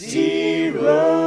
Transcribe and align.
You 0.00 1.23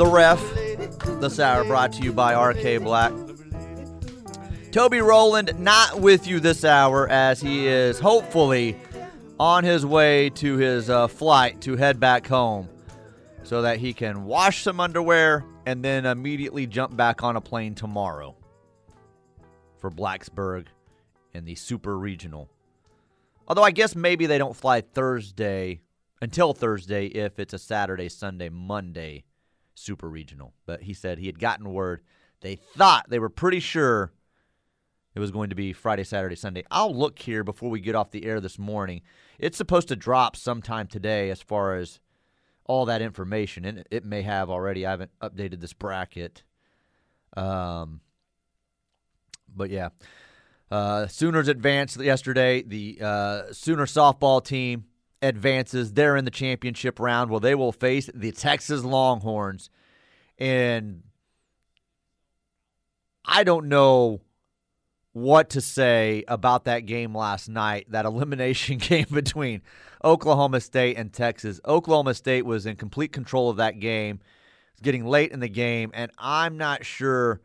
The 0.00 0.06
Ref. 0.06 0.40
This 1.20 1.38
hour 1.38 1.62
brought 1.62 1.92
to 1.92 2.02
you 2.02 2.10
by 2.10 2.32
RK 2.32 2.82
Black. 2.82 3.12
Toby 4.72 5.02
Rowland 5.02 5.52
not 5.58 6.00
with 6.00 6.26
you 6.26 6.40
this 6.40 6.64
hour 6.64 7.06
as 7.10 7.38
he 7.38 7.66
is 7.66 8.00
hopefully 8.00 8.78
on 9.38 9.62
his 9.62 9.84
way 9.84 10.30
to 10.30 10.56
his 10.56 10.88
uh, 10.88 11.06
flight 11.06 11.60
to 11.60 11.76
head 11.76 12.00
back 12.00 12.26
home 12.26 12.66
so 13.42 13.60
that 13.60 13.76
he 13.76 13.92
can 13.92 14.24
wash 14.24 14.62
some 14.62 14.80
underwear 14.80 15.44
and 15.66 15.84
then 15.84 16.06
immediately 16.06 16.66
jump 16.66 16.96
back 16.96 17.22
on 17.22 17.36
a 17.36 17.40
plane 17.42 17.74
tomorrow 17.74 18.34
for 19.76 19.90
Blacksburg 19.90 20.64
and 21.34 21.44
the 21.44 21.56
Super 21.56 21.98
Regional. 21.98 22.48
Although 23.46 23.64
I 23.64 23.70
guess 23.70 23.94
maybe 23.94 24.24
they 24.24 24.38
don't 24.38 24.56
fly 24.56 24.80
Thursday 24.80 25.82
until 26.22 26.54
Thursday 26.54 27.04
if 27.08 27.38
it's 27.38 27.52
a 27.52 27.58
Saturday, 27.58 28.08
Sunday, 28.08 28.48
Monday 28.48 29.24
Super 29.80 30.08
Regional. 30.08 30.54
But 30.66 30.82
he 30.82 30.94
said 30.94 31.18
he 31.18 31.26
had 31.26 31.38
gotten 31.38 31.72
word. 31.72 32.02
They 32.40 32.56
thought 32.56 33.08
they 33.08 33.18
were 33.18 33.28
pretty 33.28 33.60
sure 33.60 34.12
it 35.14 35.20
was 35.20 35.30
going 35.30 35.50
to 35.50 35.56
be 35.56 35.72
Friday, 35.72 36.04
Saturday, 36.04 36.36
Sunday. 36.36 36.64
I'll 36.70 36.94
look 36.94 37.18
here 37.18 37.42
before 37.42 37.70
we 37.70 37.80
get 37.80 37.94
off 37.94 38.10
the 38.10 38.24
air 38.24 38.40
this 38.40 38.58
morning. 38.58 39.02
It's 39.38 39.58
supposed 39.58 39.88
to 39.88 39.96
drop 39.96 40.36
sometime 40.36 40.86
today 40.86 41.30
as 41.30 41.42
far 41.42 41.76
as 41.76 42.00
all 42.64 42.86
that 42.86 43.02
information, 43.02 43.64
and 43.64 43.84
it 43.90 44.04
may 44.04 44.22
have 44.22 44.48
already. 44.48 44.86
I 44.86 44.90
haven't 44.90 45.10
updated 45.20 45.60
this 45.60 45.72
bracket. 45.72 46.44
Um, 47.36 48.00
but 49.54 49.70
yeah, 49.70 49.88
uh, 50.70 51.08
Sooners 51.08 51.48
advanced 51.48 52.00
yesterday. 52.00 52.62
The 52.62 52.98
uh, 53.00 53.52
Sooner 53.52 53.86
softball 53.86 54.44
team 54.44 54.84
advances. 55.22 55.92
They're 55.92 56.16
in 56.16 56.24
the 56.24 56.30
championship 56.30 56.98
round. 56.98 57.30
Well, 57.30 57.40
they 57.40 57.54
will 57.54 57.72
face 57.72 58.10
the 58.14 58.32
Texas 58.32 58.84
Longhorns, 58.84 59.70
and 60.38 61.02
I 63.24 63.44
don't 63.44 63.68
know 63.68 64.20
what 65.12 65.50
to 65.50 65.60
say 65.60 66.24
about 66.28 66.64
that 66.64 66.80
game 66.80 67.16
last 67.16 67.48
night, 67.48 67.86
that 67.90 68.04
elimination 68.04 68.78
game 68.78 69.06
between 69.10 69.62
Oklahoma 70.04 70.60
State 70.60 70.96
and 70.96 71.12
Texas. 71.12 71.60
Oklahoma 71.64 72.14
State 72.14 72.46
was 72.46 72.66
in 72.66 72.76
complete 72.76 73.12
control 73.12 73.50
of 73.50 73.56
that 73.56 73.80
game. 73.80 74.20
It's 74.72 74.80
getting 74.80 75.04
late 75.04 75.32
in 75.32 75.40
the 75.40 75.48
game, 75.48 75.90
and 75.94 76.10
I'm 76.18 76.56
not 76.56 76.84
sure 76.84 77.40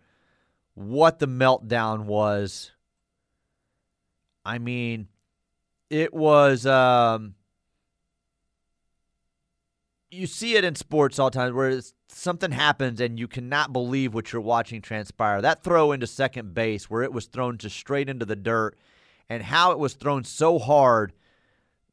what 0.76 1.20
the 1.20 1.28
meltdown 1.28 2.06
was. 2.06 2.72
I 4.46 4.60
mean, 4.60 5.08
it 5.90 6.14
was 6.14 6.66
um 6.66 7.34
you 10.16 10.28
see 10.28 10.56
it 10.56 10.64
in 10.64 10.76
sports 10.76 11.20
all 11.20 11.30
the 11.30 11.38
time 11.38 11.56
where 11.56 11.80
something 12.08 12.52
happens 12.52 13.00
and 13.02 13.20
you 13.20 13.28
cannot 13.28 13.74
believe 13.74 14.14
what 14.14 14.32
you're 14.32 14.42
watching 14.42 14.82
transpire. 14.82 15.42
That 15.42 15.64
throw 15.64 15.92
into 15.92 16.08
second 16.08 16.54
base 16.54 16.90
where 16.90 17.04
it 17.04 17.14
was 17.14 17.26
thrown 17.26 17.58
just 17.58 17.76
straight 17.76 18.10
into 18.10 18.26
the 18.26 18.36
dirt 18.36 18.78
and 19.30 19.44
how 19.44 19.72
it 19.72 19.80
was 19.80 19.94
thrown 19.94 20.24
so 20.24 20.60
hard 20.60 21.14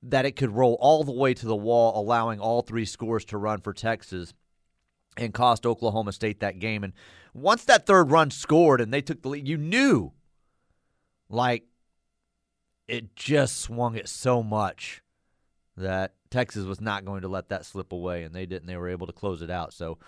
that 0.02 0.24
it 0.26 0.36
could 0.36 0.50
roll 0.50 0.76
all 0.80 1.04
the 1.04 1.12
way 1.12 1.32
to 1.34 1.46
the 1.46 1.56
wall, 1.56 2.00
allowing 2.00 2.40
all 2.40 2.62
three 2.62 2.84
scores 2.84 3.24
to 3.26 3.38
run 3.38 3.60
for 3.60 3.72
Texas 3.72 4.32
and 5.16 5.34
cost 5.34 5.66
Oklahoma 5.66 6.12
State 6.12 6.40
that 6.40 6.58
game. 6.58 6.82
And 6.82 6.92
once 7.34 7.64
that 7.64 7.86
third 7.86 8.10
run 8.10 8.30
scored 8.30 8.80
and 8.80 8.92
they 8.92 9.02
took 9.02 9.22
the 9.22 9.28
lead, 9.28 9.46
you 9.46 9.56
knew 9.56 10.12
like 11.28 11.64
it 12.88 13.14
just 13.16 13.60
swung 13.60 13.96
it 13.96 14.08
so 14.08 14.42
much 14.42 15.02
that 15.76 16.14
Texas 16.32 16.64
was 16.64 16.80
not 16.80 17.04
going 17.04 17.22
to 17.22 17.28
let 17.28 17.50
that 17.50 17.64
slip 17.66 17.92
away, 17.92 18.24
and 18.24 18.34
they 18.34 18.46
didn't. 18.46 18.66
They 18.66 18.76
were 18.76 18.88
able 18.88 19.06
to 19.06 19.12
close 19.12 19.42
it 19.42 19.50
out. 19.50 19.72
So, 19.72 19.98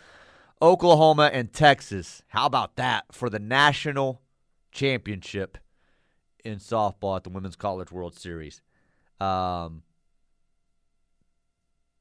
Oklahoma 0.63 1.31
and 1.33 1.53
Texas, 1.53 2.23
how 2.29 2.47
about 2.47 2.77
that 2.77 3.05
for 3.13 3.29
the 3.29 3.39
national 3.39 4.23
championship 4.73 5.59
in 6.45 6.59
softball 6.59 7.17
at 7.17 7.25
the 7.25 7.31
Women's 7.31 7.57
College 7.57 7.93
World 7.93 8.17
Series? 8.17 8.63
Um, 9.21 9.83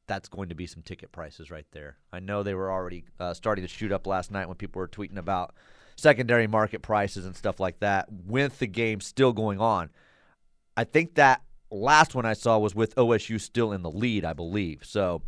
that's 0.07 0.29
going 0.29 0.50
to 0.50 0.56
be 0.56 0.67
some 0.67 0.81
ticket 0.81 1.12
prices 1.12 1.51
right 1.51 1.67
there. 1.72 1.97
I 2.12 2.19
know 2.19 2.44
they 2.44 2.56
were 2.56 2.72
already 2.72 3.03
uh, 3.19 3.33
starting 3.33 3.63
to 3.63 3.69
shoot 3.69 3.91
up 3.91 4.07
last 4.07 4.31
night 4.31 4.47
when 4.47 4.56
people 4.56 4.79
were 4.79 4.88
tweeting 4.88 5.17
about 5.17 5.53
secondary 5.95 6.47
market 6.47 6.81
prices 6.81 7.25
and 7.25 7.35
stuff 7.35 7.59
like 7.59 7.79
that 7.79 8.07
with 8.09 8.59
the 8.59 8.67
game 8.67 9.01
still 9.01 9.33
going 9.33 9.59
on. 9.59 9.89
I 10.75 10.85
think 10.85 11.16
that 11.16 11.41
last 11.73 12.16
one 12.16 12.25
I 12.25 12.34
saw 12.34 12.57
was 12.57 12.75
with 12.75 12.95
OSU 12.95 13.39
still 13.39 13.72
in 13.72 13.81
the 13.81 13.91
lead, 13.91 14.25
I 14.25 14.34
believe. 14.34 14.81
So, 14.84 15.22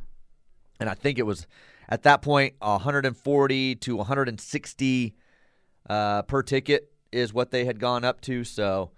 and 0.79 0.89
I 0.89 0.93
think 0.93 1.19
it 1.19 1.25
was 1.25 1.47
at 1.89 2.03
that 2.03 2.21
point 2.21 2.55
140 2.59 3.75
to 3.75 3.95
160 3.95 5.15
uh, 5.89 6.21
per 6.23 6.43
ticket 6.43 6.91
is 7.11 7.33
what 7.33 7.51
they 7.51 7.65
had 7.65 7.79
gone 7.79 8.03
up 8.03 8.21
to. 8.21 8.43
So, 8.43 8.91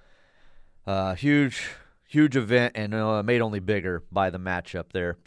uh, 0.86 1.16
huge, 1.16 1.70
huge 2.08 2.36
event 2.36 2.74
and 2.76 2.94
uh, 2.94 3.24
made 3.24 3.42
only 3.42 3.60
bigger 3.60 4.04
by 4.12 4.30
the 4.30 4.40
matchup 4.40 4.92
there. 4.94 5.18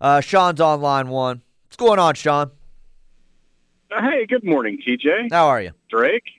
Uh, 0.00 0.20
Sean's 0.20 0.60
on 0.60 0.80
line 0.80 1.08
one. 1.08 1.42
What's 1.66 1.76
going 1.76 1.98
on, 1.98 2.14
Sean? 2.14 2.52
Hey, 3.90 4.26
good 4.26 4.44
morning, 4.44 4.78
TJ. 4.86 5.32
How 5.32 5.48
are 5.48 5.60
you? 5.60 5.72
Drake. 5.88 6.37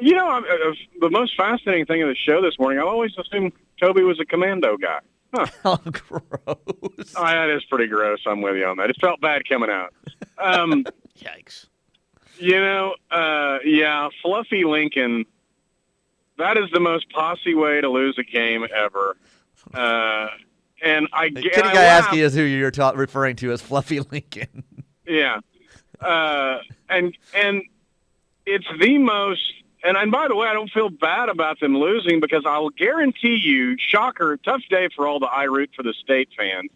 You 0.00 0.14
know, 0.14 0.28
I'm- 0.28 0.44
uh, 0.44 0.72
the 1.00 1.10
most 1.10 1.36
fascinating 1.36 1.86
thing 1.86 2.02
of 2.02 2.08
the 2.08 2.14
show 2.14 2.40
this 2.42 2.58
morning, 2.58 2.78
I 2.78 2.82
always 2.82 3.12
assumed 3.18 3.52
Toby 3.80 4.02
was 4.02 4.18
a 4.20 4.24
commando 4.24 4.76
guy. 4.76 5.00
Huh. 5.34 5.46
Oh, 5.64 5.76
gross. 5.76 7.14
Oh, 7.16 7.24
that 7.24 7.50
is 7.50 7.62
pretty 7.64 7.86
gross. 7.86 8.20
I'm 8.26 8.40
with 8.42 8.56
you 8.56 8.66
on 8.66 8.76
that. 8.78 8.90
It 8.90 8.96
felt 9.00 9.20
bad 9.20 9.48
coming 9.48 9.70
out. 9.70 9.92
Um, 10.38 10.84
Yikes. 11.20 11.66
you 12.38 12.58
know, 12.58 12.94
uh, 13.10 13.58
yeah, 13.64 14.08
Fluffy 14.22 14.64
Lincoln, 14.64 15.24
that 16.38 16.56
is 16.56 16.70
the 16.72 16.80
most 16.80 17.08
posse 17.10 17.54
way 17.54 17.80
to 17.80 17.88
lose 17.88 18.16
a 18.18 18.24
game 18.24 18.66
ever. 18.74 19.16
Uh, 19.74 20.28
and 20.82 21.06
I, 21.12 21.28
Kenny 21.28 21.50
I 21.54 21.74
Gajewski 21.74 21.74
laugh. 21.74 22.12
is 22.14 22.34
who 22.34 22.42
you're 22.42 22.70
ta- 22.70 22.94
referring 22.96 23.36
to 23.36 23.52
as 23.52 23.60
Fluffy 23.60 24.00
Lincoln. 24.00 24.64
Yeah. 25.06 25.40
Uh, 26.00 26.58
and 26.88 27.14
and 27.34 27.62
it's 28.46 28.66
the 28.80 28.96
most 28.98 29.52
and 29.82 29.96
and 29.96 30.10
by 30.12 30.28
the 30.28 30.36
way, 30.36 30.48
I 30.48 30.52
don't 30.52 30.70
feel 30.70 30.90
bad 30.90 31.28
about 31.28 31.60
them 31.60 31.76
losing 31.76 32.20
because 32.20 32.44
I'll 32.46 32.70
guarantee 32.70 33.36
you, 33.36 33.76
shocker, 33.78 34.36
tough 34.38 34.62
day 34.70 34.88
for 34.94 35.06
all 35.06 35.20
the 35.20 35.26
I 35.26 35.44
root 35.44 35.70
for 35.76 35.82
the 35.82 35.94
state 35.94 36.28
fans. 36.36 36.70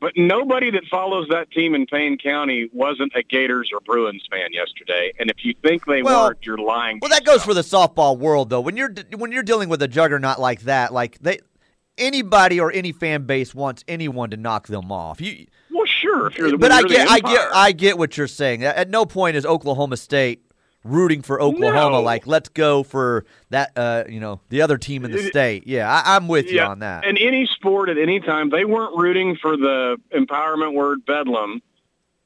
But 0.00 0.12
nobody 0.16 0.70
that 0.72 0.84
follows 0.90 1.28
that 1.30 1.50
team 1.50 1.74
in 1.74 1.86
Payne 1.86 2.18
County 2.18 2.68
wasn't 2.74 3.12
a 3.14 3.22
Gators 3.22 3.70
or 3.72 3.80
Bruins 3.80 4.22
fan 4.30 4.52
yesterday. 4.52 5.12
And 5.18 5.30
if 5.30 5.44
you 5.44 5.54
think 5.62 5.86
they 5.86 6.02
Well- 6.02 6.26
weren't, 6.26 6.38
you're 6.44 6.58
lying. 6.58 6.98
Well, 7.00 7.08
that 7.10 7.24
goes 7.24 7.42
for 7.42 7.54
the 7.54 7.62
softball 7.62 8.18
world, 8.18 8.50
though. 8.50 8.60
When 8.60 8.76
you're 8.76 8.92
when 9.16 9.32
you're 9.32 9.42
dealing 9.42 9.68
with 9.70 9.80
a 9.80 9.88
juggernaut 9.88 10.38
like 10.38 10.62
that, 10.62 10.92
like 10.92 11.18
they, 11.20 11.38
anybody 11.96 12.60
or 12.60 12.70
any 12.72 12.92
fan 12.92 13.22
base 13.22 13.54
wants 13.54 13.82
anyone 13.88 14.30
to 14.30 14.36
knock 14.36 14.66
them 14.66 14.92
off. 14.92 15.20
You, 15.22 15.46
well, 15.70 15.86
sure. 15.86 16.26
If 16.26 16.36
you're 16.38 16.50
the, 16.50 16.58
but 16.58 16.70
I 16.72 16.82
get, 16.82 17.08
I 17.08 17.20
get, 17.20 17.48
I 17.54 17.72
get 17.72 17.96
what 17.96 18.16
you're 18.16 18.26
saying. 18.26 18.62
At 18.64 18.90
no 18.90 19.06
point 19.06 19.36
is 19.36 19.46
Oklahoma 19.46 19.96
State 19.96 20.42
rooting 20.84 21.22
for 21.22 21.40
Oklahoma. 21.40 21.96
No. 21.96 22.02
Like, 22.02 22.26
let's 22.26 22.50
go 22.50 22.82
for 22.82 23.24
that. 23.50 23.72
Uh, 23.76 24.04
you 24.08 24.20
know, 24.20 24.40
the 24.50 24.62
other 24.62 24.78
team 24.78 25.04
in 25.04 25.10
the 25.10 25.18
It- 25.18 25.30
state. 25.30 25.66
Yeah, 25.66 25.90
I, 25.90 26.16
I'm 26.16 26.28
with 26.28 26.50
you 26.50 26.60
on 26.60 26.80
that. 26.80 27.04
In 27.04 27.16
any 27.16 27.46
sport 27.46 27.88
at 27.88 27.98
any 27.98 28.20
time, 28.20 28.50
they 28.50 28.64
weren't 28.64 28.96
rooting 28.96 29.36
for 29.36 29.56
the 29.56 29.96
empowerment 30.12 30.74
word 30.74 31.04
bedlam, 31.04 31.62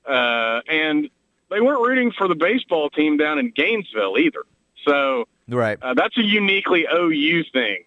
uh, 0.04 0.60
and 0.68 1.08
they 1.50 1.60
weren't 1.60 1.80
rooting 1.80 2.12
for 2.12 2.28
the 2.28 2.34
baseball 2.34 2.90
team 2.90 3.16
down 3.16 3.38
in 3.38 3.50
Gainesville 3.50 4.18
either. 4.18 4.42
So 4.84 5.26
right. 5.48 5.78
uh, 5.80 5.94
that's 5.94 6.16
a 6.18 6.22
uniquely 6.22 6.86
OU 6.92 7.44
thing 7.52 7.84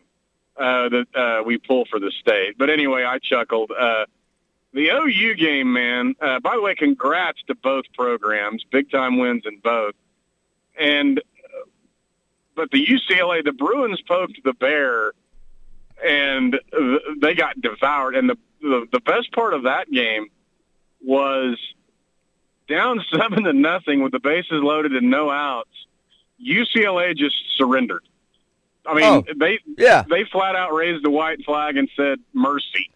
uh, 0.57 0.89
that 0.89 1.05
uh, 1.15 1.43
we 1.43 1.57
pull 1.57 1.85
for 1.85 1.99
the 1.99 2.11
state. 2.19 2.57
But 2.57 2.69
anyway, 2.69 3.03
I 3.03 3.19
chuckled. 3.19 3.71
Uh, 3.71 4.05
the 4.73 4.89
OU 4.89 5.35
game, 5.35 5.73
man. 5.73 6.15
Uh, 6.21 6.39
by 6.39 6.55
the 6.55 6.61
way, 6.61 6.75
congrats 6.75 7.39
to 7.47 7.55
both 7.55 7.85
programs. 7.93 8.63
Big 8.71 8.89
time 8.89 9.17
wins 9.17 9.43
in 9.45 9.59
both. 9.59 9.95
And 10.79 11.19
uh, 11.19 11.21
but 12.55 12.71
the 12.71 12.85
UCLA, 12.85 13.43
the 13.43 13.51
Bruins 13.53 14.01
poked 14.07 14.39
the 14.43 14.53
bear, 14.53 15.13
and 16.05 16.59
they 17.21 17.33
got 17.33 17.59
devoured. 17.61 18.15
And 18.15 18.29
the, 18.29 18.37
the 18.61 18.87
the 18.93 18.99
best 19.01 19.31
part 19.33 19.53
of 19.53 19.63
that 19.63 19.89
game 19.91 20.27
was 21.03 21.57
down 22.67 23.03
seven 23.11 23.43
to 23.43 23.53
nothing 23.53 24.01
with 24.03 24.11
the 24.11 24.19
bases 24.19 24.61
loaded 24.63 24.93
and 24.93 25.09
no 25.09 25.29
outs. 25.29 25.69
UCLA 26.43 27.15
just 27.15 27.35
surrendered. 27.57 28.03
I 28.85 28.93
mean, 28.95 29.03
Oh. 29.05 29.23
they 29.39 29.59
Yeah. 29.77 30.03
they 30.09 30.23
flat 30.31 30.55
out 30.55 30.73
raised 30.73 31.03
the 31.05 31.11
white 31.11 31.43
flag 31.45 31.77
and 31.77 31.87
said 31.95 32.19
mercy. 32.33 32.89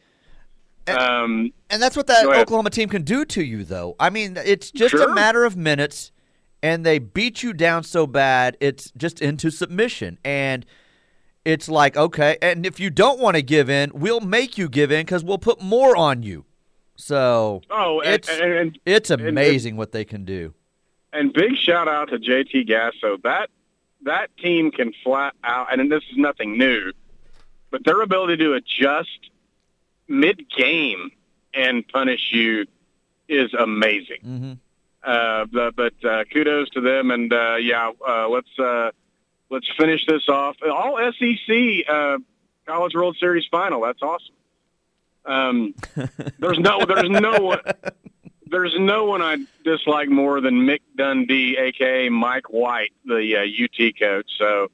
And- 0.88 0.98
Um, 0.98 1.54
And 1.70 1.82
that's 1.82 1.96
what 1.96 2.08
that 2.08 2.26
Oklahoma 2.26 2.70
team 2.72 2.90
can 2.90 3.04
do 3.04 3.24
to 3.26 3.44
you, 3.44 3.64
though. 3.64 3.96
I 4.00 4.10
mean, 4.10 4.38
it's 4.44 4.72
just 4.72 4.94
a 4.96 5.08
matter 5.14 5.44
of 5.46 5.56
minutes, 5.58 6.12
and 6.66 6.86
they 6.86 6.98
beat 7.00 7.44
you 7.44 7.54
down 7.54 7.84
so 7.84 8.08
bad, 8.08 8.58
it's 8.60 8.92
just 8.98 9.22
into 9.22 9.52
submission. 9.52 10.18
And 10.26 10.66
it's 11.44 11.70
like, 11.70 11.96
okay, 11.96 12.38
and 12.42 12.66
if 12.66 12.80
you 12.80 12.90
don't 12.90 13.20
want 13.20 13.36
to 13.36 13.44
give 13.44 13.70
in, 13.70 13.92
we'll 13.94 14.20
make 14.22 14.58
you 14.58 14.68
give 14.68 14.92
in 14.92 15.06
because 15.06 15.24
we'll 15.24 15.38
put 15.38 15.62
more 15.62 15.96
on 15.96 16.24
you. 16.24 16.44
So 16.96 17.62
oh, 17.70 18.02
and, 18.02 18.14
It's- 18.16 18.40
and, 18.42 18.54
and 18.54 18.80
it's 18.86 19.10
amazing 19.12 19.78
what 19.78 19.92
they 19.92 20.06
can 20.06 20.26
do. 20.26 20.54
and 21.14 21.32
big 21.34 21.56
shout 21.58 21.88
out 21.88 22.10
to 22.10 22.18
JT 22.18 22.68
Gasso. 22.68 23.22
That 23.22 23.50
that 24.04 24.28
team 24.38 24.72
can 24.72 24.94
flat 25.04 25.34
out, 25.44 25.68
and 25.72 25.92
this 25.92 26.04
is 26.12 26.18
nothing 26.18 26.58
new, 26.58 26.92
but 27.72 27.84
their 27.86 28.02
ability 28.02 28.38
to 28.38 28.54
adjust 28.54 29.20
mid 30.08 30.46
game 30.58 31.12
and 31.54 31.88
punish 31.88 32.30
you 32.32 32.66
is 33.28 33.54
amazing. 33.54 34.22
hmm 34.24 34.54
Uh, 35.06 35.46
but 35.52 35.76
but 35.76 35.94
uh, 36.04 36.24
kudos 36.34 36.70
to 36.72 36.82
them, 36.82 37.12
and 37.12 37.32
uh, 37.32 37.56
yeah, 37.58 37.92
uh, 38.08 38.28
let's 38.28 38.50
uh, 38.58 38.90
let's 39.52 39.68
finish 39.78 40.04
this 40.08 40.28
off. 40.28 40.56
All 40.64 40.98
SEC 40.98 41.86
uh, 41.88 42.18
College 42.66 42.96
World 42.96 43.16
Series 43.20 43.46
final. 43.52 43.82
That's 43.82 44.02
awesome. 44.02 44.36
Um, 45.26 45.76
there's 46.40 46.58
no 46.58 46.86
there's 46.86 47.10
no 47.10 47.38
one 47.38 47.60
there's 48.48 48.76
no 48.80 49.06
one 49.06 49.22
I 49.22 49.38
dislike 49.64 50.10
more 50.10 50.42
than 50.42 50.66
Mick 50.66 50.82
Dundee, 50.96 51.56
aka 51.58 52.10
Mike 52.10 52.50
White, 52.50 52.94
the 53.06 53.38
uh, 53.38 53.64
UT 53.64 53.94
coach. 54.00 54.30
So. 54.38 54.70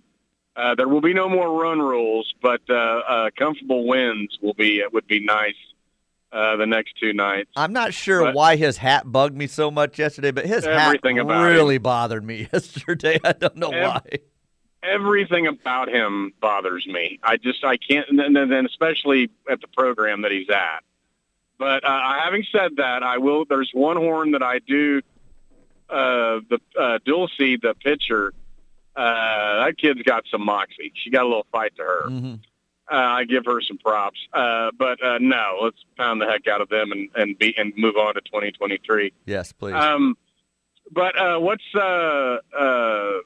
Uh, 0.54 0.76
there 0.76 0.88
will 0.90 1.00
be 1.00 1.14
no 1.14 1.30
more 1.30 1.62
run 1.62 1.80
rules, 1.80 2.36
but 2.42 2.60
uh, 2.70 2.74
uh, 2.74 3.30
comfortable 3.40 3.88
wins 3.88 4.38
will 4.42 4.54
be 4.54 4.84
would 4.92 5.08
be 5.08 5.22
nice 5.22 5.56
uh, 6.32 6.56
the 6.56 6.66
next 6.66 6.94
two 7.00 7.14
nights. 7.14 7.50
I'm 7.56 7.74
not 7.74 7.94
sure 7.94 8.24
But- 8.26 8.36
why 8.36 8.56
his 8.56 8.78
hat 8.78 9.12
bugged 9.12 9.36
me 9.36 9.48
so 9.48 9.70
much 9.72 10.00
yesterday, 10.00 10.32
but 10.32 10.46
his 10.46 10.66
Everything 10.66 11.18
hat 11.18 11.26
about 11.26 11.44
really 11.44 11.78
bothered 11.78 12.24
me 12.24 12.48
yesterday. 12.54 13.20
I 13.24 13.34
don't 13.34 13.58
know 13.58 13.70
Ev- 13.72 13.84
why. 13.84 14.02
everything 14.84 15.48
about 15.48 15.90
him 15.90 16.34
bothers 16.42 16.88
me. 16.88 17.20
I 17.24 17.38
just 17.38 17.64
I 17.64 17.78
can't, 17.78 18.08
and 18.10 18.36
then, 18.36 18.66
especially 18.66 19.30
at 19.50 19.62
the 19.62 19.68
program 19.68 20.22
that 20.24 20.32
he's 20.32 20.50
at. 20.50 20.84
But 21.58 21.84
uh, 21.84 22.14
having 22.24 22.44
said 22.52 22.78
that, 22.78 23.04
I 23.04 23.20
will. 23.20 23.46
There's 23.46 23.70
one 23.74 23.98
horn 23.98 24.32
that 24.32 24.42
I 24.42 24.60
do. 24.60 25.02
Uh, 25.90 26.40
the 26.50 26.60
uh, 26.80 27.00
Dulcie, 27.06 27.58
the 27.58 27.76
pitcher, 27.76 28.34
uh, 28.96 29.66
that 29.66 29.78
kid's 29.78 30.02
got 30.04 30.24
some 30.32 30.44
moxie. 30.46 30.94
She 30.96 31.10
got 31.10 31.24
a 31.24 31.28
little 31.28 31.46
fight 31.52 31.76
to 31.76 31.84
her. 31.84 32.04
hmm 32.08 32.36
Uh, 32.92 32.96
I 32.96 33.24
give 33.24 33.46
her 33.46 33.62
some 33.62 33.78
props. 33.78 34.20
Uh, 34.34 34.72
but 34.78 35.02
uh, 35.04 35.18
no, 35.20 35.60
let's 35.62 35.78
pound 35.98 36.20
the 36.22 36.26
heck 36.26 36.48
out 36.48 36.60
of 36.62 36.70
them 36.70 36.92
and 36.92 37.10
and 37.16 37.38
be 37.40 37.54
and 37.58 37.72
move 37.78 37.96
on 37.96 38.16
to 38.16 38.22
2023. 38.22 39.14
Yes, 39.26 39.52
please. 39.54 39.74
Um, 39.76 40.18
but 40.92 41.18
uh, 41.18 41.40
what's 41.40 41.64
uh, 41.74 42.38
uh, 42.58 43.20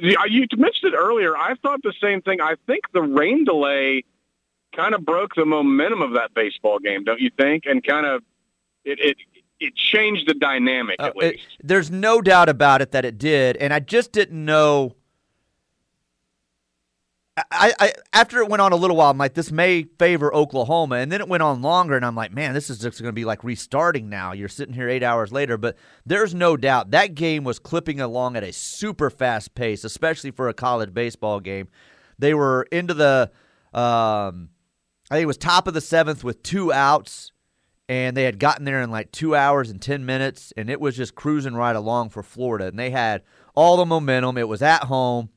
you 0.00 0.46
mentioned 0.56 0.92
it 0.92 0.96
earlier. 0.96 1.36
I 1.36 1.54
thought 1.62 1.80
the 1.82 1.94
same 2.00 2.20
thing. 2.22 2.40
I 2.40 2.54
think 2.66 2.84
the 2.92 3.02
rain 3.02 3.44
delay 3.44 4.04
kind 4.74 4.94
of 4.94 5.04
broke 5.04 5.34
the 5.34 5.46
momentum 5.46 6.02
of 6.02 6.12
that 6.14 6.34
baseball 6.34 6.78
game, 6.78 7.04
don't 7.04 7.20
you 7.20 7.30
think? 7.36 7.64
And 7.66 7.82
kind 7.84 8.04
of 8.06 8.22
it 8.84 8.98
it 9.00 9.16
it 9.58 9.74
changed 9.74 10.28
the 10.28 10.34
dynamic 10.34 10.96
Uh, 11.00 11.04
at 11.06 11.16
it- 11.16 11.16
least. 11.36 11.56
there's 11.62 11.90
no 11.90 12.20
doubt 12.20 12.48
about 12.50 12.82
it 12.82 12.90
that 12.92 13.04
it 13.06 13.16
did, 13.16 13.56
and 13.56 13.72
I 13.72 13.80
just 13.80 14.12
didn't 14.12 14.44
know. 14.44 14.95
I, 17.36 17.74
I 17.78 17.92
after 18.14 18.40
it 18.40 18.48
went 18.48 18.62
on 18.62 18.72
a 18.72 18.76
little 18.76 18.96
while, 18.96 19.10
I'm 19.10 19.18
like, 19.18 19.34
this 19.34 19.52
may 19.52 19.82
favor 19.98 20.34
Oklahoma, 20.34 20.96
and 20.96 21.12
then 21.12 21.20
it 21.20 21.28
went 21.28 21.42
on 21.42 21.60
longer, 21.60 21.94
and 21.94 22.04
I'm 22.04 22.14
like, 22.14 22.32
man, 22.32 22.54
this 22.54 22.70
is 22.70 22.78
just 22.78 23.00
going 23.00 23.10
to 23.10 23.14
be 23.14 23.26
like 23.26 23.44
restarting 23.44 24.08
now. 24.08 24.32
You're 24.32 24.48
sitting 24.48 24.74
here 24.74 24.88
eight 24.88 25.02
hours 25.02 25.32
later, 25.32 25.58
but 25.58 25.76
there's 26.06 26.34
no 26.34 26.56
doubt 26.56 26.92
that 26.92 27.14
game 27.14 27.44
was 27.44 27.58
clipping 27.58 28.00
along 28.00 28.36
at 28.36 28.44
a 28.44 28.52
super 28.52 29.10
fast 29.10 29.54
pace, 29.54 29.84
especially 29.84 30.30
for 30.30 30.48
a 30.48 30.54
college 30.54 30.94
baseball 30.94 31.40
game. 31.40 31.68
They 32.18 32.32
were 32.32 32.66
into 32.72 32.94
the, 32.94 33.30
um, 33.74 34.48
I 35.10 35.16
think 35.16 35.24
it 35.24 35.26
was 35.26 35.36
top 35.36 35.68
of 35.68 35.74
the 35.74 35.82
seventh 35.82 36.24
with 36.24 36.42
two 36.42 36.72
outs 36.72 37.32
and 37.88 38.16
they 38.16 38.24
had 38.24 38.38
gotten 38.38 38.64
there 38.64 38.80
in 38.80 38.90
like 38.90 39.12
two 39.12 39.34
hours 39.36 39.70
and 39.70 39.80
10 39.80 40.04
minutes, 40.04 40.52
and 40.56 40.68
it 40.68 40.80
was 40.80 40.96
just 40.96 41.14
cruising 41.14 41.54
right 41.54 41.76
along 41.76 42.10
for 42.10 42.22
Florida. 42.22 42.66
And 42.66 42.78
they 42.78 42.90
had 42.90 43.22
all 43.54 43.76
the 43.76 43.86
momentum. 43.86 44.36
It 44.36 44.48
was 44.48 44.60
at 44.60 44.84
home, 44.84 45.30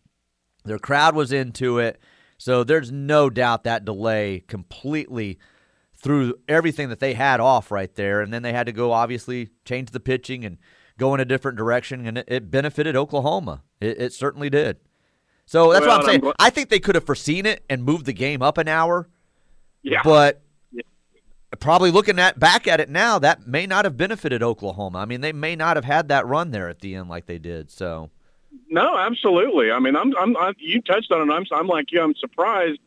their 0.70 0.80
crowd 0.80 1.16
was 1.16 1.32
into 1.32 1.80
it. 1.80 2.00
So 2.38 2.64
there's 2.64 2.92
no 2.92 3.30
doubt 3.30 3.64
that 3.64 3.84
delay 3.84 4.44
completely 4.48 5.38
threw 5.94 6.36
everything 6.48 6.88
that 6.90 7.00
they 7.00 7.14
had 7.16 7.40
off 7.42 7.72
right 7.72 7.94
there. 7.96 8.22
And 8.22 8.32
then 8.32 8.44
they 8.44 8.54
had 8.54 8.68
to 8.68 8.72
go, 8.72 8.94
obviously, 8.94 9.50
change 9.66 9.92
the 9.92 10.00
pitching 10.00 10.46
and 10.46 10.58
go 10.98 11.14
in 11.14 11.20
a 11.20 11.26
different 11.26 11.58
direction, 11.58 12.06
and 12.06 12.18
it, 12.20 12.26
it 12.28 12.52
benefited 12.52 12.96
Oklahoma. 12.96 13.64
It, 13.82 14.00
it 14.02 14.14
certainly 14.14 14.50
did. 14.50 14.78
So 15.46 15.72
that's 15.74 15.86
Well, 15.86 15.98
what 15.98 16.02
I'm 16.02 16.06
saying. 16.06 16.26
I'm 16.26 16.34
I 16.40 16.50
think 16.50 16.70
they 16.70 16.80
could 16.80 16.96
have 16.96 17.06
foreseen 17.06 17.46
it 17.46 17.64
and 17.70 17.84
moved 17.84 18.06
the 18.06 18.14
game 18.14 18.42
up 18.42 18.58
an 18.58 18.68
hour. 18.68 19.10
Yeah, 19.82 20.02
But 20.04 20.42
Yeah. 20.72 20.84
probably 21.60 21.90
looking 21.90 22.20
at 22.20 22.38
back 22.40 22.68
at 22.68 22.80
it 22.80 22.90
now, 22.90 23.18
that 23.20 23.48
may 23.48 23.66
not 23.66 23.86
have 23.86 23.98
benefited 23.98 24.44
Oklahoma. 24.44 25.00
I 25.00 25.06
mean, 25.06 25.22
they 25.22 25.34
may 25.34 25.56
not 25.56 25.78
have 25.78 25.86
had 25.86 26.10
that 26.10 26.28
run 26.28 26.52
there 26.52 26.70
at 26.70 26.80
the 26.82 26.96
end 26.96 27.10
like 27.10 27.26
they 27.26 27.40
did. 27.40 27.72
So 27.72 28.12
no, 28.70 28.98
absolutely. 28.98 29.72
I 29.72 29.80
mean, 29.80 29.96
I'm 29.96 30.16
I'm 30.18 30.38
I, 30.38 30.54
you 30.58 30.82
touched 30.82 31.12
on 31.12 31.30
it. 31.30 31.34
I'm 31.34 31.46
I'm 31.52 31.68
like 31.68 31.92
you. 31.92 32.02
I'm 32.02 32.16
surprised 32.16 32.80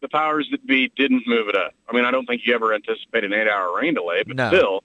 the 0.00 0.08
powers 0.08 0.46
that 0.50 0.66
be 0.66 0.90
didn't 0.96 1.24
move 1.26 1.48
it 1.48 1.56
up. 1.56 1.72
I 1.88 1.94
mean, 1.94 2.04
I 2.04 2.10
don't 2.10 2.26
think 2.26 2.42
you 2.44 2.54
ever 2.54 2.74
anticipated 2.74 3.32
an 3.32 3.40
eight-hour 3.40 3.76
rain 3.76 3.94
delay, 3.94 4.22
but 4.26 4.36
No. 4.36 4.48
still. 4.48 4.84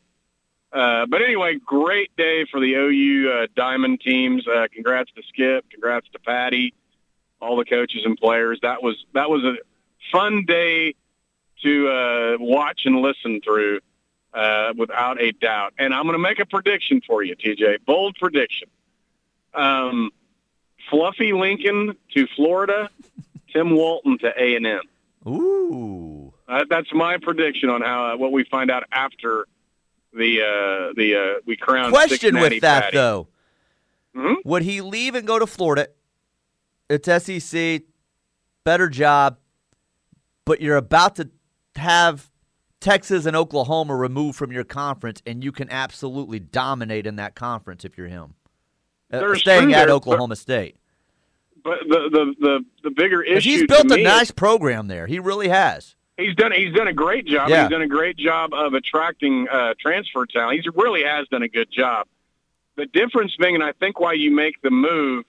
Uh, 0.73 1.05
but 1.05 1.21
anyway, 1.21 1.55
great 1.65 2.15
day 2.15 2.45
for 2.49 2.61
the 2.61 2.73
OU 2.75 3.29
uh, 3.29 3.47
Diamond 3.55 3.99
teams. 3.99 4.47
Uh, 4.47 4.67
congrats 4.73 5.11
to 5.15 5.21
Skip. 5.27 5.69
Congrats 5.69 6.07
to 6.13 6.19
Patty, 6.19 6.73
all 7.41 7.57
the 7.57 7.65
coaches 7.65 8.03
and 8.05 8.17
players. 8.17 8.57
That 8.61 8.81
was 8.81 8.95
that 9.13 9.29
was 9.29 9.43
a 9.43 9.55
fun 10.13 10.45
day 10.47 10.95
to 11.63 11.87
uh, 11.89 12.37
watch 12.39 12.81
and 12.85 13.01
listen 13.01 13.41
through, 13.43 13.81
uh, 14.33 14.71
without 14.77 15.21
a 15.21 15.31
doubt. 15.33 15.73
And 15.77 15.93
I'm 15.93 16.03
going 16.03 16.13
to 16.13 16.19
make 16.19 16.39
a 16.39 16.45
prediction 16.45 17.01
for 17.05 17.21
you, 17.21 17.35
TJ. 17.35 17.85
Bold 17.85 18.15
prediction. 18.15 18.69
Um, 19.53 20.09
Fluffy 20.91 21.33
Lincoln 21.33 21.95
to 22.13 22.27
Florida, 22.35 22.89
Tim 23.51 23.71
Walton 23.75 24.19
to 24.19 24.31
A 24.37 24.55
and 24.55 24.67
M. 24.67 24.81
ooh, 25.27 26.33
Uh, 26.47 26.65
that's 26.69 26.93
my 26.93 27.17
prediction 27.17 27.69
on 27.69 27.81
how 27.81 28.13
uh, 28.13 28.17
what 28.17 28.31
we 28.31 28.43
find 28.43 28.69
out 28.69 28.83
after 28.91 29.47
the 30.13 30.41
uh, 30.41 30.93
the 30.95 31.15
uh, 31.15 31.39
we 31.47 31.55
crown. 31.55 31.89
question 31.91 32.39
with 32.39 32.61
that 32.61 32.83
Patty. 32.85 32.97
though, 32.97 33.27
Mhm. 34.15 34.35
would 34.45 34.63
he 34.63 34.81
leave 34.81 35.15
and 35.15 35.25
go 35.25 35.39
to 35.39 35.47
Florida? 35.47 35.87
It's 36.89 37.07
SEC, 37.07 37.83
better 38.65 38.89
job, 38.89 39.37
but 40.45 40.59
you're 40.61 40.75
about 40.75 41.15
to 41.15 41.29
have 41.77 42.29
Texas 42.81 43.25
and 43.25 43.35
Oklahoma 43.37 43.95
removed 43.95 44.37
from 44.37 44.51
your 44.51 44.65
conference, 44.65 45.21
and 45.25 45.41
you 45.43 45.53
can 45.53 45.69
absolutely 45.69 46.39
dominate 46.39 47.07
in 47.07 47.15
that 47.15 47.33
conference 47.35 47.85
if 47.85 47.97
you're 47.97 48.07
him. 48.09 48.33
Uh, 49.13 49.35
staying 49.35 49.73
at 49.73 49.89
Oklahoma 49.89 50.35
State. 50.35 50.75
But 51.63 51.79
the 51.87 52.09
the 52.11 52.35
the, 52.39 52.65
the 52.83 52.89
bigger 52.91 53.21
issue 53.21 53.49
He's 53.49 53.67
built 53.67 53.91
a 53.91 53.95
me 53.95 54.03
nice 54.03 54.31
program 54.31 54.87
there. 54.87 55.05
He 55.07 55.19
really 55.19 55.47
has. 55.49 55.95
he's 56.17 56.35
done 56.35 56.51
he's 56.51 56.73
done 56.73 56.87
a 56.87 56.93
great 56.93 57.25
job. 57.25 57.49
Yeah. 57.49 57.63
He's 57.63 57.71
done 57.71 57.81
a 57.83 57.87
great 57.87 58.17
job 58.17 58.53
of 58.53 58.73
attracting 58.73 59.47
uh, 59.51 59.73
transfer 59.79 60.25
talent. 60.25 60.59
He 60.61 60.69
really 60.73 61.03
has 61.03 61.27
done 61.27 61.43
a 61.43 61.47
good 61.49 61.69
job. 61.71 62.07
the 62.77 62.85
difference 62.87 63.35
being, 63.37 63.55
and 63.55 63.63
I 63.63 63.73
think 63.73 63.99
why 63.99 64.13
you 64.13 64.31
make 64.31 64.61
the 64.61 64.71
move, 64.71 65.25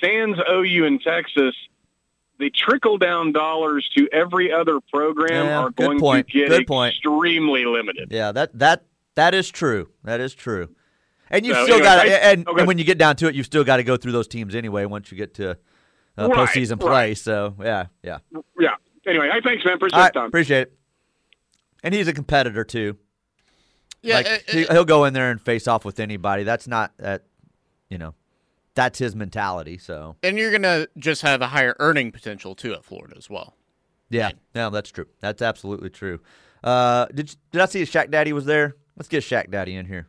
Sans 0.00 0.36
OU 0.50 0.84
in 0.84 0.98
Texas, 0.98 1.54
the 2.38 2.50
trickle 2.50 2.98
down 2.98 3.32
dollars 3.32 3.88
to 3.96 4.08
every 4.12 4.52
other 4.52 4.80
program 4.92 5.46
Yeah, 5.46 5.58
are 5.60 5.70
going 5.70 5.98
point. 5.98 6.26
to 6.28 6.32
get 6.32 6.48
Good 6.48 6.66
point. 6.66 6.94
extremely 6.94 7.64
limited. 7.64 8.08
Yeah, 8.12 8.32
that 8.32 8.58
that 8.58 8.84
that 9.14 9.34
is 9.34 9.48
true. 9.48 9.88
That 10.04 10.20
is 10.20 10.34
true. 10.34 10.68
And 11.30 11.44
you 11.44 11.54
So, 11.54 11.64
still 11.64 11.74
anyway, 11.76 11.86
got 11.88 11.98
I- 12.06 12.10
and, 12.10 12.48
okay. 12.48 12.58
and 12.60 12.66
when 12.68 12.78
you 12.78 12.84
get 12.84 12.98
down 12.98 13.16
to 13.16 13.28
it, 13.28 13.34
you've 13.34 13.46
still 13.46 13.64
got 13.64 13.78
to 13.78 13.82
go 13.84 13.96
through 13.96 14.12
those 14.12 14.28
teams 14.28 14.54
anyway. 14.54 14.84
Once 14.84 15.10
you 15.10 15.16
get 15.18 15.34
to 15.34 15.50
uh, 15.52 16.28
Right, 16.28 16.30
postseason 16.48 16.78
play, 16.80 16.88
right. 16.90 17.18
so 17.18 17.54
yeah, 17.60 17.86
yeah. 18.02 18.18
Yeah. 18.58 18.70
Anyway, 19.06 19.28
hey, 19.32 19.40
thanks, 19.42 19.64
man. 19.64 19.74
Appreciate 19.74 19.96
All 19.98 20.02
right, 20.04 20.12
the 20.12 20.20
time. 20.20 20.28
appreciate 20.28 20.60
it. 20.62 20.72
And 21.82 21.94
he's 21.94 22.08
a 22.08 22.12
competitor 22.12 22.64
too. 22.64 22.96
Yeah, 24.02 24.14
like 24.16 24.26
uh, 24.26 24.38
he, 24.48 24.66
uh, 24.68 24.72
he'll 24.72 24.84
go 24.84 25.04
in 25.04 25.14
there 25.14 25.30
and 25.30 25.40
face 25.40 25.66
off 25.68 25.84
with 25.84 25.98
anybody. 26.00 26.42
That's 26.44 26.68
not 26.68 26.92
that, 26.98 27.24
you 27.90 27.98
know, 27.98 28.14
that's 28.74 28.98
his 28.98 29.16
mentality. 29.16 29.78
So 29.78 30.16
and 30.22 30.38
you're 30.38 30.52
gonna 30.52 30.86
just 30.98 31.22
have 31.22 31.42
a 31.42 31.48
higher 31.48 31.74
earning 31.80 32.12
potential 32.12 32.54
too 32.54 32.72
at 32.74 32.84
Florida 32.84 33.14
as 33.16 33.28
well. 33.28 33.56
yeah, 34.10 34.30
no, 34.54 34.70
that's 34.70 34.90
true. 34.90 35.06
That's 35.20 35.42
absolutely 35.42 35.90
true. 35.90 36.20
Uh, 36.62 37.06
did 37.06 37.34
did 37.50 37.60
I 37.60 37.66
see 37.66 37.82
Shaq 37.82 38.10
Daddy 38.10 38.32
was 38.32 38.44
there? 38.44 38.76
Let's 38.96 39.08
get 39.08 39.22
Shaq 39.24 39.50
Daddy 39.50 39.74
in 39.76 39.86
here. 39.86 40.08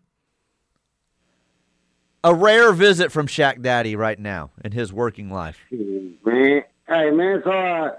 A 2.27 2.34
rare 2.34 2.74
visit 2.74 3.10
from 3.12 3.25
Shaq 3.27 3.62
Daddy 3.62 3.96
right 3.96 4.19
now 4.19 4.50
in 4.62 4.74
his 4.74 4.91
working 4.91 5.31
life. 5.31 5.60
man. 5.72 6.63
Hey, 6.88 7.10
man, 7.12 7.38
it's 7.38 7.46
hard. 7.46 7.93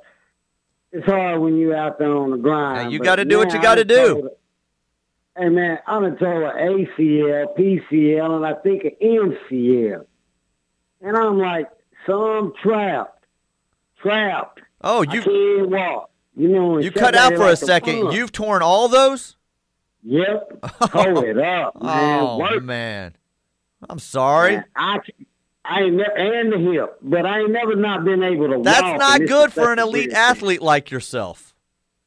It's 0.93 1.07
hard 1.07 1.41
when 1.41 1.57
you 1.57 1.75
out 1.75 1.99
there 1.99 2.15
on 2.15 2.31
the 2.33 2.37
grind. 2.37 2.93
You 2.93 2.99
gotta 2.99 3.25
do 3.25 3.39
what 3.39 3.55
you 3.55 3.63
gotta 3.63 3.85
do. 3.87 3.97
told- 4.15 4.29
Hey, 5.37 5.49
man, 5.49 5.79
I 5.87 6.01
done 6.01 6.17
told 6.19 6.43
an 6.43 6.51
ACL, 6.59 7.55
PCL, 7.57 8.37
and 8.37 8.45
I 8.45 8.53
think 8.55 8.85
an 8.85 8.91
MCL. 9.01 10.05
And 11.01 11.17
I'm 11.17 11.39
like, 11.39 11.69
so 12.07 12.39
I'm 12.39 12.53
trapped. 12.63 13.25
Trapped. 14.03 14.61
Oh, 14.83 15.03
you 15.03 15.23
can't 15.23 15.71
walk. 15.71 16.11
You 16.37 16.49
know, 16.49 16.79
you 16.79 16.91
cut 16.91 17.15
out 17.15 17.35
for 17.35 17.47
a 17.49 17.57
second. 17.57 18.03
pump. 18.03 18.15
You've 18.15 18.33
torn 18.33 18.61
all 18.63 18.89
those. 18.89 19.37
Yep. 20.03 20.59
Hold 20.93 21.25
it 21.25 21.39
up, 21.39 21.81
man. 21.83 22.21
Oh 22.21 22.39
Work 22.39 22.63
man, 22.63 23.15
I'm 23.89 23.99
sorry. 23.99 24.63
I, 24.75 24.99
I 25.65 25.83
ain't 25.83 25.95
never, 25.95 26.17
and 26.17 26.53
the 26.53 26.59
hip, 26.59 26.99
but 27.03 27.27
I 27.27 27.41
ain't 27.41 27.51
never 27.51 27.77
not 27.77 28.05
been 28.05 28.23
able 28.23 28.49
to 28.49 28.63
That's 28.63 28.99
not 28.99 29.21
good 29.27 29.53
for 29.53 29.73
an 29.73 29.79
elite 29.79 30.11
thing. 30.11 30.17
athlete 30.17 30.63
like 30.63 30.91
yourself. 30.91 31.55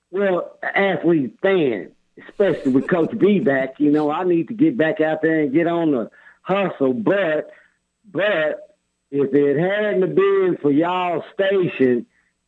Well, 0.09 0.57
athlete 0.61 1.37
fan, 1.41 1.91
especially 2.27 2.71
with 2.71 2.89
Coach 2.89 3.17
B 3.17 3.39
back, 3.39 3.79
you 3.79 3.91
know, 3.91 4.11
I 4.11 4.23
need 4.23 4.47
to 4.49 4.53
get 4.53 4.77
back 4.77 4.99
out 4.99 5.21
there 5.21 5.41
and 5.41 5.53
get 5.53 5.67
on 5.67 5.91
the 5.91 6.11
hustle. 6.41 6.93
But, 6.93 7.51
but 8.11 8.75
if 9.11 9.33
it 9.33 9.57
hadn't 9.57 10.15
been 10.15 10.57
for 10.61 10.71
y'all 10.71 11.23
station, 11.33 12.05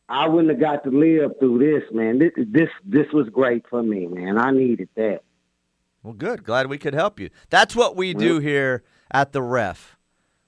I 0.08 0.28
wouldn't 0.28 0.50
have 0.50 0.60
got 0.60 0.84
to 0.84 0.90
live 0.90 1.38
through 1.38 1.58
this, 1.58 1.90
man. 1.92 2.18
This, 2.18 2.32
this, 2.36 2.68
this 2.84 3.06
was 3.12 3.28
great 3.30 3.64
for 3.70 3.82
me, 3.82 4.06
man. 4.06 4.36
I 4.36 4.50
needed 4.50 4.88
that. 4.96 5.20
Well, 6.02 6.12
good. 6.12 6.44
Glad 6.44 6.66
we 6.66 6.76
could 6.76 6.92
help 6.92 7.18
you. 7.18 7.30
That's 7.48 7.74
what 7.74 7.96
we 7.96 8.12
do 8.12 8.38
here 8.38 8.82
at 9.10 9.32
the 9.32 9.42
Ref. 9.42 9.96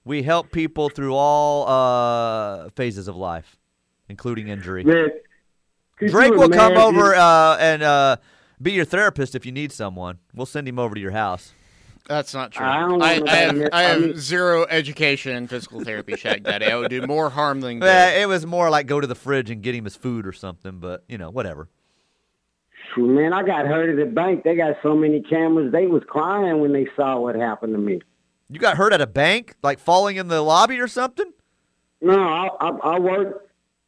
We 0.04 0.22
help 0.22 0.52
people 0.52 0.88
through 0.88 1.14
all 1.14 1.66
uh, 1.68 2.68
phases 2.70 3.08
of 3.08 3.16
life, 3.16 3.56
including 4.08 4.48
injury. 4.48 4.84
Man, 4.84 5.08
Drake 5.98 6.32
you 6.32 6.38
will 6.38 6.48
come 6.48 6.72
imagine- 6.72 6.76
over 6.96 7.14
uh, 7.14 7.56
and 7.58 7.82
uh, 7.82 8.16
be 8.62 8.72
your 8.72 8.84
therapist 8.84 9.34
if 9.34 9.44
you 9.44 9.52
need 9.52 9.72
someone. 9.72 10.18
We'll 10.34 10.46
send 10.46 10.68
him 10.68 10.78
over 10.78 10.94
to 10.94 11.00
your 11.00 11.10
house. 11.12 11.52
That's 12.08 12.32
not 12.34 12.52
true. 12.52 12.64
I 12.64 12.78
don't 12.80 12.98
know 13.00 13.04
I, 13.04 13.20
I 13.26 13.36
have. 13.36 13.60
I 13.60 13.68
I 13.72 13.82
have 13.82 14.16
zero 14.20 14.64
education 14.70 15.34
in 15.34 15.48
physical 15.48 15.82
therapy, 15.82 16.12
Shaq 16.12 16.44
Daddy. 16.44 16.66
I 16.66 16.76
would 16.76 16.88
do 16.88 17.04
more 17.04 17.30
harm 17.30 17.60
than 17.60 17.80
good. 17.80 17.88
Eh, 17.88 18.22
it 18.22 18.28
was 18.28 18.46
more 18.46 18.70
like 18.70 18.86
go 18.86 19.00
to 19.00 19.08
the 19.08 19.16
fridge 19.16 19.50
and 19.50 19.60
get 19.60 19.74
him 19.74 19.82
his 19.82 19.96
food 19.96 20.24
or 20.24 20.32
something, 20.32 20.78
but 20.78 21.02
you 21.08 21.18
know, 21.18 21.30
whatever. 21.30 21.68
Man, 22.96 23.32
I 23.32 23.42
got 23.42 23.66
hurt 23.66 23.90
at 23.90 23.96
the 23.96 24.10
bank. 24.10 24.44
They 24.44 24.54
got 24.54 24.76
so 24.84 24.94
many 24.94 25.20
cameras. 25.20 25.72
They 25.72 25.88
was 25.88 26.02
crying 26.06 26.60
when 26.60 26.72
they 26.72 26.86
saw 26.94 27.18
what 27.18 27.34
happened 27.34 27.74
to 27.74 27.78
me. 27.80 28.00
You 28.48 28.58
got 28.60 28.76
hurt 28.76 28.92
at 28.92 29.00
a 29.00 29.06
bank, 29.06 29.56
like 29.62 29.78
falling 29.78 30.16
in 30.16 30.28
the 30.28 30.40
lobby 30.40 30.78
or 30.80 30.88
something? 30.88 31.32
No, 32.00 32.20
I, 32.22 32.48
I, 32.60 32.68
I 32.68 32.98
work 32.98 33.42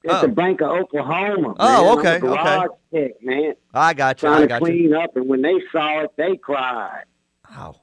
at 0.04 0.10
Oh. 0.10 0.20
the 0.22 0.28
Bank 0.28 0.60
of 0.62 0.70
Oklahoma. 0.70 1.54
Oh, 1.58 1.96
man. 1.96 1.98
okay, 1.98 2.16
I'm 2.16 2.16
a 2.16 2.20
garage 2.20 2.68
tech, 2.94 3.22
man. 3.22 3.54
I 3.74 3.94
got 3.94 4.22
you. 4.22 4.28
I 4.28 4.32
Trying 4.32 4.42
to 4.42 4.48
got 4.48 4.60
you. 4.62 4.66
clean 4.66 4.94
up, 4.94 5.16
and 5.16 5.28
when 5.28 5.42
they 5.42 5.60
saw 5.70 6.00
it, 6.02 6.10
they 6.16 6.36
cried. 6.36 7.04
Wow. 7.50 7.80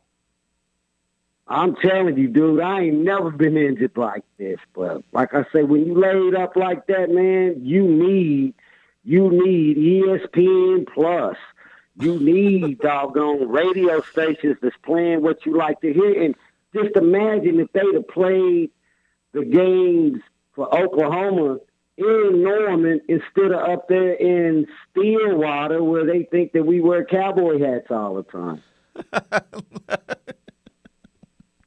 I'm 1.47 1.75
telling 1.75 2.17
you, 2.17 2.27
dude, 2.27 2.59
I 2.61 2.81
ain't 2.83 3.03
never 3.03 3.29
been 3.29 3.55
injured 3.55 3.95
like 3.95 4.23
this. 4.37 4.57
But 4.73 5.03
like 5.11 5.33
I 5.35 5.45
say, 5.53 5.61
when 5.63 5.85
you 5.85 5.93
laid 5.99 6.33
up 6.35 6.55
like 6.55 6.87
that, 6.87 7.09
man, 7.11 7.57
you 7.63 7.83
need 7.83 8.55
you 9.03 9.29
need 9.29 9.77
ESPN 9.77 10.87
Plus. 10.91 11.37
You 11.99 12.19
need 12.19 12.79
doggone 12.81 13.47
radio 13.47 14.01
stations 14.01 14.57
that's 14.61 14.75
playing 14.83 15.21
what 15.21 15.45
you 15.45 15.55
like 15.55 15.79
to 15.81 15.93
hear. 15.93 16.23
And 16.23 16.35
just 16.75 16.95
imagine 16.95 17.59
if 17.59 17.71
they'd 17.73 17.93
have 17.93 18.07
played 18.07 18.71
the 19.33 19.45
games 19.45 20.21
for 20.53 20.73
Oklahoma 20.73 21.59
in 21.97 22.43
Norman 22.43 23.01
instead 23.07 23.51
of 23.51 23.69
up 23.69 23.87
there 23.87 24.13
in 24.13 24.67
Stillwater 24.91 25.83
where 25.83 26.05
they 26.05 26.23
think 26.23 26.51
that 26.53 26.63
we 26.65 26.81
wear 26.81 27.05
cowboy 27.05 27.59
hats 27.59 27.87
all 27.89 28.15
the 28.15 28.23
time. 28.23 28.61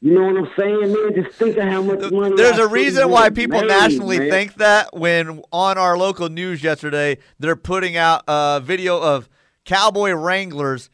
You 0.00 0.15
know 0.15 0.27
what 0.27 0.37
I'm 0.37 0.50
saying, 0.57 0.93
man? 0.93 1.25
Just 1.25 1.37
think 1.37 1.57
of 1.57 1.65
how 1.65 1.83
much 1.83 2.12
money. 2.12 2.37
There's 2.37 2.59
our 2.61 2.67
a 2.67 2.69
reason 2.69 3.11
why 3.11 3.31
people 3.31 3.61
made, 3.61 3.67
nationally 3.69 4.21
man. 4.21 4.31
think 4.31 4.55
that 4.55 4.95
when 4.97 5.43
on 5.50 5.77
our 5.77 5.99
local 5.99 6.29
news 6.29 6.62
yesterday, 6.62 7.19
they're 7.41 7.57
putting 7.57 7.97
out 7.97 8.23
a 8.29 8.61
video 8.62 9.00
of 9.00 9.29
cowboy 9.65 10.12
wranglers 10.12 10.88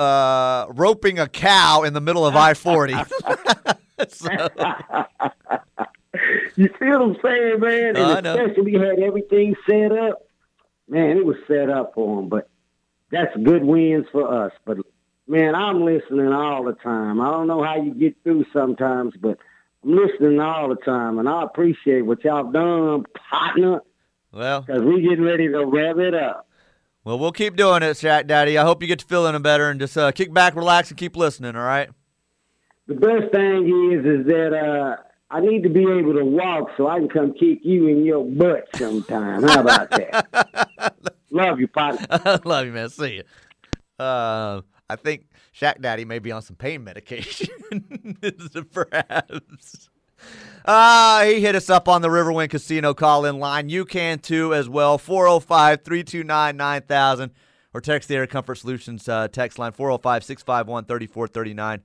uh, 0.00 0.66
roping 0.70 1.18
a 1.18 1.28
cow 1.28 1.82
in 1.82 1.92
the 1.92 2.00
middle 2.00 2.26
of 2.26 2.34
I 2.34 2.54
40. 2.54 2.94
so, 4.08 4.30
You 6.56 6.68
see 6.78 6.86
what 6.86 7.02
I'm 7.02 7.16
saying, 7.22 7.60
man? 7.60 7.94
No, 7.94 8.16
and 8.16 8.26
especially 8.26 8.62
we 8.62 8.72
had 8.74 8.98
everything 8.98 9.54
set 9.68 9.92
up. 9.92 10.26
Man, 10.88 11.18
it 11.18 11.24
was 11.24 11.36
set 11.46 11.70
up 11.70 11.92
for 11.94 12.16
them, 12.16 12.28
but 12.28 12.48
that's 13.10 13.34
good 13.36 13.62
wins 13.62 14.06
for 14.10 14.44
us. 14.46 14.52
But 14.64 14.78
man, 15.28 15.54
I'm 15.54 15.84
listening 15.84 16.32
all 16.32 16.64
the 16.64 16.72
time. 16.72 17.20
I 17.20 17.30
don't 17.30 17.46
know 17.46 17.62
how 17.62 17.76
you 17.76 17.94
get 17.94 18.16
through 18.24 18.46
sometimes, 18.52 19.14
but 19.20 19.38
I'm 19.84 19.96
listening 19.96 20.40
all 20.40 20.68
the 20.68 20.76
time, 20.76 21.18
and 21.18 21.28
I 21.28 21.44
appreciate 21.44 22.02
what 22.02 22.24
y'all 22.24 22.50
done, 22.50 23.04
partner, 23.30 23.82
well, 24.32 24.62
because 24.62 24.82
we 24.82 25.02
getting 25.02 25.24
ready 25.24 25.48
to 25.48 25.64
rev 25.64 25.98
it 25.98 26.14
up. 26.14 26.48
Well, 27.04 27.18
we'll 27.18 27.32
keep 27.32 27.56
doing 27.56 27.82
it, 27.82 27.96
Shaq 27.96 28.26
Daddy. 28.26 28.58
I 28.58 28.62
hope 28.62 28.82
you 28.82 28.88
get 28.88 28.98
to 28.98 29.06
feeling 29.06 29.40
better 29.42 29.70
and 29.70 29.80
just 29.80 29.96
uh, 29.96 30.12
kick 30.12 30.32
back, 30.32 30.54
relax, 30.54 30.90
and 30.90 30.98
keep 30.98 31.16
listening, 31.16 31.56
all 31.56 31.62
right? 31.62 31.88
The 32.86 32.94
best 32.94 33.32
thing 33.32 33.92
is, 33.92 34.04
is 34.04 34.26
that 34.26 34.52
uh, 34.52 34.96
I 35.30 35.40
need 35.40 35.62
to 35.62 35.68
be 35.68 35.82
able 35.82 36.14
to 36.14 36.24
walk 36.24 36.70
so 36.76 36.88
I 36.88 36.98
can 36.98 37.08
come 37.08 37.32
kick 37.32 37.60
you 37.62 37.86
in 37.86 38.04
your 38.04 38.24
butt 38.24 38.68
sometime. 38.76 39.44
How 39.44 39.60
about 39.60 39.90
that? 39.90 40.94
Love 41.30 41.60
you, 41.60 41.68
partner. 41.68 42.40
Love 42.44 42.66
you, 42.66 42.72
man. 42.72 42.88
See 42.88 43.16
you. 43.16 43.22
Uh, 44.04 44.62
I 44.88 44.96
think 44.96 45.26
Shaq 45.54 45.80
Daddy 45.80 46.04
may 46.04 46.18
be 46.18 46.32
on 46.32 46.42
some 46.42 46.56
pain 46.56 46.82
medication, 46.82 47.48
perhaps. 48.72 49.88
Ah, 50.66 51.22
he 51.24 51.40
hit 51.40 51.54
us 51.54 51.70
up 51.70 51.88
on 51.88 52.02
the 52.02 52.08
Riverwind 52.08 52.50
Casino 52.50 52.92
call 52.92 53.24
in 53.24 53.38
line. 53.38 53.68
You 53.68 53.84
can 53.84 54.18
too 54.18 54.54
as 54.54 54.68
well. 54.68 54.98
405 54.98 55.82
329 55.82 56.56
9000 56.56 57.32
or 57.72 57.80
text 57.80 58.08
the 58.08 58.16
Air 58.16 58.26
Comfort 58.26 58.56
Solutions 58.56 59.08
uh, 59.08 59.28
text 59.28 59.58
line 59.58 59.72
405 59.72 60.24
651 60.24 60.84
3439. 60.84 61.82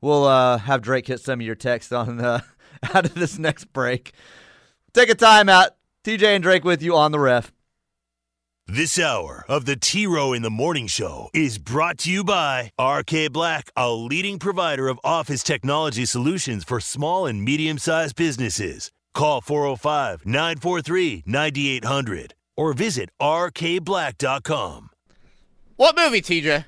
We'll 0.00 0.24
uh, 0.24 0.58
have 0.58 0.82
Drake 0.82 1.06
hit 1.06 1.20
some 1.20 1.40
of 1.40 1.46
your 1.46 1.54
texts 1.54 1.92
on 1.92 2.20
uh, 2.20 2.40
out 2.94 3.06
of 3.06 3.14
this 3.14 3.38
next 3.38 3.66
break. 3.72 4.12
Take 4.92 5.08
a 5.08 5.14
time 5.14 5.48
out. 5.48 5.70
TJ 6.04 6.24
and 6.24 6.42
Drake 6.42 6.64
with 6.64 6.82
you 6.82 6.96
on 6.96 7.12
the 7.12 7.20
ref. 7.20 7.52
This 8.72 8.98
hour 8.98 9.44
of 9.48 9.66
the 9.66 9.76
T 9.76 10.06
Row 10.06 10.32
in 10.32 10.40
the 10.40 10.48
Morning 10.48 10.86
Show 10.86 11.28
is 11.34 11.58
brought 11.58 11.98
to 11.98 12.10
you 12.10 12.24
by 12.24 12.72
RK 12.80 13.30
Black, 13.30 13.70
a 13.76 13.92
leading 13.92 14.38
provider 14.38 14.88
of 14.88 14.98
office 15.04 15.42
technology 15.42 16.06
solutions 16.06 16.64
for 16.64 16.80
small 16.80 17.26
and 17.26 17.44
medium 17.44 17.76
sized 17.76 18.16
businesses. 18.16 18.90
Call 19.12 19.42
405 19.42 20.24
943 20.24 21.24
9800 21.26 22.32
or 22.56 22.72
visit 22.72 23.10
rkblack.com. 23.20 24.88
What 25.76 25.94
movie, 25.94 26.22
TJ? 26.22 26.64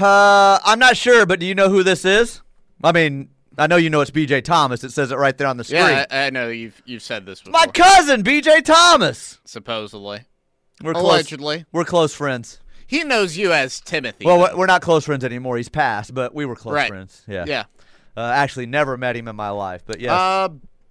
Uh, 0.00 0.58
I'm 0.64 0.78
not 0.78 0.96
sure, 0.96 1.26
but 1.26 1.40
do 1.40 1.44
you 1.44 1.54
know 1.54 1.68
who 1.68 1.82
this 1.82 2.06
is? 2.06 2.40
I 2.82 2.92
mean, 2.92 3.28
I 3.58 3.66
know 3.66 3.76
you 3.76 3.90
know 3.90 4.00
it's 4.00 4.10
B.J. 4.10 4.40
Thomas. 4.40 4.82
It 4.82 4.92
says 4.92 5.12
it 5.12 5.16
right 5.16 5.36
there 5.36 5.46
on 5.46 5.58
the 5.58 5.64
screen. 5.64 5.82
Yeah, 5.82 6.06
I, 6.10 6.18
I 6.20 6.30
know 6.30 6.48
you've 6.48 6.80
you've 6.86 7.02
said 7.02 7.26
this 7.26 7.42
before. 7.42 7.52
My 7.52 7.66
cousin, 7.66 8.22
B.J. 8.22 8.62
Thomas. 8.62 9.40
supposedly, 9.44 10.22
We're 10.82 10.92
close. 10.94 11.04
allegedly. 11.04 11.64
We're 11.72 11.84
close 11.84 12.14
friends. 12.14 12.58
he 12.86 13.02
knows 13.04 13.36
you 13.36 13.52
as 13.52 13.80
Timothy. 13.80 14.24
Well, 14.26 14.38
though. 14.38 14.56
we're- 14.56 14.66
not 14.66 14.82
close 14.82 15.04
friends 15.06 15.24
anymore. 15.24 15.56
He's 15.56 15.68
passed, 15.68 16.14
but 16.14 16.34
we 16.34 16.44
were 16.44 16.54
close 16.56 16.74
Right. 16.74 16.88
friends. 16.88 17.22
Yeah. 17.26 17.44
yeah. 17.46 17.64
Uh, 18.16 18.20
actually, 18.34 18.66
never 18.66 18.96
met 18.96 19.16
him 19.16 19.26
in 19.28 19.34
my 19.36 19.50
life, 19.50 19.82
but 19.86 20.00
yes. 20.00 20.12
Uh, 20.12 20.48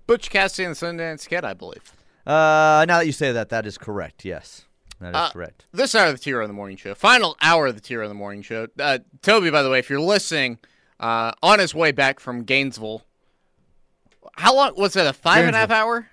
Butch 0.08 0.30
Cassidy 0.30 0.66
and 0.66 0.76
the 0.76 0.86
Sundance 0.86 1.28
Kid, 1.28 1.46
I 1.46 1.54
believe. 1.54 1.94
Uh, 2.26 2.84
now 2.88 2.98
that 3.00 3.06
you 3.06 3.12
say 3.14 3.32
that, 3.32 3.50
that 3.50 3.66
is 3.66 3.78
correct. 3.78 4.26
Yes, 4.26 4.66
that 5.00 5.10
is 5.10 5.16
Uh, 5.16 5.30
correct. 5.32 5.66
This 5.72 5.94
hour 5.96 6.08
of 6.08 6.14
the 6.14 6.20
T 6.20 6.34
Row 6.34 6.44
in 6.44 6.50
the 6.50 6.54
Morning 6.54 6.76
Show, 6.78 6.94
final 6.96 7.38
hour 7.42 7.68
of 7.68 7.76
the 7.76 7.82
T 7.82 7.96
Row 7.96 8.04
in 8.04 8.10
the 8.10 8.16
Morning 8.16 8.42
Show. 8.42 8.68
Uh, 8.80 9.00
Toby, 9.22 9.50
by 9.50 9.62
the 9.62 9.70
way, 9.70 9.80
if 9.80 9.90
you're 9.90 10.00
listening, 10.02 10.58
uh, 11.00 11.32
on 11.42 11.60
his 11.60 11.74
way 11.76 11.92
back 11.92 12.20
from 12.20 12.44
Gainesville, 12.44 13.04
how 14.36 14.56
long 14.56 14.74
was 14.76 14.96
it? 14.96 15.06
A 15.06 15.14
five 15.14 15.46
and 15.46 15.56
a 15.56 15.60
half 15.60 15.72
hour 15.72 16.08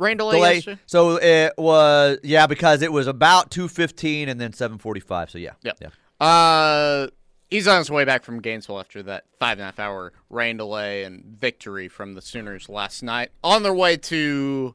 rain 0.00 0.16
delay? 0.16 0.36
Delay. 0.36 0.54
yesterday? 0.54 0.80
So 0.86 1.16
it 1.16 1.52
was 1.56 2.18
yeah 2.24 2.46
because 2.46 2.82
it 2.82 2.92
was 2.92 3.06
about 3.06 3.50
two 3.50 3.68
fifteen 3.68 4.28
and 4.28 4.40
then 4.40 4.52
seven 4.52 4.78
forty 4.78 5.00
five. 5.00 5.30
So 5.30 5.38
yeah. 5.38 5.52
Yep. 5.62 5.78
Yeah. 5.80 6.26
Uh, 6.26 7.08
he's 7.48 7.68
on 7.68 7.78
his 7.78 7.90
way 7.90 8.04
back 8.04 8.24
from 8.24 8.40
Gainesville 8.40 8.80
after 8.80 9.02
that 9.04 9.24
five 9.38 9.52
and 9.58 9.62
a 9.62 9.64
half 9.66 9.78
hour 9.78 10.12
rain 10.28 10.56
delay 10.56 11.04
and 11.04 11.24
victory 11.24 11.88
from 11.88 12.14
the 12.14 12.22
Sooners 12.22 12.68
last 12.68 13.02
night. 13.02 13.30
On 13.44 13.62
their 13.62 13.74
way 13.74 13.96
to 13.96 14.74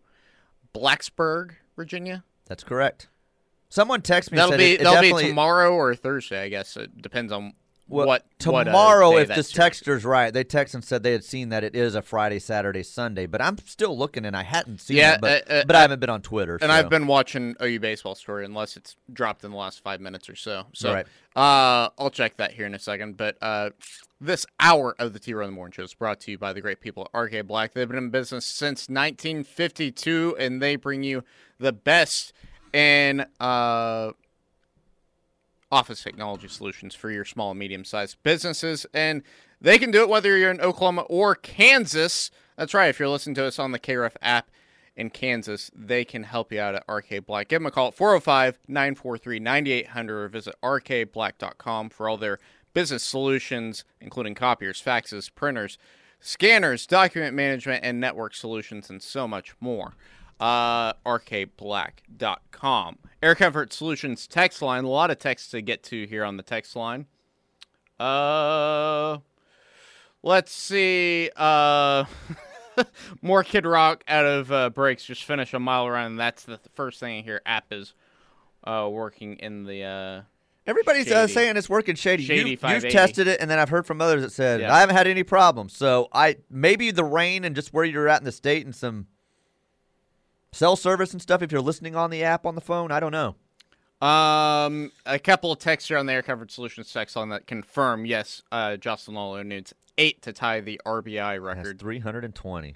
Blacksburg, 0.74 1.51
Virginia. 1.75 2.24
That's 2.46 2.63
correct. 2.63 3.08
Someone 3.70 4.01
texted 4.01 4.32
me. 4.32 4.38
That'll 4.38 4.51
said 4.51 4.58
be 4.58 4.74
it, 4.74 4.82
it 4.82 4.84
that'll 4.84 5.20
be 5.20 5.27
tomorrow 5.27 5.74
or 5.74 5.96
Thursday, 5.96 6.44
I 6.44 6.50
guess. 6.50 6.77
It 6.77 7.01
depends 7.01 7.32
on 7.32 7.53
Well, 7.87 8.07
what 8.07 8.25
what, 8.45 8.63
tomorrow, 8.65 9.11
day 9.11 9.21
if 9.21 9.27
this 9.29 9.53
texter's 9.53 10.03
right, 10.03 10.33
they 10.33 10.43
text 10.43 10.73
and 10.73 10.83
said 10.83 11.03
they 11.03 11.11
had 11.11 11.23
seen 11.23 11.49
that 11.49 11.63
it 11.63 11.75
is 11.75 11.93
a 11.93 12.01
Friday, 12.01 12.39
Saturday, 12.39 12.81
Sunday. 12.81 13.27
But 13.27 13.41
I'm 13.41 13.57
still 13.59 13.95
looking 13.97 14.25
and 14.25 14.35
I 14.35 14.41
hadn't 14.43 14.81
seen 14.81 14.97
Yeah, 14.97 15.15
it. 15.15 15.21
But, 15.21 15.49
uh, 15.51 15.53
uh, 15.53 15.63
but 15.65 15.75
I 15.75 15.81
haven't 15.81 15.99
been 15.99 16.09
on 16.09 16.21
Twitter. 16.23 16.53
and 16.55 16.63
so. 16.63 16.69
I've 16.71 16.89
been 16.89 17.05
watching 17.05 17.55
OU 17.61 17.79
baseball 17.79 18.15
story 18.15 18.43
unless 18.43 18.75
it's 18.75 18.95
dropped 19.13 19.43
in 19.43 19.51
the 19.51 19.57
last 19.57 19.83
five 19.83 20.01
minutes 20.01 20.27
or 20.29 20.35
so. 20.35 20.65
So 20.73 20.93
Right. 20.93 21.05
uh, 21.35 21.89
I'll 21.99 22.09
check 22.11 22.37
that 22.37 22.53
here 22.53 22.65
in 22.65 22.73
a 22.73 22.79
second. 22.79 23.17
But 23.17 23.37
uh, 23.41 23.69
this 24.19 24.47
hour 24.59 24.95
of 24.97 25.13
the 25.13 25.19
T 25.19 25.33
Row 25.35 25.43
in 25.45 25.51
the 25.51 25.55
Morning 25.55 25.71
Show 25.73 25.83
is 25.83 25.93
brought 25.93 26.19
to 26.21 26.31
you 26.31 26.37
by 26.39 26.53
the 26.53 26.61
great 26.61 26.81
people 26.81 27.07
at 27.13 27.19
RK 27.19 27.45
Black. 27.45 27.73
They've 27.75 27.87
been 27.87 27.97
in 27.99 28.09
business 28.09 28.45
since 28.45 28.89
1952, 28.89 30.35
and 30.39 30.61
they 30.61 30.75
bring 30.75 31.03
you 31.03 31.23
the 31.59 31.71
best 31.71 32.33
in 32.73 33.25
uh, 33.39 34.11
office 35.75 36.01
technology 36.01 36.48
solutions 36.48 36.96
for 36.96 37.12
your 37.12 37.25
small 37.25 37.51
and 37.51 37.60
medium 37.60 37.84
sized 37.84 38.15
businesses. 38.24 38.86
And 38.94 39.24
they 39.60 39.77
can 39.77 39.91
do 39.91 40.01
it 40.01 40.10
whether 40.10 40.38
you're 40.38 40.50
in 40.50 40.62
Oklahoma 40.62 41.01
or 41.01 41.36
Kansas. 41.36 42.32
That's 42.58 42.74
right. 42.74 42.88
If 42.88 42.98
you're 42.98 43.10
listening 43.10 43.36
to 43.36 43.46
us 43.46 43.60
on 43.60 43.74
the 43.74 43.79
KRF 43.79 44.15
app 44.22 44.50
in 44.96 45.10
Kansas, 45.10 45.70
they 45.75 46.05
can 46.05 46.24
help 46.24 46.53
you 46.53 46.62
out 46.62 46.75
at 46.75 46.86
RK 46.89 47.25
Black. 47.25 47.50
Give 47.50 47.60
them 47.60 47.65
a 47.65 47.72
call 47.72 47.89
at 47.89 47.94
405 47.94 48.58
943 48.70 49.39
9800 49.39 50.24
or 50.24 50.29
visit 50.29 50.55
rkblack.com 50.63 51.89
for 51.89 52.08
all 52.08 52.17
their 52.17 52.39
business 52.74 53.03
solutions, 53.03 53.84
including 54.00 54.34
copiers, 54.34 54.82
faxes, 54.82 55.29
printers, 55.34 55.77
scanners, 56.22 56.88
document 56.88 57.36
management, 57.36 57.84
and 57.84 58.00
network 58.00 58.34
solutions, 58.34 58.89
and 58.89 59.03
so 59.03 59.27
much 59.27 59.55
more 59.60 59.94
uh, 60.39 60.93
rkblack.com. 61.05 62.97
Air 63.23 63.35
Comfort 63.35 63.73
Solutions 63.73 64.27
text 64.27 64.61
line. 64.61 64.83
A 64.83 64.89
lot 64.89 65.11
of 65.11 65.19
texts 65.19 65.49
to 65.51 65.61
get 65.61 65.83
to 65.83 66.05
here 66.05 66.23
on 66.23 66.37
the 66.37 66.43
text 66.43 66.75
line. 66.75 67.07
Uh, 67.99 69.17
let's 70.21 70.51
see. 70.51 71.29
Uh, 71.35 72.05
more 73.21 73.43
Kid 73.43 73.65
Rock 73.65 74.03
out 74.07 74.25
of 74.25 74.51
uh, 74.51 74.69
breaks. 74.69 75.05
Just 75.05 75.23
finish 75.23 75.53
a 75.53 75.59
mile 75.59 75.87
around. 75.87 76.17
That's 76.17 76.43
the 76.43 76.59
first 76.73 76.99
thing 76.99 77.19
I 77.19 77.21
hear. 77.21 77.41
App 77.45 77.65
is 77.71 77.93
uh, 78.63 78.87
working 78.91 79.37
in 79.37 79.63
the. 79.63 79.83
Uh, 79.83 80.21
Everybody's 80.67 81.11
uh, 81.11 81.27
saying 81.27 81.57
it's 81.57 81.69
working 81.69 81.95
shady. 81.95 82.23
Shady 82.23 82.49
you, 82.51 82.69
you've 82.69 82.89
tested 82.89 83.27
it, 83.27 83.39
and 83.39 83.51
then 83.51 83.59
I've 83.59 83.69
heard 83.69 83.85
from 83.85 84.01
others 84.01 84.23
that 84.23 84.31
said 84.31 84.61
Yeah. 84.61 84.73
I 84.73 84.79
haven't 84.79 84.95
had 84.95 85.05
any 85.05 85.21
problems. 85.21 85.77
So 85.77 86.09
I 86.11 86.37
maybe 86.49 86.89
the 86.89 87.03
rain 87.03 87.45
and 87.45 87.55
just 87.55 87.71
where 87.71 87.85
you're 87.85 88.07
at 88.09 88.21
in 88.21 88.25
the 88.25 88.31
state 88.31 88.65
and 88.65 88.75
some 88.75 89.05
cell 90.55 90.75
service 90.75 91.12
and 91.12 91.21
stuff. 91.21 91.41
If 91.41 91.51
you're 91.51 91.62
listening 91.62 91.95
on 91.95 92.09
the 92.09 92.24
app 92.24 92.45
on 92.45 92.55
the 92.55 92.62
phone, 92.62 92.91
I 92.91 93.00
don't 93.00 93.12
know. 93.12 93.35
Um, 94.05 94.91
a 95.05 95.19
couple 95.19 95.51
of 95.51 95.59
texts 95.59 95.88
here 95.88 95.97
on 95.97 96.05
the 96.05 96.13
Air 96.13 96.21
Comfort 96.21 96.51
Solutions 96.51 96.91
text 96.91 97.15
line 97.15 97.29
that 97.29 97.48
confirm 97.48 98.05
yes, 98.05 98.41
uh, 98.51 98.77
Jocelyn 98.77 99.18
Alo 99.18 99.44
needs 99.44 99.74
eight 99.98 100.22
to 100.24 100.33
tie 100.33 100.61
the 100.61 100.79
RBI 100.85 101.41
record. 101.41 101.79
320. 101.79 102.75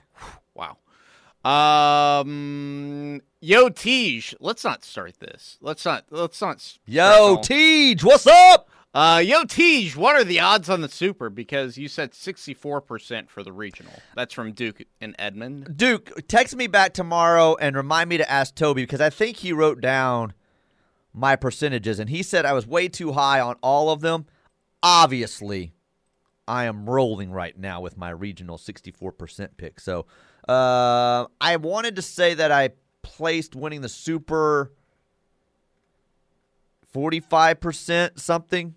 Wow. 0.53 0.77
Um, 1.43 3.21
Yo 3.39 3.69
Tej, 3.69 4.23
let's 4.39 4.63
not 4.63 4.83
start 4.83 5.19
this. 5.19 5.57
Let's 5.61 5.85
not. 5.85 6.05
Let's 6.09 6.41
not. 6.41 6.77
Yo, 6.85 7.39
Tej, 7.41 7.95
what's 8.03 8.27
up? 8.27 8.68
Uh, 8.91 9.21
Yo 9.23 9.43
Tej, 9.43 9.91
what 9.91 10.15
are 10.15 10.23
the 10.23 10.39
odds 10.39 10.67
on 10.67 10.81
the 10.81 10.89
Super? 10.89 11.29
Because 11.29 11.77
you 11.77 11.87
said 11.87 12.15
sixty-four 12.15 12.81
percent 12.81 13.29
for 13.29 13.43
the 13.43 13.51
regional. 13.51 13.93
That's 14.15 14.33
from 14.33 14.53
Duke 14.53 14.83
and 14.99 15.15
Edmond. 15.19 15.77
Duke, 15.77 16.27
text 16.27 16.55
me 16.55 16.65
back 16.65 16.93
tomorrow 16.93 17.55
and 17.55 17.75
remind 17.75 18.09
me 18.09 18.17
to 18.17 18.29
ask 18.29 18.55
Toby 18.55 18.83
because 18.83 19.01
I 19.01 19.11
think 19.11 19.37
he 19.37 19.53
wrote 19.53 19.79
down 19.79 20.33
my 21.13 21.35
percentages 21.35 21.99
and 21.99 22.09
he 22.09 22.23
said 22.23 22.45
I 22.45 22.53
was 22.53 22.65
way 22.65 22.87
too 22.87 23.11
high 23.11 23.39
on 23.39 23.57
all 23.61 23.91
of 23.91 24.01
them. 24.01 24.25
Obviously, 24.81 25.73
I 26.47 26.65
am 26.65 26.89
rolling 26.89 27.31
right 27.31 27.57
now 27.57 27.81
with 27.81 27.95
my 27.95 28.09
regional 28.09 28.57
64% 28.57 29.49
pick. 29.55 29.79
So 29.79 30.07
uh, 30.47 31.25
I 31.39 31.57
wanted 31.57 31.95
to 31.97 32.01
say 32.01 32.33
that 32.33 32.51
I 32.51 32.69
placed 33.03 33.55
winning 33.55 33.81
the 33.81 33.89
Super 33.89 34.71
45% 36.93 38.19
something. 38.19 38.75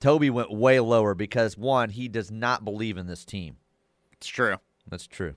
Toby 0.00 0.30
went 0.30 0.50
way 0.50 0.80
lower 0.80 1.14
because, 1.14 1.56
one, 1.56 1.90
he 1.90 2.08
does 2.08 2.30
not 2.30 2.64
believe 2.64 2.96
in 2.96 3.06
this 3.06 3.24
team. 3.24 3.56
It's 4.12 4.26
true. 4.26 4.56
That's 4.88 5.06
true. 5.06 5.34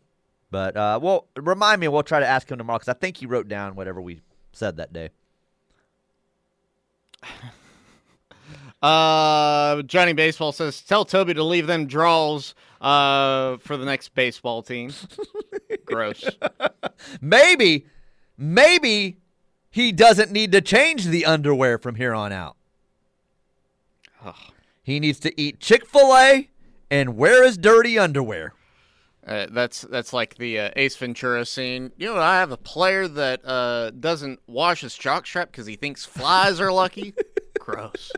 But 0.49 0.77
uh, 0.77 0.99
well, 1.01 1.27
remind 1.35 1.81
me. 1.81 1.87
We'll 1.87 2.03
try 2.03 2.19
to 2.19 2.27
ask 2.27 2.49
him 2.49 2.57
tomorrow 2.57 2.77
because 2.79 2.89
I 2.89 2.97
think 2.97 3.17
he 3.17 3.25
wrote 3.25 3.47
down 3.47 3.75
whatever 3.75 4.01
we 4.01 4.21
said 4.51 4.77
that 4.77 4.93
day. 4.93 5.09
Uh, 8.81 9.81
Johnny 9.83 10.11
Baseball 10.11 10.51
says, 10.51 10.81
"Tell 10.81 11.05
Toby 11.05 11.33
to 11.35 11.43
leave 11.43 11.67
them 11.67 11.87
draws 11.87 12.53
uh 12.81 13.55
for 13.59 13.77
the 13.77 13.85
next 13.85 14.13
baseball 14.13 14.61
team." 14.61 14.91
Gross. 15.85 16.29
Maybe, 17.21 17.85
maybe 18.37 19.21
he 19.71 19.93
doesn't 19.93 20.31
need 20.33 20.51
to 20.51 20.59
change 20.59 21.05
the 21.05 21.25
underwear 21.25 21.77
from 21.77 21.95
here 21.95 22.13
on 22.13 22.33
out. 22.33 22.57
He 24.83 24.99
needs 24.99 25.19
to 25.21 25.41
eat 25.41 25.59
Chick 25.59 25.87
Fil 25.87 26.15
A 26.15 26.49
and 26.91 27.15
wear 27.17 27.43
his 27.43 27.57
dirty 27.57 27.97
underwear. 27.97 28.53
Uh, 29.25 29.47
that's 29.49 29.83
that's 29.83 30.11
like 30.11 30.35
the 30.35 30.59
uh, 30.59 30.69
Ace 30.75 30.97
Ventura 30.97 31.45
scene. 31.45 31.93
You 31.97 32.07
know, 32.13 32.19
I 32.19 32.35
have 32.39 32.51
a 32.51 32.57
player 32.57 33.07
that 33.07 33.39
uh, 33.45 33.91
doesn't 33.91 34.41
wash 34.47 34.81
his 34.81 34.93
jockstrap 34.95 35.45
because 35.45 35.65
he 35.65 35.77
thinks 35.77 36.03
flies 36.03 36.59
are 36.59 36.71
lucky. 36.73 37.13
Gross. 37.59 38.11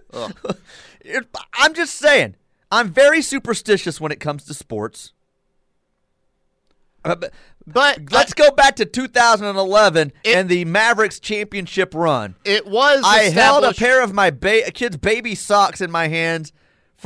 It- 1.02 1.28
I'm 1.54 1.76
just 1.76 1.94
saying. 1.96 2.36
I'm 2.72 2.92
very 2.92 3.22
superstitious 3.22 4.02
when 4.02 4.12
it 4.12 4.20
comes 4.20 4.44
to 4.46 4.56
sports. 4.56 5.14
Uh, 7.04 7.14
but 7.16 7.32
But 7.68 8.12
let's 8.12 8.34
go 8.34 8.50
back 8.50 8.76
to 8.78 8.86
2011 8.86 10.12
It- 10.24 10.36
and 10.36 10.50
the 10.50 10.66
Mavericks 10.66 11.20
championship 11.20 11.94
run. 11.94 12.36
it 12.44 12.66
was. 12.66 13.04
I 13.06 13.26
held 13.26 13.64
a 13.64 13.74
pair 13.76 14.02
of 14.02 14.12
my 14.14 14.32
ba- 14.32 14.72
kid's 14.74 14.98
baby 14.98 15.36
socks 15.36 15.82
in 15.82 15.92
my 15.92 16.08
hands 16.08 16.52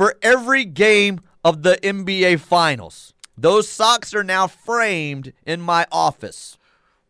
for 0.00 0.16
every 0.22 0.64
game 0.64 1.20
of 1.44 1.62
the 1.62 1.76
NBA 1.82 2.40
Finals. 2.40 3.12
Those 3.36 3.68
socks 3.68 4.14
are 4.14 4.24
now 4.24 4.46
framed 4.46 5.34
in 5.44 5.60
my 5.60 5.86
office. 5.92 6.56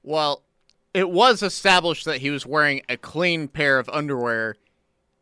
Well, 0.03 0.43
it 0.93 1.09
was 1.09 1.41
established 1.41 2.05
that 2.07 2.21
he 2.21 2.31
was 2.31 2.45
wearing 2.45 2.83
a 2.89 2.97
clean 2.97 3.47
pair 3.47 3.79
of 3.79 3.89
underwear 3.91 4.57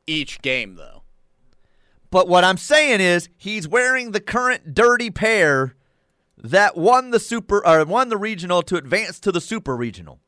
each 0.06 0.40
game, 0.40 0.76
though. 0.76 1.02
But 2.10 2.26
what 2.26 2.42
I'm 2.42 2.56
saying 2.56 3.02
is 3.02 3.28
he's 3.36 3.68
wearing 3.68 4.12
the 4.12 4.20
current 4.20 4.72
dirty 4.72 5.10
pair 5.10 5.74
that 6.38 6.74
won 6.74 7.10
the 7.10 7.20
super 7.20 7.66
or 7.66 7.84
won 7.84 8.08
the 8.08 8.16
regional 8.16 8.62
to 8.62 8.76
advance 8.76 9.20
to 9.20 9.30
the 9.30 9.42
super 9.42 9.76
regional. 9.76 10.20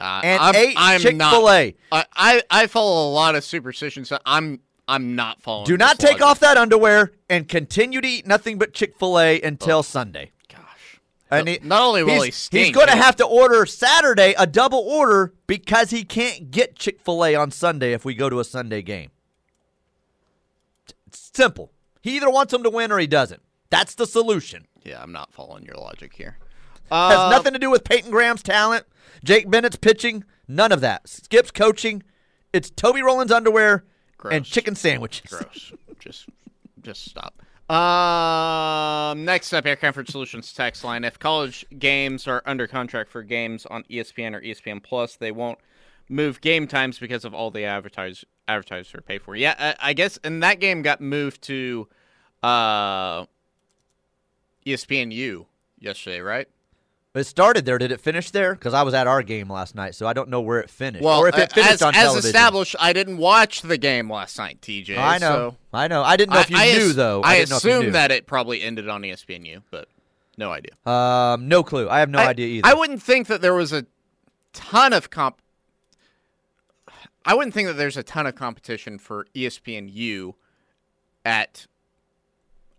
Uh, 0.00 0.20
And 0.22 0.40
I'm, 0.40 0.54
ate 0.54 0.76
I'm 0.78 1.00
Chick-fil-A. 1.00 1.74
I, 1.90 2.04
I 2.14 2.42
I 2.48 2.66
follow 2.68 3.08
a 3.08 3.10
lot 3.10 3.34
of 3.34 3.42
superstitions. 3.42 4.08
So 4.08 4.20
I'm 4.24 4.60
I'm 4.88 5.16
not 5.16 5.42
following. 5.42 5.66
Do 5.66 5.76
not 5.76 5.98
take 5.98 6.20
off 6.22 6.40
that 6.40 6.56
underwear 6.56 7.12
and 7.28 7.48
continue 7.48 8.00
to 8.00 8.06
eat 8.08 8.26
nothing 8.26 8.56
but 8.58 8.72
Chick-fil-A 8.72 9.40
until 9.42 9.82
Sunday. 9.82 10.30
Gosh. 10.48 11.00
And 11.30 11.48
he- 11.48 11.58
Not 11.62 11.82
only 11.82 12.04
will 12.04 12.14
he's, 12.14 12.24
he 12.26 12.30
stink, 12.30 12.66
he's 12.66 12.74
going 12.74 12.86
to 12.88 12.96
have 12.96 13.16
to 13.16 13.24
order 13.26 13.66
Saturday 13.66 14.34
a 14.38 14.46
double 14.46 14.78
order 14.78 15.34
because 15.48 15.90
he 15.90 16.04
can't 16.04 16.50
get 16.52 16.76
Chick 16.76 17.00
Fil 17.00 17.24
A 17.24 17.34
on 17.34 17.50
Sunday 17.50 17.92
if 17.94 18.04
we 18.04 18.14
go 18.14 18.30
to 18.30 18.38
a 18.38 18.44
Sunday 18.44 18.80
game. 18.82 19.10
It's 21.08 21.30
simple. 21.34 21.72
He 22.02 22.16
either 22.16 22.30
wants 22.30 22.52
him 22.52 22.62
to 22.62 22.70
win 22.70 22.92
or 22.92 22.98
he 22.98 23.06
doesn't. 23.08 23.42
That's 23.70 23.94
the 23.96 24.06
solution. 24.06 24.66
Yeah, 24.84 25.02
I'm 25.02 25.10
not 25.12 25.32
following 25.32 25.64
your 25.64 25.74
logic 25.76 26.14
here. 26.14 26.38
Has 26.90 27.18
Uh, 27.18 27.30
nothing 27.30 27.52
to 27.52 27.58
do 27.58 27.70
with 27.70 27.82
Peyton 27.82 28.12
Graham's 28.12 28.44
talent, 28.44 28.84
Jake 29.24 29.50
Bennett's 29.50 29.74
pitching, 29.74 30.22
none 30.46 30.70
of 30.70 30.80
that. 30.82 31.08
Skip's 31.08 31.50
coaching. 31.50 32.04
It's 32.52 32.70
Toby 32.70 33.02
Rowland's 33.02 33.32
underwear 33.32 33.84
and 34.24 34.44
chicken 34.44 34.74
sandwiches. 34.74 35.30
Gross. 35.30 35.72
just, 35.98 36.28
just 36.82 37.04
stop. 37.04 37.34
Um, 37.68 39.24
next 39.24 39.52
up, 39.52 39.66
Air 39.66 39.76
Comfort 39.76 40.08
Solutions 40.08 40.52
text 40.52 40.84
line. 40.84 41.02
If 41.02 41.18
college 41.18 41.66
games 41.78 42.28
are 42.28 42.42
under 42.46 42.66
contract 42.66 43.10
for 43.10 43.22
games 43.22 43.66
on 43.66 43.82
ESPN 43.84 44.34
or 44.34 44.40
ESPN 44.40 44.82
Plus, 44.82 45.16
they 45.16 45.32
won't 45.32 45.58
move 46.08 46.40
game 46.40 46.68
times 46.68 46.98
because 47.00 47.24
of 47.24 47.34
all 47.34 47.50
the 47.50 47.64
advertise 47.64 48.24
advertisers 48.46 48.94
are 48.94 49.00
paid 49.00 49.22
for. 49.22 49.34
Yeah, 49.34 49.54
I, 49.58 49.90
I 49.90 49.92
guess, 49.94 50.18
and 50.22 50.42
that 50.44 50.60
game 50.60 50.82
got 50.82 51.00
moved 51.00 51.42
to 51.42 51.88
uh 52.42 53.26
ESPNU 54.64 55.46
yesterday, 55.80 56.20
right? 56.20 56.48
It 57.16 57.24
started 57.24 57.64
there. 57.64 57.78
Did 57.78 57.92
it 57.92 58.00
finish 58.00 58.30
there? 58.30 58.54
Because 58.54 58.74
I 58.74 58.82
was 58.82 58.92
at 58.92 59.06
our 59.06 59.22
game 59.22 59.50
last 59.50 59.74
night, 59.74 59.94
so 59.94 60.06
I 60.06 60.12
don't 60.12 60.28
know 60.28 60.42
where 60.42 60.60
it 60.60 60.68
finished. 60.68 61.02
Well, 61.02 61.18
or 61.18 61.28
if 61.28 61.38
it 61.38 61.50
finished 61.50 61.72
as, 61.72 61.82
on 61.82 61.94
as 61.94 62.02
television. 62.02 62.28
established, 62.28 62.76
I 62.78 62.92
didn't 62.92 63.16
watch 63.16 63.62
the 63.62 63.78
game 63.78 64.12
last 64.12 64.36
night, 64.36 64.60
TJ. 64.60 64.98
I 64.98 65.18
know. 65.18 65.50
so- 65.50 65.56
I 65.72 65.88
know. 65.88 66.02
I 66.02 66.16
didn't 66.16 66.34
know 66.34 66.40
if 66.40 66.50
you 66.50 66.58
I, 66.58 66.72
knew 66.72 66.90
ass- 66.90 66.94
though. 66.94 67.22
I, 67.22 67.38
didn't 67.38 67.50
know 67.50 67.56
if 67.56 67.64
you 67.64 67.70
assume 67.70 67.92
that 67.92 68.10
it 68.10 68.26
probably 68.26 68.62
ended 68.62 68.88
on 68.88 69.02
ESPNU, 69.02 69.62
but 69.70 69.88
no 70.36 70.52
idea. 70.52 70.72
Um, 70.84 71.48
no 71.48 71.62
clue. 71.62 71.88
I 71.88 72.00
have 72.00 72.10
no 72.10 72.18
I, 72.18 72.28
idea 72.28 72.46
either. 72.46 72.68
I 72.68 72.74
wouldn't 72.74 73.02
think 73.02 73.28
that 73.28 73.40
there 73.40 73.54
was 73.54 73.72
a 73.72 73.86
ton 74.52 74.92
of 74.92 75.08
comp. 75.10 75.40
I 77.24 77.34
wouldn't 77.34 77.54
think 77.54 77.66
that 77.68 77.74
there's 77.74 77.96
a 77.96 78.02
ton 78.02 78.26
of 78.26 78.34
competition 78.34 78.98
for 78.98 79.26
ESPNU 79.34 80.34
at 81.24 81.66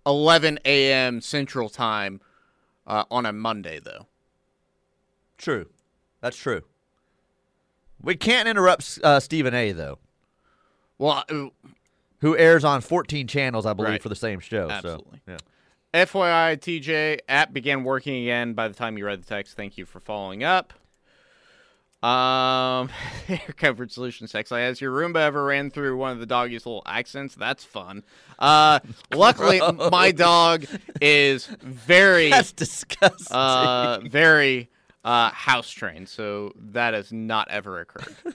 11 0.06 0.60
a.m. 0.63 1.21
Central 1.21 1.69
Time 1.69 2.21
uh, 2.86 3.04
on 3.12 3.26
a 3.26 3.34
Monday, 3.34 3.80
though. 3.80 4.08
True. 5.38 5.67
That's 6.21 6.38
true. 6.38 6.63
We 8.02 8.15
can't 8.15 8.47
interrupt 8.47 9.00
uh, 9.04 9.19
Stephen 9.19 9.54
A. 9.54 9.71
though, 9.71 9.97
Well, 10.97 11.23
uh, 11.30 11.47
who 12.19 12.38
airs 12.38 12.63
on 12.63 12.82
14 12.82 13.28
channels, 13.28 13.65
I 13.65 13.73
believe, 13.73 13.91
Right. 13.91 14.02
for 14.02 14.10
the 14.10 14.15
same 14.15 14.39
show. 14.39 14.69
Absolutely. 14.69 15.21
So, 15.28 15.32
yeah. 15.34 15.38
FYI, 16.06 16.58
TJ, 16.58 17.19
app 17.28 17.54
began 17.54 17.84
working 17.84 18.21
again 18.23 18.54
by 18.54 18.67
the 18.67 18.73
time 18.73 18.97
you 18.97 19.06
read 19.06 19.21
the 19.21 19.26
text. 19.26 19.56
Thank 19.56 19.78
you 19.78 19.86
for 19.86 20.00
following 20.00 20.43
up. 20.43 20.73
Um, 22.04 22.89
Air 23.28 23.39
Comfort 23.56 23.91
Solutions 23.91 24.32
text. 24.32 24.52
Like, 24.52 24.62
Has 24.62 24.80
your 24.80 24.91
Roomba 24.91 25.17
ever 25.17 25.43
ran 25.43 25.71
through 25.71 25.97
one 25.97 26.12
of 26.12 26.19
the 26.19 26.26
doggy's 26.28 26.65
little 26.65 26.84
accents? 26.86 27.34
That's 27.34 27.63
fun. 27.63 28.04
Uh, 28.38 28.80
luckily, 29.15 29.60
my 29.89 30.12
dog 30.12 30.65
is 31.02 31.47
very, 31.47 32.30
That's 32.30 32.52
disgusting. 32.52 33.36
uh, 33.36 34.02
very 34.06 34.69
uh, 35.03 35.29
house 35.31 35.69
trained, 35.69 36.10
so 36.10 36.51
that 36.55 36.93
has 36.93 37.12
not 37.12 37.47
ever 37.49 37.79
occurred. 37.81 38.15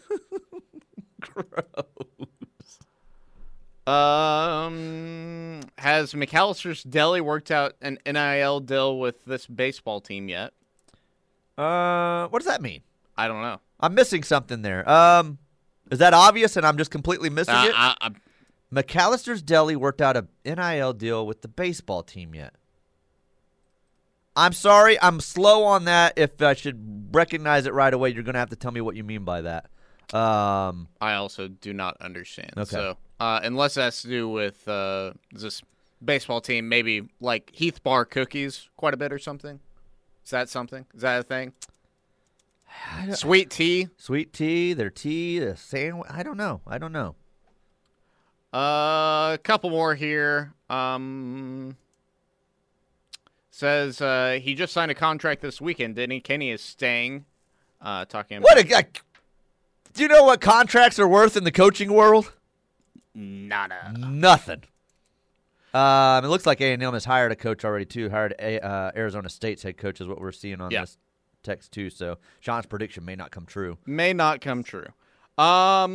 Um, 3.85 5.61
has 5.79 6.15
McAllister's 6.15 6.83
Deli 6.85 7.21
worked 7.21 7.51
out 7.51 7.75
an 7.83 7.99
NIL 8.07 8.61
deal 8.61 8.99
with 8.99 9.25
this 9.25 9.47
baseball 9.47 10.01
team 10.01 10.29
yet? 10.29 10.53
uh, 11.59 12.29
what 12.29 12.39
does 12.41 12.47
that 12.47 12.63
mean? 12.63 12.81
I 13.17 13.27
don't 13.29 13.43
know. 13.43 13.61
I'm 13.81 13.95
missing 13.95 14.23
something 14.23 14.63
there. 14.63 14.89
Um, 14.89 15.39
is 15.91 15.99
that 15.99 16.15
obvious 16.15 16.57
and 16.57 16.65
I'm 16.65 16.79
just 16.79 16.91
completely 16.93 17.29
missing 17.29 17.55
Uh, 17.55 17.65
it? 17.67 17.75
I, 17.77 17.97
I, 18.01 18.11
McAllister's 18.73 19.43
Deli 19.43 19.75
worked 19.77 20.01
out 20.01 20.17
a 20.17 20.27
NIL 20.45 20.93
deal 20.93 21.27
with 21.27 21.43
the 21.43 21.49
baseball 21.49 22.03
team 22.03 22.35
yet? 22.35 22.55
I'm 24.35 24.53
sorry, 24.53 25.01
I'm 25.01 25.21
slow 25.21 25.65
on 25.65 25.85
that. 25.85 26.15
If 26.17 26.41
I 26.41 26.55
should 26.55 27.15
recognize 27.15 27.67
it 27.67 27.75
right 27.75 27.93
away, 27.93 28.11
you're 28.11 28.23
going 28.23 28.35
to 28.35 28.39
have 28.39 28.51
to 28.51 28.57
tell 28.57 28.73
me 28.73 28.81
what 28.81 28.97
you 28.97 29.05
mean 29.05 29.25
by 29.25 29.43
that. 29.43 29.67
Um, 30.15 30.89
I 31.01 31.15
also 31.15 31.49
do 31.49 31.73
not 31.73 31.97
understand. 32.01 32.53
Okay. 32.57 32.71
So, 32.71 32.97
uh, 33.21 33.41
unless 33.43 33.75
that's 33.75 34.03
to 34.03 34.09
do 34.09 34.29
with 34.29 34.67
uh, 34.69 35.13
this 35.33 35.63
baseball 36.05 36.41
team, 36.41 36.69
maybe 36.69 37.09
like 37.21 37.51
Heath 37.55 37.83
Bar 37.83 38.05
cookies 38.05 38.69
quite 38.77 38.95
a 38.95 38.97
bit 38.97 39.13
or 39.13 39.19
something. 39.19 39.61
Is 40.25 40.31
that 40.31 40.49
something? 40.49 40.87
Is 40.95 41.03
that 41.03 41.21
a 41.21 41.23
thing? 41.23 41.53
Sweet 43.15 43.51
tea. 43.51 43.89
sweet 43.97 44.33
tea, 44.33 44.73
their 44.73 44.91
tea, 44.91 45.39
the 45.39 45.57
sandwich. 45.57 46.11
I 46.11 46.23
don't 46.23 46.37
know. 46.37 46.61
I 46.67 46.79
don't 46.79 46.93
know. 46.93 47.17
Uh, 48.53 49.33
a 49.35 49.39
couple 49.43 49.71
more 49.71 49.95
here. 49.95 50.53
Um, 50.69 51.77
says 53.57 54.01
uh, 54.01 54.41
he 54.43 54.55
just 54.55 54.73
signed 54.73 54.91
a 54.91 54.95
contract 54.95 55.43
this 55.43 55.61
weekend, 55.61 55.95
didn't 55.95 56.11
he? 56.13 56.21
Kenny 56.21 56.51
is 56.51 56.61
staying. 56.61 57.27
Uh, 57.81 58.05
talking 58.07 58.39
about 58.39 58.45
What 58.47 58.59
a 58.59 58.65
guy. 58.65 58.85
Do 59.93 60.03
you 60.03 60.09
know 60.09 60.25
what 60.25 60.41
contracts 60.41 60.99
are 60.99 61.07
worth 61.07 61.37
in 61.37 61.45
the 61.45 61.53
coaching 61.53 61.93
world? 61.93 62.33
nada. 63.15 63.93
Nothing. 63.99 64.63
Um, 65.75 66.25
it 66.25 66.29
looks 66.29 66.47
like 66.47 66.61
A&M 66.63 66.81
has 66.81 67.05
hired 67.05 67.31
a 67.33 67.37
coach 67.37 67.65
already 67.65 67.85
too. 67.85 68.09
Hired 68.09 68.35
a, 68.39 68.59
uh, 68.61 68.91
Arizona 68.97 69.29
State's 69.29 69.63
head 69.63 69.77
coach 69.77 70.01
is 70.01 70.09
what 70.09 70.19
we're 70.21 70.33
seeing 70.33 70.61
on 70.63 70.71
Yeah. 70.71 70.83
this 70.83 70.97
text 71.43 71.73
too. 71.73 71.91
So 71.91 72.19
Sean's 72.41 72.67
prediction 72.67 73.05
may 73.05 73.17
not 73.17 73.31
come 73.33 73.45
true. 73.45 73.77
May 73.85 74.13
not 74.15 74.41
come 74.41 74.63
true. 74.63 74.87
Um, 75.39 75.93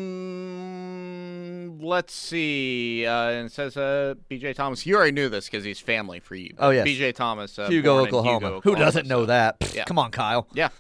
let's 1.82 2.14
see. 2.14 3.06
Uh, 3.06 3.30
and 3.30 3.46
it 3.48 3.52
says 3.52 3.76
uh, 3.78 4.16
B.J. 4.30 4.54
Thomas. 4.54 4.86
You 4.86 4.96
already 4.96 5.12
knew 5.12 5.30
this 5.30 5.46
because 5.46 5.64
he's 5.64 5.80
family 5.80 6.20
for 6.20 6.36
you. 6.36 6.54
Oh, 6.58 6.70
yeah, 6.72 6.84
B.J. 6.84 7.12
Thomas. 7.14 7.58
Uh, 7.60 7.70
Hugo, 7.70 7.98
born 7.98 8.08
in 8.10 8.16
Oklahoma. 8.16 8.60
Who 8.64 8.76
doesn't 8.76 9.08
know 9.08 9.24
so- 9.24 9.28
that? 9.28 9.60
Pfft, 9.60 9.76
Yeah. 9.76 9.84
Come 9.86 10.00
on, 10.00 10.12
Kyle. 10.12 10.48
Yeah. 10.54 10.70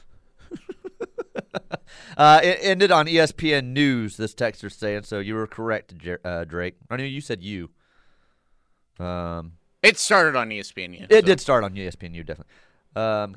Uh, 2.17 2.39
it 2.43 2.58
ended 2.62 2.89
on 2.91 3.06
ESPN 3.06 3.65
News. 3.74 4.17
This 4.17 4.34
texter 4.34 4.72
saying 4.72 5.04
so. 5.04 5.20
You 5.20 5.36
were 5.36 5.46
correct, 5.46 5.96
Jer- 6.00 6.20
uh, 6.26 6.46
Drake. 6.46 6.76
I 6.89 6.96
know 6.96 7.04
you 7.04 7.22
said 7.22 7.43
you. 7.43 7.70
Um, 9.00 9.52
It 9.84 10.00
started 10.00 10.36
on 10.36 10.50
ESPN. 10.50 11.06
it 11.12 11.26
did 11.26 11.39
start 11.39 11.63
on 11.63 11.76
ESPN. 11.76 12.13
definitely. 12.26 12.46
Um, 12.96 13.36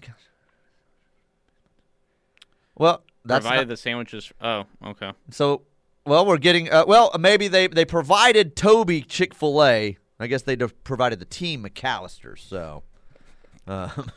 well, 2.75 3.03
that's 3.25 3.43
provided 3.45 3.63
not- 3.63 3.69
the 3.69 3.77
sandwiches. 3.77 4.33
Oh, 4.41 4.65
okay. 4.87 5.13
so. 5.31 5.63
Well, 6.07 6.25
we're 6.25 6.39
getting. 6.39 6.73
Uh, 6.73 6.85
well, 6.89 7.15
maybe 7.21 7.47
they 7.47 7.67
they 7.67 7.85
provided 7.85 8.57
Toby 8.57 9.03
Chick 9.03 9.35
Fil 9.35 9.63
A. 9.63 9.99
I 10.19 10.27
guess 10.27 10.43
they 10.43 10.57
de- 10.57 10.69
provided 10.69 11.19
the 11.21 11.27
team 11.27 11.63
McAllister. 11.63 12.39
So. 12.39 12.83
Um, 13.67 14.11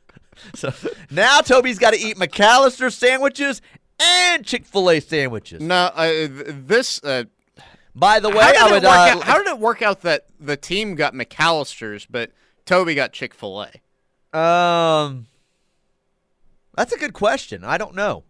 so 0.54 0.72
now 1.10 1.40
Toby's 1.42 1.78
got 1.78 1.92
to 1.92 2.00
eat 2.00 2.16
McAllister 2.16 2.90
sandwiches 2.90 3.60
and 4.00 4.44
Chick 4.46 4.64
Fil 4.64 4.90
A 4.90 5.00
sandwiches. 5.00 5.60
No, 5.60 5.90
uh, 5.94 6.26
this. 6.30 7.04
Uh, 7.04 7.24
By 7.94 8.18
the 8.18 8.30
way, 8.30 8.40
how, 8.40 8.52
did 8.52 8.58
I 8.62 8.68
it 8.68 8.72
would. 8.72 8.82
work 8.82 8.92
Uh, 8.92 9.18
out, 9.18 9.22
how 9.22 9.36
did 9.38 9.46
it 9.48 9.58
work 9.58 9.82
out 9.82 10.00
that 10.00 10.26
the 10.40 10.56
team 10.56 10.94
got 10.94 11.12
McAllister's, 11.12 12.06
but 12.06 12.32
Toby 12.64 12.94
got 12.94 13.12
Chick 13.12 13.34
Fil 13.34 13.62
A? 14.32 14.38
Um, 14.38 15.26
that's 16.76 16.92
a 16.92 16.98
good 16.98 17.12
question. 17.12 17.62
I 17.62 17.76
don't 17.76 17.94
know. 17.94 18.24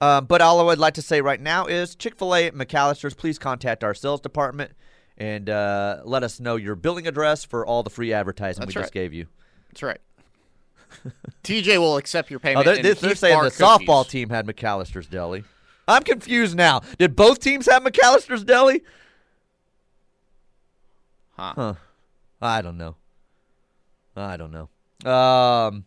Um, 0.00 0.24
but 0.24 0.40
all 0.40 0.60
I 0.60 0.62
would 0.62 0.78
like 0.78 0.94
to 0.94 1.02
say 1.02 1.20
right 1.20 1.40
now 1.40 1.66
is 1.66 1.94
Chick 1.94 2.16
Fil 2.16 2.34
A, 2.34 2.50
McAllister's. 2.52 3.14
Please 3.14 3.38
contact 3.38 3.84
our 3.84 3.92
sales 3.94 4.20
department 4.20 4.72
and 5.18 5.50
uh, 5.50 6.00
let 6.04 6.22
us 6.22 6.40
know 6.40 6.56
your 6.56 6.74
billing 6.74 7.06
address 7.06 7.44
for 7.44 7.66
all 7.66 7.82
the 7.82 7.90
free 7.90 8.12
advertising 8.12 8.60
That's 8.62 8.74
we 8.74 8.78
right. 8.78 8.84
just 8.84 8.94
gave 8.94 9.12
you. 9.12 9.26
That's 9.68 9.82
right. 9.82 10.00
TJ 11.44 11.78
will 11.78 11.98
accept 11.98 12.30
your 12.30 12.38
Oh, 12.38 12.42
payment. 12.42 12.64
they're, 12.64 12.82
they're, 12.82 12.94
they're 12.94 13.14
saying 13.14 13.42
the 13.42 13.50
softball 13.50 14.08
team 14.08 14.30
had 14.30 14.46
McAllister's 14.46 15.06
Deli. 15.06 15.44
I'm 15.86 16.02
confused 16.02 16.56
now. 16.56 16.80
Did 16.98 17.14
both 17.14 17.38
teams 17.40 17.66
have 17.66 17.82
McAllister's 17.82 18.42
Deli? 18.44 18.82
Huh. 21.32 21.52
Huh. 21.56 21.74
I 22.40 22.62
don't 22.62 22.78
know. 22.78 22.96
I 24.16 24.36
don't 24.36 24.52
know. 24.52 25.10
Um, 25.10 25.84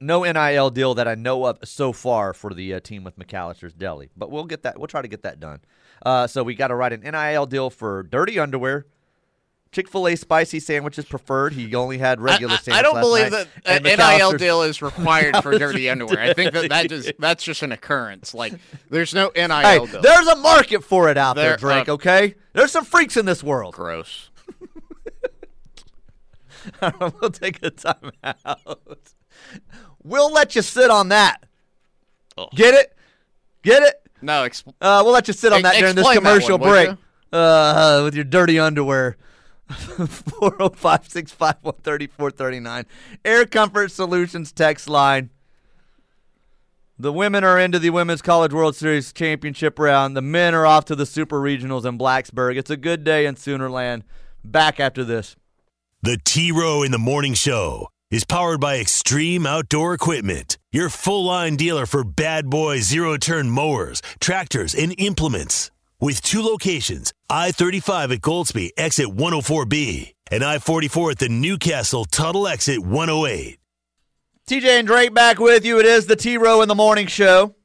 no 0.00 0.22
NIL 0.30 0.70
deal 0.70 0.94
that 0.94 1.08
I 1.08 1.14
know 1.14 1.44
of 1.46 1.58
so 1.64 1.92
far 1.92 2.32
for 2.34 2.52
the 2.52 2.74
uh, 2.74 2.80
team 2.80 3.04
with 3.04 3.18
McAllister's 3.18 3.72
Deli, 3.74 4.10
but 4.16 4.30
we'll 4.30 4.44
get 4.44 4.62
that. 4.64 4.78
We'll 4.78 4.88
try 4.88 5.02
to 5.02 5.08
get 5.08 5.22
that 5.22 5.40
done. 5.40 5.60
Uh, 6.04 6.26
so 6.26 6.42
we 6.42 6.54
got 6.54 6.68
to 6.68 6.74
write 6.74 6.92
an 6.92 7.00
NIL 7.00 7.46
deal 7.46 7.70
for 7.70 8.02
dirty 8.02 8.38
underwear. 8.38 8.86
Chick 9.72 9.88
Fil 9.88 10.06
A 10.08 10.16
spicy 10.16 10.60
sandwiches 10.60 11.04
preferred. 11.04 11.52
He 11.52 11.74
only 11.74 11.98
had 11.98 12.20
regular 12.20 12.54
I- 12.54 12.58
sandwiches. 12.58 12.78
I 12.78 12.82
don't 12.82 13.00
believe 13.00 13.32
night. 13.32 13.48
that 13.64 13.86
an 13.86 14.18
NIL 14.18 14.32
deal 14.32 14.62
is 14.62 14.80
required 14.82 15.36
for 15.42 15.58
dirty 15.58 15.90
underwear. 15.90 16.20
I 16.20 16.32
think 16.34 16.52
that 16.52 16.68
that 16.70 16.88
Deli. 16.88 17.02
just 17.02 17.12
that's 17.18 17.44
just 17.44 17.62
an 17.62 17.72
occurrence. 17.72 18.32
Like 18.32 18.54
there's 18.90 19.12
no 19.14 19.32
NIL 19.34 19.48
Hey, 19.48 19.84
deal. 19.84 20.00
there's 20.02 20.26
a 20.28 20.36
market 20.36 20.84
for 20.84 21.10
it 21.10 21.18
out 21.18 21.36
there, 21.36 21.56
There- 21.56 21.56
Drake. 21.56 21.88
uh, 21.88 21.92
okay, 21.94 22.34
there's 22.52 22.70
some 22.72 22.84
freaks 22.84 23.16
in 23.16 23.26
this 23.26 23.42
world. 23.42 23.74
Gross. 23.74 24.30
we'll 27.20 27.30
take 27.30 27.62
a 27.62 27.70
time 27.70 28.12
out. 28.24 29.12
We'll 30.02 30.32
let 30.32 30.54
you 30.54 30.62
sit 30.62 30.88
on 30.88 31.08
that. 31.08 31.44
Oh. 32.38 32.46
Get 32.54 32.74
it? 32.74 32.94
Get 33.62 33.82
it? 33.82 33.94
No, 34.22 34.44
exp- 34.44 34.72
Uh, 34.80 35.02
we'll 35.04 35.12
let 35.12 35.26
you 35.26 35.34
sit 35.34 35.52
on 35.52 35.58
Ex- 35.58 35.68
that 35.68 35.80
during 35.80 35.96
this 35.96 36.08
commercial 36.14 36.58
one, 36.58 36.70
would 36.70 36.86
break. 36.86 36.98
Uh, 37.32 38.02
with 38.04 38.14
your 38.14 38.22
dirty 38.22 38.56
underwear. 38.56 39.16
405 39.68 41.08
651 41.08 41.74
3439. 41.82 42.86
Air 43.24 43.46
Comfort 43.46 43.90
Solutions 43.90 44.52
text 44.52 44.88
line. 44.88 45.30
The 46.98 47.12
women 47.12 47.42
are 47.42 47.58
into 47.58 47.78
the 47.80 47.90
Women's 47.90 48.22
College 48.22 48.52
World 48.54 48.76
Series 48.76 49.12
championship 49.12 49.76
round. 49.78 50.16
The 50.16 50.22
men 50.22 50.54
are 50.54 50.64
off 50.66 50.84
to 50.86 50.94
the 50.94 51.04
Super 51.04 51.40
Regionals 51.40 51.84
in 51.84 51.98
Blacksburg. 51.98 52.56
It's 52.56 52.70
a 52.70 52.76
good 52.76 53.02
day 53.02 53.26
in 53.26 53.34
Soonerland. 53.34 54.02
Back 54.44 54.78
after 54.78 55.02
this. 55.02 55.34
The 56.02 56.16
T 56.24 56.52
Row 56.52 56.84
in 56.84 56.92
the 56.92 56.98
Morning 56.98 57.34
Show 57.34 57.88
is 58.10 58.24
powered 58.24 58.60
by 58.60 58.78
Extreme 58.78 59.46
Outdoor 59.46 59.94
Equipment, 59.94 60.58
your 60.70 60.88
full 60.88 61.24
line 61.24 61.56
dealer 61.56 61.86
for 61.86 62.04
bad 62.04 62.48
boy 62.48 62.80
zero 62.80 63.16
turn 63.16 63.50
mowers, 63.50 64.02
tractors, 64.20 64.74
and 64.74 64.94
implements. 64.98 65.70
With 65.98 66.20
two 66.20 66.42
locations 66.42 67.12
I 67.30 67.52
35 67.52 68.12
at 68.12 68.20
Goldsby, 68.20 68.70
exit 68.76 69.06
104B, 69.06 70.12
and 70.30 70.44
I 70.44 70.58
44 70.58 71.12
at 71.12 71.18
the 71.18 71.28
Newcastle 71.28 72.04
Tuttle 72.04 72.46
exit 72.46 72.80
108. 72.80 73.58
TJ 74.48 74.64
and 74.64 74.86
Drake 74.86 75.12
back 75.12 75.40
with 75.40 75.64
you. 75.64 75.80
It 75.80 75.86
is 75.86 76.06
the 76.06 76.14
T 76.14 76.36
Row 76.36 76.62
in 76.62 76.68
the 76.68 76.74
Morning 76.74 77.08
Show. 77.08 77.56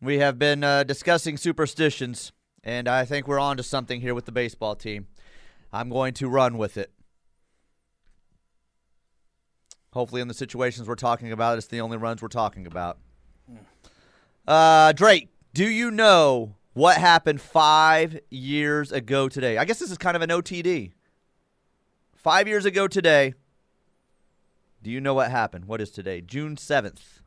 We 0.00 0.18
have 0.18 0.38
been 0.38 0.62
uh, 0.62 0.82
discussing 0.84 1.36
superstitions, 1.36 2.32
and 2.64 2.88
I 2.88 3.04
think 3.04 3.26
we're 3.26 3.38
on 3.38 3.56
to 3.56 3.62
something 3.62 4.00
here 4.00 4.14
with 4.14 4.24
the 4.24 4.32
baseball 4.32 4.76
team. 4.76 5.06
I'm 5.72 5.88
going 5.88 6.14
to 6.14 6.28
run 6.28 6.58
with 6.58 6.76
it. 6.76 6.92
Hopefully, 9.92 10.22
in 10.22 10.28
the 10.28 10.34
situations 10.34 10.88
we're 10.88 10.94
talking 10.94 11.32
about, 11.32 11.58
it's 11.58 11.66
the 11.66 11.80
only 11.80 11.96
runs 11.96 12.22
we're 12.22 12.28
talking 12.28 12.66
about. 12.66 12.98
Uh, 14.46 14.92
Drake, 14.92 15.28
do 15.52 15.68
you 15.68 15.90
know 15.90 16.56
what 16.72 16.96
happened 16.96 17.40
five 17.40 18.18
years 18.30 18.90
ago 18.90 19.28
today? 19.28 19.58
I 19.58 19.64
guess 19.64 19.78
this 19.78 19.90
is 19.90 19.98
kind 19.98 20.16
of 20.16 20.22
an 20.22 20.30
OTD. 20.30 20.92
Five 22.14 22.48
years 22.48 22.64
ago 22.64 22.88
today, 22.88 23.34
do 24.82 24.90
you 24.90 25.00
know 25.00 25.14
what 25.14 25.30
happened? 25.30 25.66
What 25.66 25.80
is 25.80 25.90
today? 25.90 26.20
June 26.20 26.56
7th. 26.56 27.20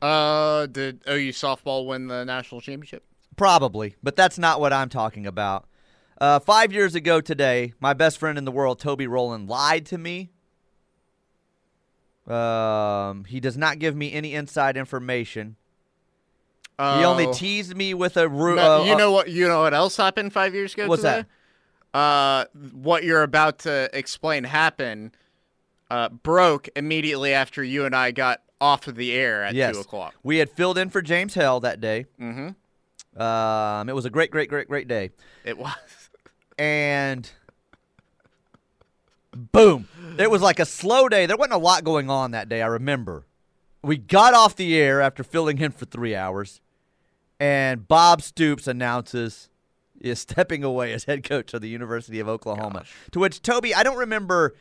Uh, 0.00 0.66
did 0.66 1.02
OU 1.08 1.32
softball 1.32 1.86
win 1.86 2.06
the 2.06 2.24
national 2.24 2.60
championship? 2.60 3.04
Probably, 3.38 3.96
but 4.02 4.16
that's 4.16 4.38
not 4.38 4.60
what 4.60 4.72
I'm 4.72 4.88
talking 4.90 5.26
about. 5.26 5.66
Uh, 6.20 6.40
five 6.40 6.72
years 6.72 6.94
ago 6.94 7.20
today, 7.20 7.72
my 7.80 7.94
best 7.94 8.18
friend 8.18 8.36
in 8.36 8.44
the 8.44 8.50
world, 8.52 8.80
Toby 8.80 9.06
Rowland, 9.06 9.48
lied 9.48 9.86
to 9.86 9.96
me. 9.98 10.30
Um, 12.26 13.24
he 13.24 13.40
does 13.40 13.56
not 13.56 13.78
give 13.78 13.96
me 13.96 14.12
any 14.12 14.34
inside 14.34 14.76
information. 14.76 15.56
He 16.78 16.84
only 16.84 17.26
Oh. 17.26 17.32
teased 17.32 17.76
me 17.76 17.92
with 17.92 18.16
a 18.16 18.28
ru- 18.28 18.54
No, 18.54 18.82
uh, 18.82 18.84
you 18.84 18.94
uh, 18.94 18.98
know 18.98 19.10
what? 19.10 19.28
You 19.28 19.48
know 19.48 19.62
what 19.62 19.74
else 19.74 19.96
happened 19.96 20.32
five 20.32 20.54
years 20.54 20.74
ago? 20.74 20.86
What's 20.86 21.02
today? 21.02 21.24
Uh, 21.92 22.44
what 22.72 23.02
you're 23.02 23.22
about 23.24 23.60
to 23.60 23.90
explain 23.92 24.44
happened. 24.44 25.16
Uh, 25.90 26.08
broke 26.10 26.68
immediately 26.76 27.32
after 27.32 27.64
you 27.64 27.84
and 27.84 27.96
I 27.96 28.10
got 28.10 28.42
off 28.60 28.86
of 28.86 28.94
the 28.94 29.12
air 29.12 29.42
at 29.42 29.54
yes. 29.54 29.74
two 29.74 29.80
o'clock. 29.80 30.14
We 30.22 30.36
had 30.38 30.50
filled 30.50 30.76
in 30.78 30.90
for 30.90 31.00
James 31.02 31.34
Hale 31.34 31.58
that 31.60 31.80
day. 31.80 32.06
Mm-hmm. 32.20 32.50
Um, 33.18 33.88
it 33.88 33.94
was 33.94 34.04
a 34.04 34.10
great, 34.10 34.30
great, 34.30 34.48
great, 34.48 34.68
great 34.68 34.88
day. 34.88 35.10
It 35.44 35.58
was. 35.58 35.74
and 36.58 37.30
boom. 39.34 39.88
It 40.18 40.30
was 40.30 40.42
like 40.42 40.58
a 40.58 40.66
slow 40.66 41.08
day. 41.08 41.26
There 41.26 41.36
wasn't 41.36 41.54
a 41.54 41.58
lot 41.58 41.84
going 41.84 42.10
on 42.10 42.30
that 42.32 42.48
day, 42.48 42.62
I 42.62 42.66
remember. 42.66 43.24
We 43.82 43.96
got 43.96 44.34
off 44.34 44.56
the 44.56 44.76
air 44.76 45.00
after 45.00 45.22
filling 45.22 45.58
in 45.58 45.70
for 45.72 45.84
three 45.84 46.14
hours, 46.14 46.60
and 47.38 47.86
Bob 47.86 48.22
Stoops 48.22 48.66
announces 48.66 49.48
is 50.00 50.20
stepping 50.20 50.64
away 50.64 50.92
as 50.92 51.04
head 51.04 51.24
coach 51.24 51.54
of 51.54 51.60
the 51.60 51.68
University 51.68 52.20
of 52.20 52.28
Oklahoma. 52.28 52.84
To 53.12 53.20
which 53.20 53.42
Toby, 53.42 53.74
I 53.74 53.82
don't 53.82 53.98
remember. 53.98 54.54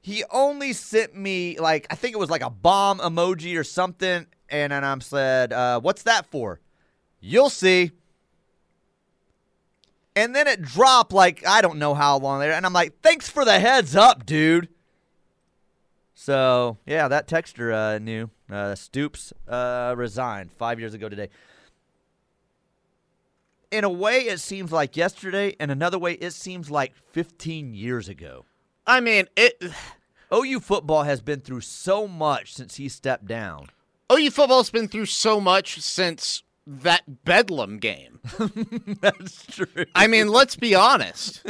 He 0.00 0.24
only 0.30 0.72
sent 0.72 1.16
me 1.16 1.58
like 1.58 1.86
I 1.90 1.94
think 1.94 2.14
it 2.14 2.18
was 2.18 2.30
like 2.30 2.42
a 2.42 2.50
bomb 2.50 2.98
emoji 2.98 3.58
or 3.58 3.64
something, 3.64 4.26
and 4.48 4.72
then 4.72 4.84
I'm 4.84 5.00
said, 5.00 5.52
uh, 5.52 5.80
"What's 5.80 6.04
that 6.04 6.26
for?" 6.26 6.60
You'll 7.20 7.50
see. 7.50 7.92
And 10.14 10.34
then 10.34 10.46
it 10.46 10.62
dropped 10.62 11.12
like 11.12 11.46
I 11.46 11.60
don't 11.60 11.78
know 11.78 11.94
how 11.94 12.18
long 12.18 12.40
later, 12.40 12.52
and 12.52 12.66
I'm 12.66 12.72
like, 12.72 13.00
"Thanks 13.02 13.28
for 13.28 13.44
the 13.44 13.60
heads 13.60 13.94
up, 13.94 14.26
dude." 14.26 14.68
So 16.14 16.78
yeah, 16.86 17.06
that 17.06 17.28
texture 17.28 17.72
uh, 17.72 17.98
knew. 17.98 18.30
Uh, 18.50 18.74
Stoops 18.74 19.32
uh, 19.46 19.94
resigned 19.96 20.50
five 20.52 20.80
years 20.80 20.94
ago 20.94 21.08
today. 21.08 21.28
In 23.70 23.84
a 23.84 23.90
way, 23.90 24.22
it 24.22 24.40
seems 24.40 24.72
like 24.72 24.96
yesterday, 24.96 25.54
and 25.60 25.70
another 25.70 25.98
way, 25.98 26.14
it 26.14 26.32
seems 26.32 26.70
like 26.70 26.94
15 27.12 27.74
years 27.74 28.08
ago. 28.08 28.44
I 28.86 29.00
mean, 29.00 29.26
it. 29.36 29.62
OU 30.34 30.60
football 30.60 31.04
has 31.04 31.22
been 31.22 31.40
through 31.40 31.62
so 31.62 32.06
much 32.06 32.52
since 32.52 32.74
he 32.74 32.88
stepped 32.90 33.26
down. 33.26 33.68
OU 34.12 34.30
football's 34.30 34.68
been 34.68 34.88
through 34.88 35.06
so 35.06 35.40
much 35.40 35.80
since 35.80 36.42
that 36.68 37.24
Bedlam 37.24 37.78
game. 37.78 38.20
That's 39.00 39.46
true. 39.46 39.86
I 39.94 40.06
mean, 40.06 40.28
let's 40.28 40.54
be 40.54 40.74
honest. 40.74 41.44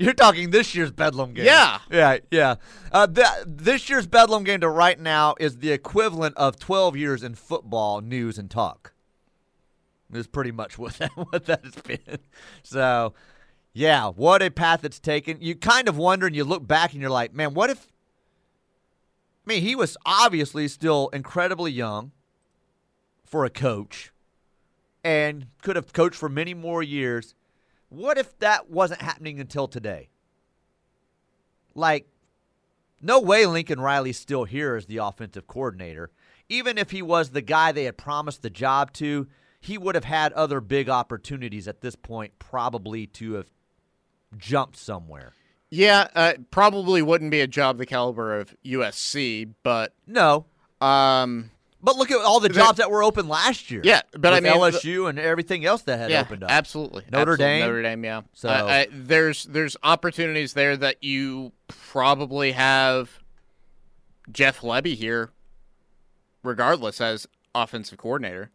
You're 0.00 0.14
talking 0.14 0.50
this 0.50 0.74
year's 0.74 0.90
Bedlam 0.90 1.34
game. 1.34 1.44
Yeah. 1.44 1.80
Yeah, 1.90 2.16
yeah. 2.30 2.54
Uh, 2.90 3.06
th- 3.06 3.26
this 3.46 3.90
year's 3.90 4.06
Bedlam 4.06 4.44
game 4.44 4.60
to 4.60 4.68
right 4.68 4.98
now 4.98 5.34
is 5.38 5.58
the 5.58 5.72
equivalent 5.72 6.34
of 6.38 6.58
12 6.58 6.96
years 6.96 7.22
in 7.22 7.34
football 7.34 8.00
news 8.00 8.38
and 8.38 8.50
talk. 8.50 8.94
Is 10.10 10.26
pretty 10.26 10.52
much 10.52 10.78
what 10.78 10.94
that, 10.98 11.10
what 11.14 11.44
that 11.44 11.62
has 11.64 11.74
been. 11.74 12.18
So, 12.62 13.12
yeah, 13.74 14.08
what 14.08 14.42
a 14.42 14.50
path 14.50 14.84
it's 14.84 14.98
taken. 15.00 15.36
You 15.42 15.54
kind 15.54 15.86
of 15.86 15.98
wonder 15.98 16.26
and 16.26 16.34
you 16.34 16.44
look 16.44 16.66
back 16.66 16.92
and 16.92 17.00
you're 17.02 17.10
like, 17.10 17.34
man, 17.34 17.52
what 17.52 17.68
if. 17.68 17.88
I 19.46 19.54
mean, 19.54 19.62
he 19.62 19.74
was 19.74 19.98
obviously 20.06 20.68
still 20.68 21.10
incredibly 21.12 21.72
young 21.72 22.12
for 23.32 23.46
a 23.46 23.50
coach 23.50 24.12
and 25.02 25.46
could 25.62 25.74
have 25.74 25.94
coached 25.94 26.16
for 26.16 26.28
many 26.28 26.52
more 26.52 26.82
years. 26.82 27.34
What 27.88 28.18
if 28.18 28.38
that 28.40 28.70
wasn't 28.70 29.00
happening 29.00 29.40
until 29.40 29.66
today? 29.66 30.10
Like, 31.74 32.06
no 33.00 33.18
way 33.18 33.46
Lincoln 33.46 33.80
Riley's 33.80 34.18
still 34.18 34.44
here 34.44 34.76
as 34.76 34.84
the 34.84 34.98
offensive 34.98 35.46
coordinator. 35.46 36.10
Even 36.50 36.76
if 36.76 36.90
he 36.90 37.00
was 37.00 37.30
the 37.30 37.40
guy 37.40 37.72
they 37.72 37.84
had 37.84 37.96
promised 37.96 38.42
the 38.42 38.50
job 38.50 38.92
to, 38.94 39.26
he 39.58 39.78
would 39.78 39.94
have 39.94 40.04
had 40.04 40.34
other 40.34 40.60
big 40.60 40.90
opportunities 40.90 41.66
at 41.66 41.80
this 41.80 41.96
point, 41.96 42.38
probably 42.38 43.06
to 43.06 43.32
have 43.32 43.50
jumped 44.36 44.76
somewhere. 44.76 45.32
Yeah, 45.70 46.08
uh, 46.14 46.34
probably 46.50 47.00
wouldn't 47.00 47.30
be 47.30 47.40
a 47.40 47.46
job 47.46 47.78
the 47.78 47.86
caliber 47.86 48.38
of 48.38 48.54
USC, 48.62 49.54
but 49.62 49.94
No, 50.06 50.44
um, 50.82 51.51
but 51.82 51.96
look 51.96 52.10
at 52.10 52.20
all 52.20 52.40
the 52.40 52.48
jobs 52.48 52.78
that 52.78 52.90
were 52.90 53.02
open 53.02 53.28
last 53.28 53.70
year. 53.70 53.80
Yeah, 53.84 54.02
but 54.16 54.32
I 54.32 54.40
mean, 54.40 54.52
LSU 54.52 55.08
and 55.08 55.18
everything 55.18 55.64
else 55.64 55.82
that 55.82 55.98
had 55.98 56.10
yeah, 56.10 56.20
opened 56.20 56.44
up. 56.44 56.50
absolutely. 56.50 57.04
Notre 57.10 57.32
absolutely. 57.32 57.44
Dame? 57.44 57.60
Notre 57.66 57.82
Dame, 57.82 58.04
yeah. 58.04 58.20
So- 58.34 58.48
Uh, 58.48 58.64
I, 58.68 58.86
there's 58.90 59.44
there's 59.44 59.76
opportunities 59.82 60.54
there 60.54 60.76
that 60.76 61.02
you 61.02 61.52
probably 61.68 62.52
have 62.52 63.20
Jeff 64.30 64.60
Lebby 64.60 64.94
here, 64.94 65.30
regardless 66.42 67.00
as 67.00 67.26
offensive 67.54 67.98
coordinator. 67.98 68.50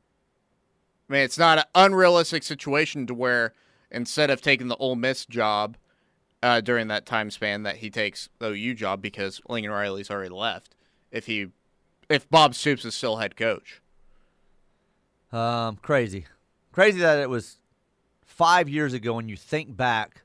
I 1.09 1.13
mean, 1.13 1.21
it's 1.21 1.37
not 1.37 1.57
an 1.59 1.63
unrealistic 1.75 2.43
situation 2.43 3.07
to 3.07 3.13
where 3.13 3.53
instead 3.91 4.29
of 4.29 4.41
taking 4.41 4.67
the 4.67 4.75
Ole 4.77 4.95
Miss 4.95 5.25
job 5.25 5.77
uh, 6.43 6.61
during 6.61 6.87
that 6.89 7.05
time 7.05 7.31
span, 7.31 7.63
that 7.63 7.77
he 7.77 7.89
takes 7.89 8.29
the 8.39 8.47
OU 8.49 8.73
job 8.75 9.01
because 9.01 9.41
Lincoln 9.47 9.71
Riley's 9.71 10.11
already 10.11 10.29
left. 10.33 10.75
If 11.11 11.25
he, 11.25 11.47
if 12.09 12.29
Bob 12.29 12.55
Stoops 12.55 12.85
is 12.85 12.95
still 12.95 13.17
head 13.17 13.35
coach. 13.35 13.81
Um, 15.31 15.77
crazy, 15.77 16.25
crazy 16.71 16.99
that 16.99 17.19
it 17.19 17.29
was 17.29 17.57
five 18.25 18.69
years 18.69 18.93
ago. 18.93 19.13
When 19.13 19.27
you 19.29 19.35
think 19.35 19.75
back 19.75 20.23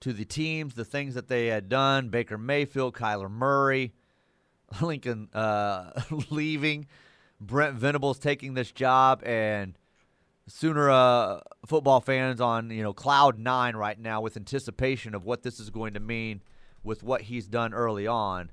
to 0.00 0.12
the 0.12 0.24
teams, 0.24 0.74
the 0.74 0.84
things 0.84 1.14
that 1.14 1.28
they 1.28 1.48
had 1.48 1.68
done, 1.68 2.08
Baker 2.08 2.38
Mayfield, 2.38 2.94
Kyler 2.94 3.30
Murray, 3.30 3.92
Lincoln 4.80 5.28
uh, 5.34 6.00
leaving, 6.30 6.86
Brent 7.40 7.74
Venables 7.74 8.18
taking 8.18 8.54
this 8.54 8.72
job, 8.72 9.22
and 9.24 9.76
Sooner 10.48 10.90
uh, 10.90 11.40
football 11.66 12.00
fans 12.00 12.40
on 12.40 12.70
you 12.70 12.82
know 12.82 12.92
cloud 12.92 13.38
nine 13.38 13.76
right 13.76 13.98
now 13.98 14.20
with 14.20 14.36
anticipation 14.36 15.14
of 15.14 15.24
what 15.24 15.42
this 15.42 15.60
is 15.60 15.70
going 15.70 15.94
to 15.94 16.00
mean 16.00 16.42
with 16.82 17.04
what 17.04 17.22
he's 17.22 17.46
done 17.46 17.72
early 17.72 18.08
on, 18.08 18.50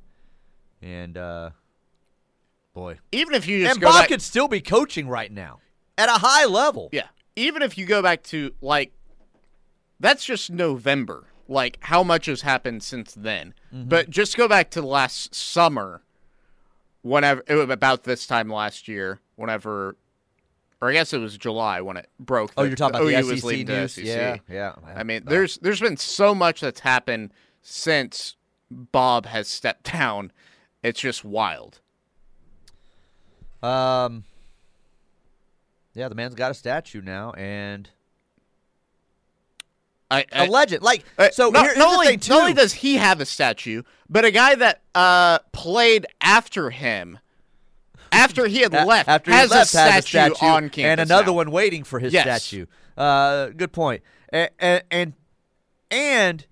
and 0.83 1.17
uh, 1.17 1.49
boy, 2.79 2.99
Even 3.11 3.35
if 3.35 3.47
you 3.47 3.61
just 3.61 3.75
and 3.75 3.81
go 3.81 3.87
Bob 3.89 4.01
back, 4.01 4.07
could 4.09 4.21
still 4.21 4.47
be 4.47 4.61
coaching 4.61 5.07
right 5.07 5.31
now 5.31 5.59
at 5.97 6.09
a 6.09 6.13
high 6.13 6.45
level. 6.45 6.89
Yeah. 6.91 7.07
Even 7.35 7.61
if 7.61 7.77
you 7.77 7.85
go 7.85 8.01
back 8.01 8.23
to 8.23 8.53
like 8.61 8.93
that's 9.99 10.25
just 10.25 10.49
November. 10.49 11.27
Like 11.47 11.77
how 11.81 12.03
much 12.03 12.27
has 12.27 12.41
happened 12.41 12.83
since 12.83 13.13
then. 13.15 13.53
Mm-hmm. 13.73 13.89
But 13.89 14.09
just 14.09 14.37
go 14.37 14.47
back 14.47 14.69
to 14.71 14.81
last 14.81 15.33
summer 15.33 16.03
whenever 17.01 17.43
it 17.47 17.55
was 17.55 17.69
about 17.69 18.03
this 18.03 18.27
time 18.27 18.49
last 18.49 18.87
year, 18.87 19.19
whenever 19.35 19.95
or 20.81 20.89
I 20.89 20.93
guess 20.93 21.11
it 21.11 21.17
was 21.17 21.37
July 21.37 21.81
when 21.81 21.97
it 21.97 22.07
broke. 22.19 22.53
Oh, 22.55 22.63
you're 22.63 22.75
talking 22.75 22.95
about 22.95 23.07
OU 23.07 23.23
the 23.23 23.37
SEC 23.37 23.67
news? 23.67 23.93
SEC. 23.93 24.05
Yeah, 24.05 24.37
yeah. 24.49 24.75
I 24.95 25.03
mean, 25.03 25.23
there's 25.25 25.57
there's 25.57 25.81
been 25.81 25.97
so 25.97 26.33
much 26.33 26.61
that's 26.61 26.81
happened 26.81 27.33
since 27.61 28.35
Bob 28.71 29.25
has 29.25 29.47
stepped 29.47 29.91
down. 29.91 30.31
It's 30.83 30.99
just 31.01 31.25
wild. 31.25 31.81
Um. 33.61 34.23
Yeah, 35.93 36.07
the 36.07 36.15
man's 36.15 36.35
got 36.35 36.51
a 36.51 36.53
statue 36.53 37.01
now, 37.01 37.31
and 37.31 37.89
I, 40.09 40.21
a 40.31 40.43
I 40.43 40.47
legend. 40.47 40.81
Like, 40.83 41.03
uh, 41.17 41.29
so 41.31 41.49
not, 41.49 41.65
here- 41.65 41.75
not 41.77 41.93
only, 41.93 42.15
not 42.15 42.31
only 42.31 42.53
does 42.53 42.73
he 42.73 42.95
have 42.97 43.19
a 43.19 43.25
statue, 43.25 43.81
but 44.09 44.23
a 44.23 44.31
guy 44.31 44.55
that 44.55 44.81
uh, 44.95 45.39
played 45.51 46.05
after 46.21 46.69
him, 46.69 47.19
after 48.11 48.47
he 48.47 48.59
had 48.59 48.73
A- 48.73 48.85
left, 48.85 49.09
after 49.09 49.31
he 49.31 49.37
has, 49.37 49.49
left, 49.51 49.73
a 49.73 49.79
has 49.79 50.05
statue 50.07 50.45
on 50.45 50.69
campus 50.69 50.83
and 50.85 50.99
another 51.01 51.27
now. 51.31 51.33
one 51.33 51.51
waiting 51.51 51.83
for 51.83 51.99
his 51.99 52.13
Yes. 52.13 52.23
statue. 52.43 52.65
Uh, 52.97 53.47
good 53.47 53.71
point. 53.73 54.01
And, 54.29 54.83
and 54.91 55.13
and 55.91 56.45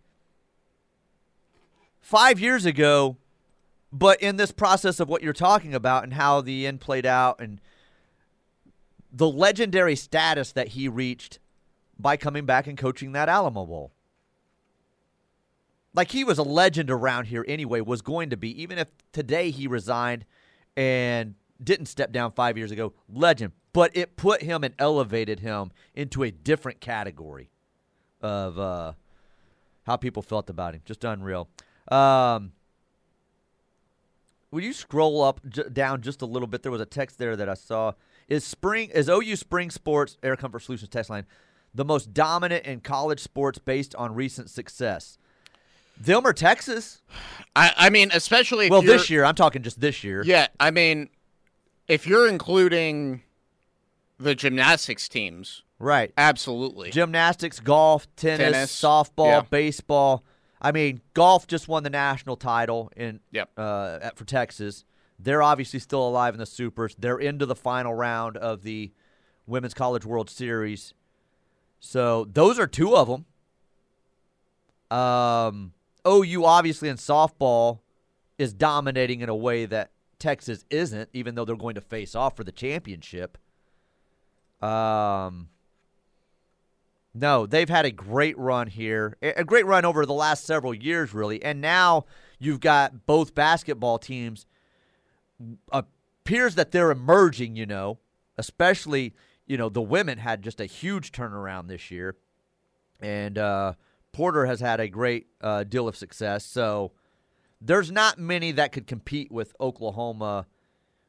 five 2.02 2.40
years 2.40 2.66
ago, 2.66 3.18
but 3.92 4.22
in 4.22 4.36
this 4.38 4.52
process 4.52 5.00
of 5.00 5.08
what 5.08 5.24
you're 5.24 5.34
talking 5.34 5.74
about 5.74 6.04
and 6.04 6.14
how 6.14 6.42
the 6.42 6.68
end 6.68 6.82
played 6.82 7.06
out 7.06 7.40
and 7.40 7.62
the 9.12 9.30
legendary 9.30 9.96
status 9.96 10.52
that 10.52 10.70
he 10.70 10.88
reached 10.88 11.40
by 11.98 12.18
coming 12.18 12.46
back 12.46 12.68
and 12.68 12.78
coaching 12.78 13.14
that 13.14 13.30
Alamo 13.30 13.66
Bowl. 13.66 13.92
Like 15.94 16.12
he 16.12 16.24
was 16.24 16.38
a 16.38 16.44
legend 16.44 16.92
around 16.92 17.26
here 17.26 17.44
anyway, 17.48 17.82
was 17.82 18.02
going 18.02 18.30
to 18.30 18.38
be, 18.38 18.62
even 18.62 18.78
if 18.78 18.90
today 19.12 19.50
he 19.50 19.68
resigned 19.68 20.26
and 20.76 21.34
didn't 21.64 21.88
step 21.88 22.12
down 22.12 22.32
five 22.34 22.58
years 22.58 22.72
ago, 22.72 22.94
legend. 23.10 23.54
But 23.74 23.96
it 23.96 24.16
put 24.16 24.44
him 24.44 24.64
and 24.64 24.76
elevated 24.78 25.40
him 25.40 25.72
into 25.96 26.24
a 26.24 26.30
different 26.30 26.82
category 26.82 27.50
of 28.22 28.60
uh, 28.60 28.94
how 29.84 29.96
people 29.96 30.22
felt 30.22 30.50
about 30.50 30.76
him. 30.76 30.82
Just 30.86 31.04
unreal. 31.04 31.50
Um, 31.88 32.52
will 34.52 34.62
you 34.62 34.74
scroll 34.74 35.22
up 35.24 35.42
j- 35.48 35.64
down 35.72 36.02
just 36.02 36.22
a 36.22 36.26
little 36.26 36.48
bit? 36.48 36.64
There 36.64 36.72
was 36.72 36.82
a 36.82 36.86
text 36.86 37.18
there 37.18 37.36
that 37.36 37.50
I 37.50 37.54
saw. 37.54 37.94
Is 38.28 38.44
spring 38.44 38.90
is 38.94 39.08
OU 39.10 39.36
Spring 39.38 39.70
Sports 39.70 40.18
Air 40.24 40.36
Comfort 40.36 40.60
Solutions 40.62 40.90
text 40.90 41.10
line 41.10 41.26
the 41.74 41.86
most 41.86 42.14
dominant 42.14 42.66
in 42.66 42.80
college 42.80 43.20
sports 43.20 43.60
based 43.60 43.94
on 43.96 44.16
recent 44.16 44.50
success? 44.50 45.18
Or 46.08 46.34
Texas? 46.34 47.02
I, 47.56 47.74
I 47.76 47.90
mean, 47.90 48.10
especially 48.14 48.66
if 48.66 48.72
Well, 48.72 48.82
this 48.84 49.10
year. 49.10 49.24
I'm 49.24 49.36
talking 49.36 49.64
just 49.64 49.80
this 49.82 50.04
year. 50.04 50.22
Yeah, 50.26 50.48
I 50.60 50.70
mean, 50.72 51.10
if 51.88 52.06
you're 52.06 52.28
including 52.28 53.24
the 54.20 54.36
gymnastics 54.36 55.08
teams, 55.10 55.64
Right. 55.80 56.12
absolutely. 56.18 56.92
Gymnastics, 56.92 57.60
golf, 57.60 58.08
tennis, 58.16 58.54
Tennis, 58.54 58.82
softball, 58.82 59.28
yeah. 59.28 59.42
baseball. 59.50 60.24
I 60.62 60.72
mean, 60.72 61.02
golf 61.14 61.48
just 61.48 61.68
won 61.68 61.84
the 61.84 61.90
national 61.90 62.36
title 62.36 62.92
in 62.96 63.20
Yep. 63.32 63.50
uh, 63.58 64.00
at, 64.02 64.18
for 64.18 64.26
Texas. 64.26 64.86
They're 65.20 65.44
obviously 65.44 65.80
still 65.80 66.08
alive 66.08 66.34
in 66.34 66.40
the 66.40 66.46
supers. 66.46 66.96
They're 66.98 67.18
into 67.20 67.46
the 67.46 67.56
final 67.56 67.94
round 67.94 68.38
of 68.38 68.64
the 68.64 68.92
Women's 69.46 69.74
College 69.74 70.06
World 70.06 70.30
Series. 70.30 70.94
So 71.80 72.26
those 72.32 72.60
are 72.60 72.68
two 72.68 72.96
of 72.96 73.08
them. 73.08 73.26
Um, 74.98 75.74
OU 76.08 76.46
obviously 76.46 76.90
in 76.90 76.98
softball 76.98 77.80
is 78.38 78.54
dominating 78.54 79.22
in 79.22 79.30
a 79.30 79.36
way 79.36 79.66
that 79.66 79.92
Texas 80.20 80.66
isn't, 80.70 81.10
even 81.14 81.36
though 81.36 81.46
they're 81.46 81.56
going 81.56 81.76
to 81.76 81.82
face 81.82 82.16
off 82.16 82.36
for 82.36 82.44
the 82.44 82.52
championship. 82.52 83.38
Um, 84.62 85.50
no, 87.14 87.46
they've 87.46 87.70
had 87.70 87.86
a 87.86 87.92
great 87.92 88.38
run 88.38 88.68
here, 88.68 89.18
a 89.22 89.44
great 89.44 89.66
run 89.66 89.86
over 89.86 90.06
the 90.06 90.14
last 90.14 90.46
several 90.46 90.74
years, 90.74 91.14
really. 91.14 91.42
And 91.44 91.62
now 91.62 92.06
you've 92.40 92.60
got 92.60 93.06
both 93.06 93.34
basketball 93.34 93.98
teams. 93.98 94.46
Appears 95.72 96.56
that 96.56 96.72
they're 96.72 96.92
emerging, 96.92 97.56
you 97.56 97.66
know, 97.66 98.00
especially 98.38 99.14
you 99.46 99.58
know 99.58 99.70
the 99.70 99.82
women 99.82 100.18
had 100.18 100.42
just 100.42 100.60
a 100.60 100.66
huge 100.66 101.12
turnaround 101.12 101.68
this 101.68 101.90
year, 101.90 102.16
and 103.00 103.38
uh, 103.38 103.74
Porter 104.12 104.46
has 104.46 104.60
had 104.60 104.80
a 104.80 104.88
great 104.88 105.28
uh, 105.42 105.64
deal 105.64 105.88
of 105.88 105.96
success. 105.96 106.46
So 106.46 106.92
there's 107.62 107.92
not 107.92 108.20
many 108.20 108.52
that 108.52 108.72
could 108.72 108.88
compete 108.88 109.32
with 109.32 109.56
Oklahoma 109.60 110.46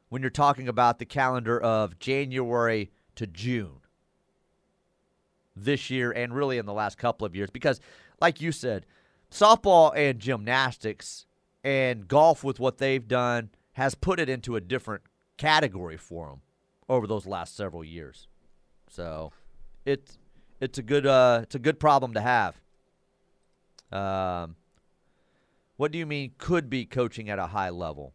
when 0.09 0.21
you're 0.21 0.31
talking 0.31 0.67
about 0.67 0.99
the 0.99 1.05
calendar 1.05 1.59
of 1.59 1.99
January 1.99 2.91
to 3.15 3.27
June 3.27 3.81
this 5.63 5.89
year 5.89 6.11
and 6.11 6.33
really 6.33 6.57
in 6.57 6.65
the 6.65 6.73
last 6.73 6.97
couple 6.97 7.25
of 7.25 7.35
years 7.35 7.49
because 7.49 7.79
like 8.21 8.41
you 8.41 8.51
said 8.51 8.85
softball 9.31 9.91
and 9.95 10.19
gymnastics 10.19 11.25
and 11.63 12.07
golf 12.07 12.43
with 12.43 12.59
what 12.59 12.77
they've 12.77 13.07
done 13.07 13.49
has 13.73 13.95
put 13.95 14.19
it 14.19 14.29
into 14.29 14.55
a 14.55 14.61
different 14.61 15.03
category 15.37 15.97
for 15.97 16.27
them 16.27 16.41
over 16.87 17.07
those 17.07 17.25
last 17.25 17.55
several 17.55 17.83
years. 17.83 18.27
So 18.89 19.31
it's 19.85 20.17
it's 20.59 20.77
a 20.77 20.81
good 20.81 21.05
uh 21.05 21.41
it's 21.43 21.55
a 21.55 21.59
good 21.59 21.79
problem 21.79 22.13
to 22.13 22.21
have. 22.21 22.59
Um 23.91 24.55
what 25.77 25.91
do 25.91 25.97
you 25.97 26.05
mean 26.05 26.31
could 26.37 26.69
be 26.69 26.85
coaching 26.85 27.29
at 27.29 27.39
a 27.39 27.47
high 27.47 27.69
level? 27.69 28.13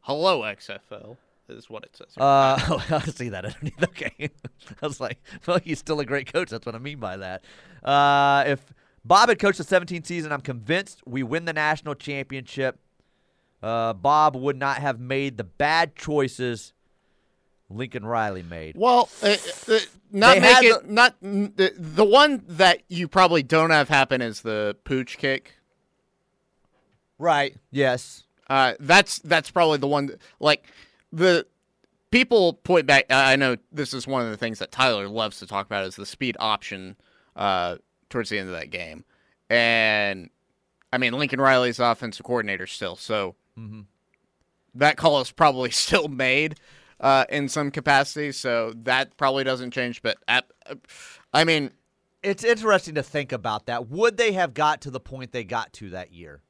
Hello, 0.00 0.40
XFL 0.42 1.16
is 1.48 1.68
what 1.70 1.84
it 1.84 1.96
says. 1.96 2.08
here. 2.14 2.22
uh, 2.24 2.80
I 2.90 3.00
see 3.10 3.28
that 3.30 3.44
underneath. 3.44 3.82
Okay, 3.82 4.30
I 4.82 4.86
was 4.86 5.00
like, 5.00 5.18
well, 5.46 5.58
he's 5.62 5.78
still 5.78 6.00
a 6.00 6.04
great 6.06 6.32
coach. 6.32 6.50
That's 6.50 6.66
what 6.66 6.74
I 6.74 6.78
mean 6.78 6.98
by 6.98 7.16
that. 7.16 7.44
Uh, 7.82 8.44
if 8.46 8.72
Bob 9.04 9.28
had 9.28 9.38
coached 9.38 9.58
the 9.58 9.64
17th 9.64 10.06
season, 10.06 10.32
I'm 10.32 10.40
convinced 10.40 11.02
we 11.06 11.22
win 11.22 11.44
the 11.44 11.52
national 11.52 11.94
championship. 11.94 12.78
Uh, 13.62 13.92
Bob 13.92 14.36
would 14.36 14.56
not 14.58 14.78
have 14.78 15.00
made 15.00 15.36
the 15.38 15.44
bad 15.44 15.96
choices 15.96 16.72
Lincoln 17.70 18.04
Riley 18.04 18.42
made. 18.42 18.76
well, 18.76 19.08
uh, 19.22 19.36
uh, 19.68 19.78
not 20.12 20.34
They 20.34 20.40
make 20.40 20.62
it 20.62 20.88
not 20.88 21.16
the, 21.20 21.72
the 21.76 22.04
one 22.04 22.44
that 22.46 22.82
you 22.88 23.08
probably 23.08 23.42
don't 23.42 23.70
have 23.70 23.88
happen 23.88 24.22
is 24.22 24.42
the 24.42 24.76
pooch 24.84 25.18
kick. 25.18 25.54
Right. 27.18 27.56
Yes. 27.70 28.24
Uh, 28.48 28.74
that's 28.78 29.18
that's 29.20 29.50
probably 29.50 29.78
the 29.78 29.88
one. 29.88 30.06
that- 30.06 30.20
Like 30.38 30.64
the 31.16 31.46
people 32.10 32.52
point 32.54 32.86
back. 32.86 33.06
I 33.10 33.36
know 33.36 33.56
this 33.72 33.92
is 33.94 34.06
one 34.06 34.22
of 34.22 34.30
the 34.30 34.36
things 34.36 34.58
that 34.58 34.70
Tyler 34.70 35.08
loves 35.08 35.38
to 35.40 35.46
talk 35.46 35.66
about 35.66 35.84
is 35.84 35.96
the 35.96 36.06
speed 36.06 36.36
option 36.38 36.96
uh, 37.34 37.76
towards 38.10 38.30
the 38.30 38.38
end 38.38 38.48
of 38.48 38.54
that 38.54 38.70
game, 38.70 39.04
and 39.50 40.30
I 40.92 40.98
mean 40.98 41.12
Lincoln 41.14 41.40
Riley's 41.40 41.78
offensive 41.80 42.24
coordinator 42.24 42.66
still, 42.66 42.96
so 42.96 43.34
that 44.74 44.96
call 44.96 45.20
is 45.20 45.30
probably 45.32 45.70
still 45.84 46.08
made 46.08 46.56
uh, 47.00 47.24
in 47.28 47.48
some 47.48 47.70
capacity. 47.70 48.32
So 48.32 48.74
that 48.84 49.16
probably 49.16 49.44
doesn't 49.44 49.70
change. 49.72 50.02
But 50.02 50.18
at, 50.28 50.44
I 51.32 51.44
mean, 51.44 51.70
It's 52.22 52.44
interesting 52.44 52.94
to 52.96 53.02
think 53.02 53.32
about 53.32 53.66
that. 53.66 53.88
Would 53.88 54.16
they 54.16 54.32
have 54.32 54.52
got 54.52 54.80
to 54.82 54.90
the 54.90 55.00
point 55.00 55.32
they 55.32 55.44
got 55.44 55.72
to 55.74 55.90
that 55.90 56.12
year? 56.12 56.42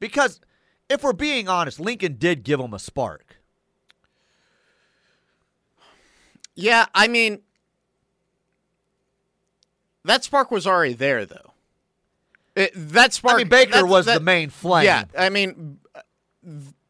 Because 0.00 0.40
if 0.88 1.02
we're 1.02 1.12
being 1.12 1.48
honest, 1.48 1.80
Lincoln 1.80 2.16
did 2.18 2.44
give 2.44 2.60
them 2.60 2.72
a 2.74 2.78
spark. 2.78 3.36
Yeah, 6.56 6.86
I 6.94 7.06
mean, 7.06 7.40
that 10.04 10.24
spark 10.24 10.50
was 10.50 10.66
already 10.66 10.94
there, 10.94 11.24
though. 11.26 11.52
It, 12.54 12.72
that 12.74 13.12
spark. 13.12 13.34
I 13.34 13.38
mean, 13.38 13.48
Baker 13.48 13.84
was 13.86 14.06
that- 14.06 14.14
the 14.18 14.24
main 14.24 14.48
flame. 14.50 14.86
Yeah, 14.86 15.04
I 15.16 15.28
mean, 15.28 15.78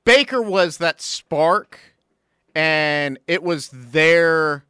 Baker 0.05 0.41
was 0.41 0.79
that 0.79 1.01
spark, 1.03 1.79
and 2.55 3.19
it 3.27 3.43
was 3.43 3.69
there. 3.73 4.65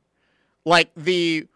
Like 0.64 0.90
the 0.96 1.46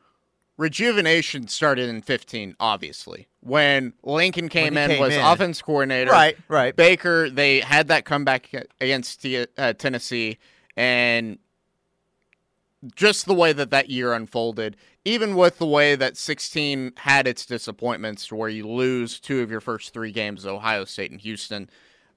rejuvenation 0.56 1.48
started 1.48 1.88
in 1.88 2.02
15, 2.02 2.54
obviously. 2.60 3.26
When 3.40 3.94
Lincoln 4.04 4.48
came 4.50 4.74
he 4.74 4.78
in, 4.82 4.90
came 4.90 5.00
was 5.00 5.14
in. 5.14 5.20
offense 5.24 5.62
coordinator. 5.62 6.10
Right, 6.12 6.36
right. 6.48 6.76
Baker, 6.76 7.30
they 7.30 7.60
had 7.60 7.88
that 7.88 8.04
comeback 8.04 8.50
against 8.80 9.24
uh, 9.56 9.72
Tennessee, 9.72 10.36
and 10.76 11.38
just 12.94 13.26
the 13.26 13.34
way 13.34 13.52
that 13.52 13.70
that 13.70 13.90
year 13.90 14.12
unfolded, 14.12 14.76
even 15.04 15.34
with 15.34 15.58
the 15.58 15.66
way 15.66 15.94
that 15.96 16.16
16 16.16 16.92
had 16.98 17.26
its 17.26 17.44
disappointments, 17.46 18.32
where 18.32 18.48
you 18.48 18.66
lose 18.68 19.20
two 19.20 19.40
of 19.40 19.50
your 19.50 19.60
first 19.60 19.92
three 19.92 20.12
games, 20.12 20.46
Ohio 20.46 20.84
State 20.84 21.10
and 21.10 21.20
Houston, 21.20 21.68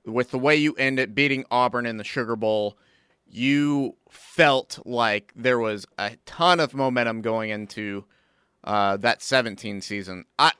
with 0.05 0.31
the 0.31 0.39
way 0.39 0.55
you 0.55 0.73
end 0.75 0.99
it 0.99 1.15
beating 1.15 1.45
Auburn 1.51 1.85
in 1.85 1.97
the 1.97 2.03
Sugar 2.03 2.35
Bowl, 2.35 2.77
you 3.27 3.95
felt 4.09 4.79
like 4.85 5.31
there 5.35 5.59
was 5.59 5.85
a 5.97 6.17
ton 6.25 6.59
of 6.59 6.73
momentum 6.73 7.21
going 7.21 7.49
into 7.49 8.05
uh, 8.63 8.95
that 8.97 9.21
17 9.21 9.81
season. 9.81 10.25
I, 10.39 10.51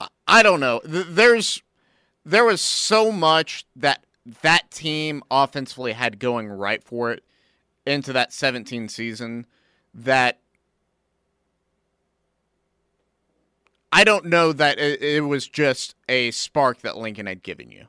I- 0.00 0.08
I 0.28 0.42
don't 0.42 0.60
know. 0.60 0.80
There's 0.84 1.62
there 2.24 2.44
was 2.44 2.60
so 2.60 3.10
much 3.12 3.64
that 3.76 4.04
that 4.42 4.70
team 4.70 5.22
offensively 5.30 5.92
had 5.92 6.18
going 6.18 6.48
right 6.48 6.82
for 6.82 7.12
it 7.12 7.24
into 7.86 8.12
that 8.12 8.32
17 8.32 8.88
season 8.88 9.46
that 9.94 10.38
I 13.92 14.04
don't 14.04 14.26
know 14.26 14.52
that 14.52 14.78
it, 14.78 15.02
it 15.02 15.20
was 15.22 15.48
just 15.48 15.94
a 16.08 16.30
spark 16.32 16.80
that 16.82 16.96
Lincoln 16.96 17.26
had 17.26 17.42
given 17.42 17.70
you. 17.70 17.86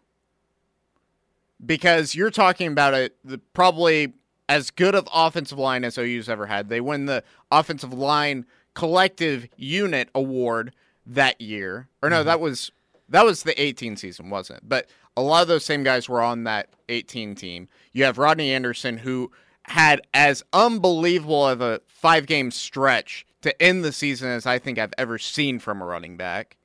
Because 1.66 2.16
you're 2.16 2.32
talking 2.32 2.68
about 2.68 2.94
a 2.94 3.12
the, 3.26 3.40
probably 3.40 4.14
as 4.48 4.72
good 4.72 4.96
of 4.96 5.08
offensive 5.14 5.58
line 5.58 5.84
as 5.84 5.98
OU's 5.98 6.30
ever 6.30 6.46
had. 6.46 6.70
They 6.70 6.80
win 6.80 7.08
the 7.08 7.24
offensive 7.52 7.94
line 7.94 8.46
collective 8.74 9.48
unit 9.58 10.10
award 10.14 10.74
that 11.06 11.42
year. 11.42 11.90
Or 12.02 12.10
no, 12.10 12.18
mm-hmm. 12.18 12.28
that 12.28 12.40
was 12.40 12.72
that 13.10 13.26
was 13.26 13.44
the 13.44 13.60
18 13.62 13.98
season, 13.98 14.30
wasn't 14.30 14.60
it? 14.60 14.70
But 14.70 14.88
a 15.16 15.22
lot 15.22 15.42
of 15.42 15.48
those 15.48 15.66
same 15.66 15.84
guys 15.84 16.08
were 16.08 16.22
on 16.22 16.44
that 16.44 16.70
18 16.90 17.36
team. 17.36 17.68
You 17.92 18.04
have 18.04 18.18
Rodney 18.18 18.52
Anderson 18.52 19.00
who 19.00 19.32
had 19.68 20.02
as 20.14 20.44
unbelievable 20.54 21.46
of 21.48 21.62
a 21.62 21.82
five 21.88 22.26
game 22.26 22.52
stretch 22.52 23.26
to 23.42 23.62
end 23.62 23.84
the 23.84 23.92
season 23.92 24.30
as 24.30 24.46
I 24.46 24.60
think 24.60 24.80
I've 24.80 24.94
ever 24.98 25.18
seen 25.18 25.60
from 25.60 25.82
a 25.82 25.86
running 25.86 26.18
back. 26.18 26.58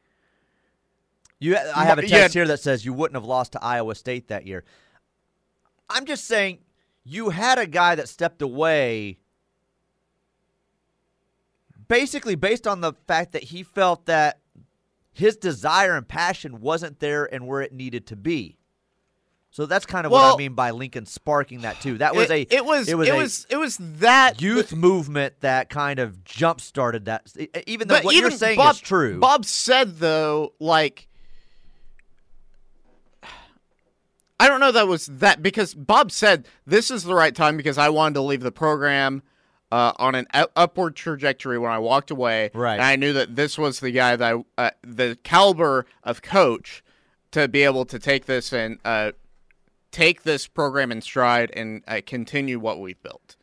You, 1.38 1.56
I 1.56 1.84
have 1.84 1.98
a 1.98 2.02
text 2.02 2.14
had- 2.14 2.32
here 2.32 2.46
that 2.46 2.60
says 2.60 2.84
you 2.84 2.92
wouldn't 2.92 3.16
have 3.16 3.24
lost 3.28 3.52
to 3.52 3.64
Iowa 3.64 3.96
State 3.96 4.28
that 4.28 4.46
year. 4.46 4.64
I'm 5.90 6.06
just 6.06 6.24
saying 6.24 6.60
you 7.04 7.30
had 7.30 7.58
a 7.58 7.66
guy 7.66 7.96
that 7.96 8.08
stepped 8.08 8.40
away 8.40 9.18
basically 11.88 12.36
based 12.36 12.66
on 12.66 12.80
the 12.80 12.92
fact 13.06 13.32
that 13.32 13.42
he 13.44 13.64
felt 13.64 14.06
that 14.06 14.38
his 15.12 15.36
desire 15.36 15.96
and 15.96 16.06
passion 16.06 16.60
wasn't 16.60 17.00
there 17.00 17.32
and 17.34 17.46
where 17.46 17.60
it 17.60 17.72
needed 17.72 18.06
to 18.06 18.16
be. 18.16 18.58
So 19.52 19.66
that's 19.66 19.84
kind 19.84 20.06
of 20.06 20.12
what 20.12 20.34
I 20.34 20.36
mean 20.38 20.54
by 20.54 20.70
Lincoln 20.70 21.04
sparking 21.04 21.60
that 21.60 21.78
too. 21.82 21.98
That 21.98 22.16
was 22.16 22.30
it, 22.30 22.50
a 22.50 22.56
it 22.56 22.64
was 22.64 22.88
it 22.88 22.96
was 22.96 23.08
it 23.08 23.14
was 23.14 23.46
it 23.50 23.56
was 23.56 23.76
that 23.98 24.40
youth 24.40 24.74
movement 24.74 25.34
that 25.40 25.68
kind 25.68 25.98
of 25.98 26.24
jump 26.24 26.62
started 26.62 27.04
that. 27.04 27.30
Even 27.66 27.86
though 27.86 28.00
what 28.00 28.14
even 28.14 28.30
you're 28.30 28.38
saying 28.38 28.56
Bob, 28.56 28.76
is 28.76 28.80
true. 28.80 29.20
Bob 29.20 29.44
said 29.44 29.98
though, 29.98 30.54
like 30.58 31.06
I 34.40 34.48
don't 34.48 34.58
know 34.58 34.72
that 34.72 34.88
was 34.88 35.04
that 35.06 35.42
because 35.42 35.74
Bob 35.74 36.10
said 36.10 36.48
this 36.66 36.90
is 36.90 37.04
the 37.04 37.14
right 37.14 37.34
time 37.34 37.58
because 37.58 37.76
I 37.76 37.90
wanted 37.90 38.14
to 38.14 38.22
leave 38.22 38.40
the 38.40 38.52
program 38.52 39.22
uh, 39.70 39.92
on 39.98 40.14
an 40.14 40.26
u- 40.34 40.48
upward 40.56 40.96
trajectory 40.96 41.58
when 41.58 41.70
I 41.70 41.78
walked 41.78 42.10
away. 42.10 42.50
Right. 42.54 42.74
And 42.74 42.82
I 42.82 42.96
knew 42.96 43.12
that 43.12 43.36
this 43.36 43.58
was 43.58 43.80
the 43.80 43.90
guy 43.90 44.16
that 44.16 44.34
I, 44.56 44.62
uh, 44.62 44.70
the 44.82 45.18
caliber 45.22 45.84
of 46.02 46.22
coach 46.22 46.82
to 47.32 47.48
be 47.48 47.62
able 47.64 47.84
to 47.84 47.98
take 47.98 48.24
this 48.24 48.52
and 48.52 48.78
uh, 48.84 49.12
take 49.92 50.22
this 50.24 50.48
program 50.48 50.90
in 50.90 51.00
stride 51.00 51.52
and 51.54 51.82
uh, 51.86 52.00
continue 52.04 52.58
what 52.58 52.80
we've 52.80 53.00
built. 53.02 53.36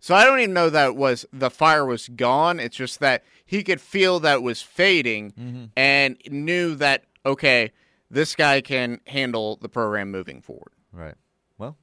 So 0.00 0.14
I 0.14 0.24
don't 0.24 0.38
even 0.40 0.54
know 0.54 0.70
that 0.70 0.86
it 0.90 0.96
was 0.96 1.26
the 1.32 1.50
fire 1.50 1.84
was 1.84 2.08
gone. 2.08 2.60
It's 2.60 2.76
just 2.76 3.00
that 3.00 3.24
he 3.44 3.62
could 3.64 3.80
feel 3.80 4.20
that 4.20 4.34
it 4.36 4.42
was 4.42 4.62
fading 4.62 5.70
and 5.76 6.16
knew 6.30 6.74
that 6.76 7.04
okay, 7.26 7.72
this 8.10 8.34
guy 8.36 8.60
can 8.60 9.00
handle 9.06 9.56
the 9.60 9.68
program 9.68 10.10
moving 10.10 10.40
forward. 10.40 10.72
Right. 10.92 11.14
Well, 11.58 11.76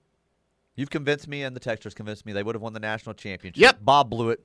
you've 0.76 0.90
convinced 0.90 1.28
me, 1.28 1.44
and 1.44 1.56
the 1.56 1.60
texters 1.60 1.94
convinced 1.94 2.26
me 2.26 2.32
they 2.34 2.42
would 2.42 2.56
have 2.56 2.62
won 2.62 2.74
the 2.74 2.80
national 2.80 3.14
championship. 3.16 3.62
Yep. 3.62 3.80
Bob 3.84 4.10
blew 4.10 4.30
it. 4.30 4.40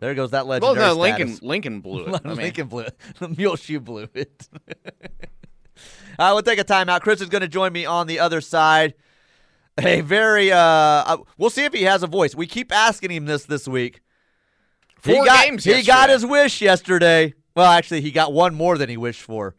There 0.00 0.14
goes 0.14 0.32
that 0.32 0.46
Well, 0.46 0.60
legendary. 0.60 0.86
no, 0.94 1.00
Lincoln 1.00 1.28
status. 1.28 1.42
Lincoln 1.42 1.80
blew 1.80 2.06
it. 2.06 2.20
I 2.24 2.28
mean, 2.28 2.36
Lincoln 2.36 2.66
blew 2.68 2.82
it. 2.82 2.96
Muleshoe 3.38 3.80
blew 3.80 4.08
it. 4.14 4.48
I 6.18 6.32
will 6.32 6.42
take 6.42 6.58
a 6.58 6.64
timeout. 6.64 7.00
Chris 7.00 7.20
is 7.20 7.28
going 7.28 7.42
to 7.42 7.48
join 7.48 7.72
me 7.72 7.86
on 7.86 8.06
the 8.06 8.18
other 8.18 8.40
side. 8.40 8.94
A 9.78 10.02
very, 10.02 10.52
uh, 10.52 10.58
uh, 10.58 11.16
we'll 11.36 11.50
see 11.50 11.64
if 11.64 11.72
he 11.72 11.82
has 11.82 12.02
a 12.02 12.06
voice. 12.06 12.34
We 12.34 12.46
keep 12.46 12.72
asking 12.72 13.10
him 13.10 13.26
this 13.26 13.44
this 13.44 13.66
week. 13.66 14.00
he 15.04 15.14
got, 15.14 15.44
games 15.44 15.64
He 15.64 15.82
got 15.82 16.10
his 16.10 16.24
wish 16.24 16.60
yesterday. 16.60 17.34
Well, 17.56 17.70
actually, 17.70 18.00
he 18.00 18.12
got 18.12 18.32
one 18.32 18.54
more 18.54 18.78
than 18.78 18.88
he 18.88 18.96
wished 18.96 19.22
for. 19.22 19.56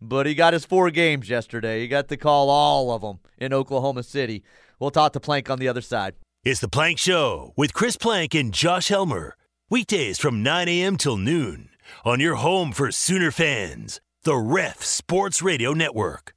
But 0.00 0.26
he 0.26 0.34
got 0.34 0.52
his 0.52 0.64
four 0.64 0.90
games 0.90 1.28
yesterday. 1.28 1.80
He 1.80 1.88
got 1.88 2.08
to 2.08 2.16
call 2.16 2.48
all 2.48 2.90
of 2.90 3.02
them 3.02 3.20
in 3.38 3.52
Oklahoma 3.52 4.02
City. 4.02 4.42
We'll 4.78 4.90
talk 4.90 5.12
to 5.12 5.20
Plank 5.20 5.50
on 5.50 5.58
the 5.58 5.68
other 5.68 5.80
side. 5.80 6.14
It's 6.44 6.60
the 6.60 6.68
Plank 6.68 6.98
Show 6.98 7.52
with 7.56 7.72
Chris 7.72 7.96
Plank 7.96 8.34
and 8.34 8.52
Josh 8.52 8.88
Helmer. 8.88 9.36
Weekdays 9.70 10.18
from 10.18 10.42
9 10.42 10.68
a.m. 10.68 10.96
till 10.96 11.16
noon 11.16 11.70
on 12.04 12.20
your 12.20 12.34
home 12.34 12.72
for 12.72 12.90
Sooner 12.90 13.30
fans, 13.30 14.00
the 14.24 14.36
Ref 14.36 14.82
Sports 14.82 15.42
Radio 15.42 15.72
Network. 15.72 16.34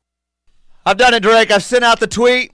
I've 0.86 0.98
done 0.98 1.14
it, 1.14 1.24
Drake. 1.24 1.52
I've 1.52 1.64
sent 1.64 1.84
out 1.84 2.00
the 2.00 2.08
tweet 2.08 2.54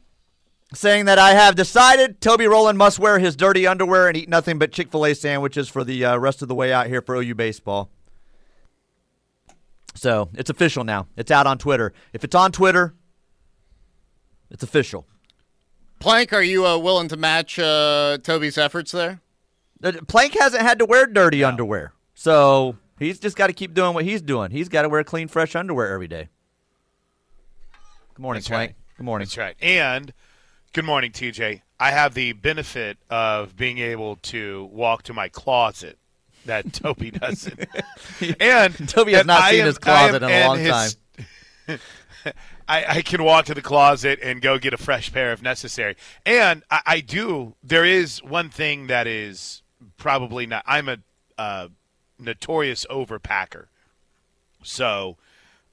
saying 0.74 1.06
that 1.06 1.20
I 1.20 1.32
have 1.32 1.56
decided 1.56 2.22
Toby 2.22 2.48
Rowland 2.48 2.78
must 2.78 2.98
wear 2.98 3.20
his 3.20 3.36
dirty 3.36 3.68
underwear 3.68 4.08
and 4.08 4.18
eat 4.18 4.30
nothing 4.30 4.58
but 4.58 4.72
Chick 4.72 4.92
fil 4.92 5.06
A 5.06 5.14
sandwiches 5.14 5.70
for 5.70 5.84
the 5.84 6.06
uh, 6.06 6.18
rest 6.18 6.42
of 6.42 6.48
the 6.48 6.56
way 6.56 6.72
out 6.74 6.88
here 6.88 7.02
for 7.02 7.16
OU 7.16 7.36
baseball. 7.36 7.90
So 9.96 10.30
it's 10.34 10.50
official 10.50 10.84
now. 10.84 11.08
It's 11.16 11.32
out 11.32 11.46
on 11.46 11.58
Twitter. 11.58 11.94
If 12.14 12.24
it's 12.24 12.34
on 12.34 12.52
Twitter, 12.52 12.96
it's 14.50 14.64
official. 14.64 15.06
Plank, 16.00 16.34
are 16.34 16.44
you 16.44 16.66
uh, 16.66 16.78
willing 16.78 17.08
to 17.10 17.18
match 17.18 17.60
uh, 17.60 18.18
Toby's 18.24 18.58
efforts 18.58 18.92
there? 18.92 19.22
Uh, 19.84 19.94
Plank 20.08 20.36
hasn't 20.40 20.64
had 20.64 20.80
to 20.80 20.86
wear 20.86 21.06
dirty 21.06 21.44
underwear. 21.44 21.94
So 22.16 22.78
he's 23.00 23.20
just 23.20 23.36
got 23.36 23.48
to 23.48 23.54
keep 23.54 23.74
doing 23.74 23.94
what 23.94 24.06
he's 24.06 24.22
doing. 24.22 24.52
He's 24.52 24.70
got 24.70 24.84
to 24.84 24.90
wear 24.90 25.04
clean, 25.04 25.28
fresh 25.28 25.56
underwear 25.56 25.94
every 25.94 26.08
day. 26.08 26.30
Good 28.16 28.22
morning, 28.22 28.40
That's 28.40 28.48
Plank. 28.50 28.70
right. 28.72 28.76
Good 28.98 29.04
morning. 29.04 29.26
That's 29.26 29.38
right. 29.38 29.56
And 29.62 30.14
good 30.74 30.86
morning, 30.86 31.12
TJ. 31.12 31.62
I 31.80 31.92
have 31.92 32.14
the 32.14 32.34
benefit 32.34 32.98
of 33.10 33.56
being 33.56 33.80
able 33.80 34.18
to 34.18 34.70
walk 34.72 35.04
to 35.04 35.14
my 35.14 35.30
closet 35.30 35.98
that 36.46 36.72
Toby 36.74 37.12
doesn't. 37.12 37.60
and 38.40 38.90
Toby 38.90 39.14
has 39.14 39.26
not 39.26 39.50
seen 39.50 39.62
am- 39.62 39.66
his 39.66 39.78
closet 39.78 40.22
am- 40.24 40.30
in 40.30 40.42
a 40.42 40.48
long 40.48 40.60
his- 40.60 40.98
I, 42.70 42.86
I 42.88 43.02
can 43.02 43.24
walk 43.24 43.46
to 43.46 43.54
the 43.54 43.62
closet 43.62 44.20
and 44.24 44.42
go 44.42 44.58
get 44.58 44.74
a 44.74 44.78
fresh 44.78 45.12
pair 45.12 45.34
if 45.34 45.42
necessary. 45.42 45.98
And 46.26 46.64
I, 46.72 46.82
I 46.86 47.00
do. 47.02 47.56
There 47.62 47.84
is 47.84 48.24
one 48.24 48.50
thing 48.50 48.88
that 48.88 49.08
is 49.08 49.62
probably 49.98 50.46
not. 50.46 50.64
I'm 50.66 50.88
a 50.88 50.98
uh, 51.38 51.68
notorious 52.24 52.86
overpacker. 52.90 53.66
So 54.64 55.18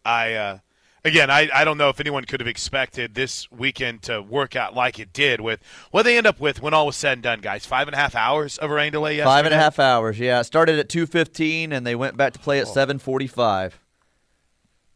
I 0.04 0.34
uh, 0.34 0.58
again 1.04 1.30
I, 1.30 1.48
I 1.54 1.64
don't 1.64 1.78
know 1.78 1.88
if 1.88 2.00
anyone 2.00 2.24
could 2.24 2.40
have 2.40 2.48
expected 2.48 3.14
this 3.14 3.50
weekend 3.50 4.02
to 4.02 4.20
work 4.20 4.56
out 4.56 4.74
like 4.74 4.98
it 4.98 5.12
did 5.12 5.40
with 5.40 5.60
what 5.90 6.02
they 6.02 6.18
end 6.18 6.26
up 6.26 6.40
with 6.40 6.60
when 6.60 6.74
all 6.74 6.86
was 6.86 6.96
said 6.96 7.14
and 7.14 7.22
done, 7.22 7.40
guys. 7.40 7.64
Five 7.64 7.88
and 7.88 7.94
a 7.94 7.98
half 7.98 8.14
hours 8.14 8.58
of 8.58 8.70
rain 8.70 8.92
delay 8.92 9.16
yesterday. 9.16 9.30
Five 9.30 9.44
and 9.46 9.54
a 9.54 9.58
half 9.58 9.78
hours. 9.78 10.18
Yeah, 10.18 10.40
it 10.40 10.44
started 10.44 10.78
at 10.78 10.88
two 10.88 11.06
fifteen, 11.06 11.72
and 11.72 11.86
they 11.86 11.94
went 11.94 12.16
back 12.16 12.32
to 12.32 12.38
play 12.38 12.58
at 12.58 12.68
seven 12.68 12.98
forty 12.98 13.26
five. 13.26 13.78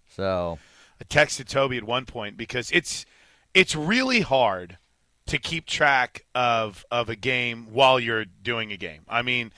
So 0.09 0.59
I 1.01 1.05
texted 1.05 1.49
Toby 1.49 1.77
at 1.77 1.85
one 1.85 2.07
point 2.07 2.37
because 2.37 2.71
it's 2.71 3.05
it's 3.53 3.75
really 3.77 4.21
hard 4.21 4.79
to 5.27 5.39
keep 5.39 5.67
track 5.67 6.25
of 6.35 6.85
of 6.91 7.09
a 7.09 7.17
game 7.17 7.69
while 7.73 7.99
you're 7.99 8.25
doing 8.25 8.73
a 8.73 8.77
game. 8.77 9.03
I 9.09 9.23
mean, 9.23 9.53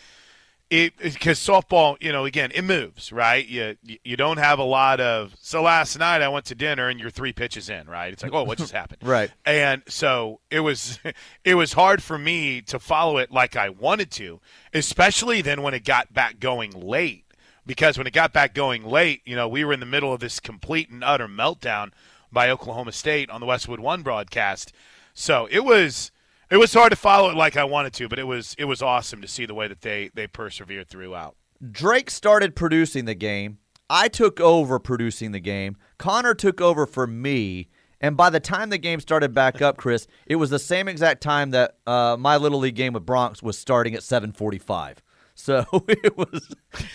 because 0.69 1.39
softball, 1.39 1.97
you 2.01 2.11
know, 2.11 2.25
again, 2.25 2.51
it 2.55 2.63
moves, 2.63 3.13
right? 3.13 3.47
You 3.47 3.77
you 3.83 4.17
don't 4.17 4.39
have 4.39 4.59
a 4.59 4.65
lot 4.65 5.01
of. 5.01 5.37
So 5.41 5.63
last 5.63 5.99
night 5.99 6.23
I 6.23 6.29
went 6.29 6.47
to 6.47 6.55
dinner 6.55 6.89
and 6.89 6.99
you're 6.99 7.11
three 7.11 7.33
pitches 7.33 7.71
in, 7.71 7.87
right? 7.87 8.13
It's 8.13 8.23
like, 8.23 8.33
oh, 8.33 8.43
what 8.43 8.59
just 8.59 8.73
happened? 8.73 9.03
Right. 9.03 9.31
And 9.45 9.83
so 9.87 10.41
it 10.51 10.61
was 10.61 10.99
it 11.45 11.55
was 11.55 11.75
hard 11.75 12.03
for 12.03 12.19
me 12.19 12.61
to 12.63 12.79
follow 12.79 13.19
it 13.19 13.31
like 13.31 13.57
I 13.57 13.69
wanted 13.69 14.11
to, 14.13 14.41
especially 14.75 15.41
then 15.41 15.63
when 15.63 15.75
it 15.75 15.85
got 15.85 16.13
back 16.13 16.41
going 16.41 16.73
late. 16.73 17.23
Because 17.65 17.99
when 17.99 18.07
it 18.07 18.13
got 18.13 18.33
back 18.33 18.55
going 18.55 18.85
late, 18.85 19.23
you 19.25 19.35
know, 19.35 19.49
we 19.49 19.65
were 19.65 19.73
in 19.73 19.81
the 19.81 19.87
middle 19.87 20.13
of 20.13 20.21
this 20.21 20.39
complete 20.39 20.89
and 20.89 21.03
utter 21.03 21.27
meltdown 21.27 21.91
by 22.31 22.49
Oklahoma 22.49 22.93
State 22.93 23.29
on 23.29 23.41
the 23.41 23.47
Westwood 23.47 23.81
One 23.81 24.03
broadcast. 24.03 24.73
So 25.15 25.49
it 25.51 25.65
was 25.65 26.13
it 26.51 26.57
was 26.57 26.73
hard 26.73 26.91
to 26.91 26.97
follow 26.97 27.31
it 27.31 27.37
like 27.37 27.57
I 27.57 27.65
wanted 27.65 27.93
to, 27.95 28.09
but 28.09 28.19
it 28.19 28.27
was 28.27 28.55
it 28.59 28.65
was 28.65 28.83
awesome 28.83 29.21
to 29.23 29.29
see 29.29 29.47
the 29.47 29.55
way 29.55 29.69
that 29.69 29.81
they 29.81 30.11
they 30.15 30.27
persevered 30.27 30.89
throughout. 30.89 31.37
Drake 31.71 32.11
started 32.11 32.55
producing 32.55 33.05
the 33.05 33.15
game. 33.15 33.59
I 33.89 34.09
took 34.09 34.41
over 34.41 34.79
producing 34.79 35.33
the 35.33 35.41
game. 35.41 35.77
Connor 35.99 36.35
took 36.35 36.61
over 36.61 36.87
for 36.87 37.07
me. 37.07 37.69
And 38.01 38.17
by 38.17 38.29
the 38.31 38.41
time 38.41 38.69
the 38.69 38.79
game 38.79 39.01
started 39.01 39.33
back 39.33 39.63
up, 39.63 39.79
Chris, 39.79 40.07
it 40.27 40.37
was 40.37 40.51
the 40.51 40.59
same 40.59 40.87
exact 40.87 41.23
time 41.23 41.51
that 41.53 41.77
uh, 41.87 42.17
my 42.19 42.37
little 42.37 42.59
league 42.59 42.75
game 42.75 42.93
with 42.93 43.07
Bronx 43.07 43.43
was 43.43 43.57
starting 43.57 43.95
at 43.95 44.01
7:45. 44.03 44.99
So 45.35 45.65
it 45.89 46.17
was 46.17 46.49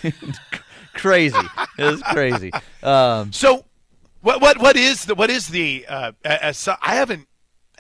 crazy. 0.94 1.38
It 1.78 1.84
was 1.84 2.04
crazy. 2.04 2.52
Um, 2.84 3.32
So, 3.32 3.66
what 4.22 4.42
what 4.42 4.60
what 4.60 4.76
is 4.76 5.06
the 5.06 5.16
what 5.16 5.30
is 5.30 5.48
the 5.48 5.86
uh, 5.88 6.12
as 6.24 6.68
I 6.68 6.96
haven't 6.96 7.28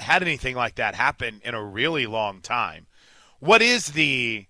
had 0.01 0.21
anything 0.21 0.55
like 0.55 0.75
that 0.75 0.95
happen 0.95 1.41
in 1.43 1.53
a 1.53 1.63
really 1.63 2.05
long 2.07 2.41
time. 2.41 2.87
What 3.39 3.61
is 3.61 3.87
the 3.87 4.45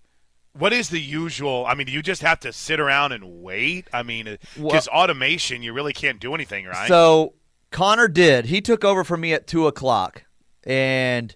what 0.54 0.72
is 0.72 0.90
the 0.90 1.00
usual? 1.00 1.64
I 1.66 1.74
mean, 1.74 1.86
do 1.86 1.92
you 1.92 2.02
just 2.02 2.20
have 2.22 2.40
to 2.40 2.52
sit 2.52 2.78
around 2.78 3.12
and 3.12 3.42
wait? 3.42 3.88
I 3.92 4.02
mean, 4.02 4.28
uh, 4.28 4.36
because 4.54 4.86
automation, 4.88 5.62
you 5.62 5.72
really 5.72 5.94
can't 5.94 6.20
do 6.20 6.34
anything, 6.34 6.66
right? 6.66 6.88
So 6.88 7.34
Connor 7.70 8.08
did. 8.08 8.46
He 8.46 8.60
took 8.60 8.84
over 8.84 9.02
for 9.02 9.16
me 9.16 9.32
at 9.32 9.46
two 9.46 9.66
o'clock, 9.66 10.24
and 10.64 11.34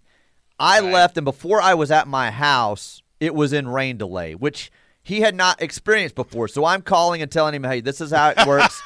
I 0.59 0.81
Right. 0.81 0.93
left. 0.93 1.17
And 1.17 1.25
before 1.25 1.63
I 1.63 1.75
was 1.75 1.91
at 1.91 2.07
my 2.07 2.31
house, 2.31 3.03
it 3.21 3.35
was 3.35 3.53
in 3.55 3.69
rain 3.69 3.97
delay, 3.97 4.35
which 4.35 4.71
he 5.03 5.21
had 5.21 5.35
not 5.35 5.63
experienced 5.63 6.15
before. 6.15 6.49
So 6.49 6.65
I'm 6.65 6.83
calling 6.83 7.23
and 7.23 7.31
telling 7.31 7.55
him, 7.55 7.65
hey, 7.65 7.81
this 7.81 8.01
is 8.01 8.11
how 8.11 8.31
it 8.31 8.37
works. 8.47 8.83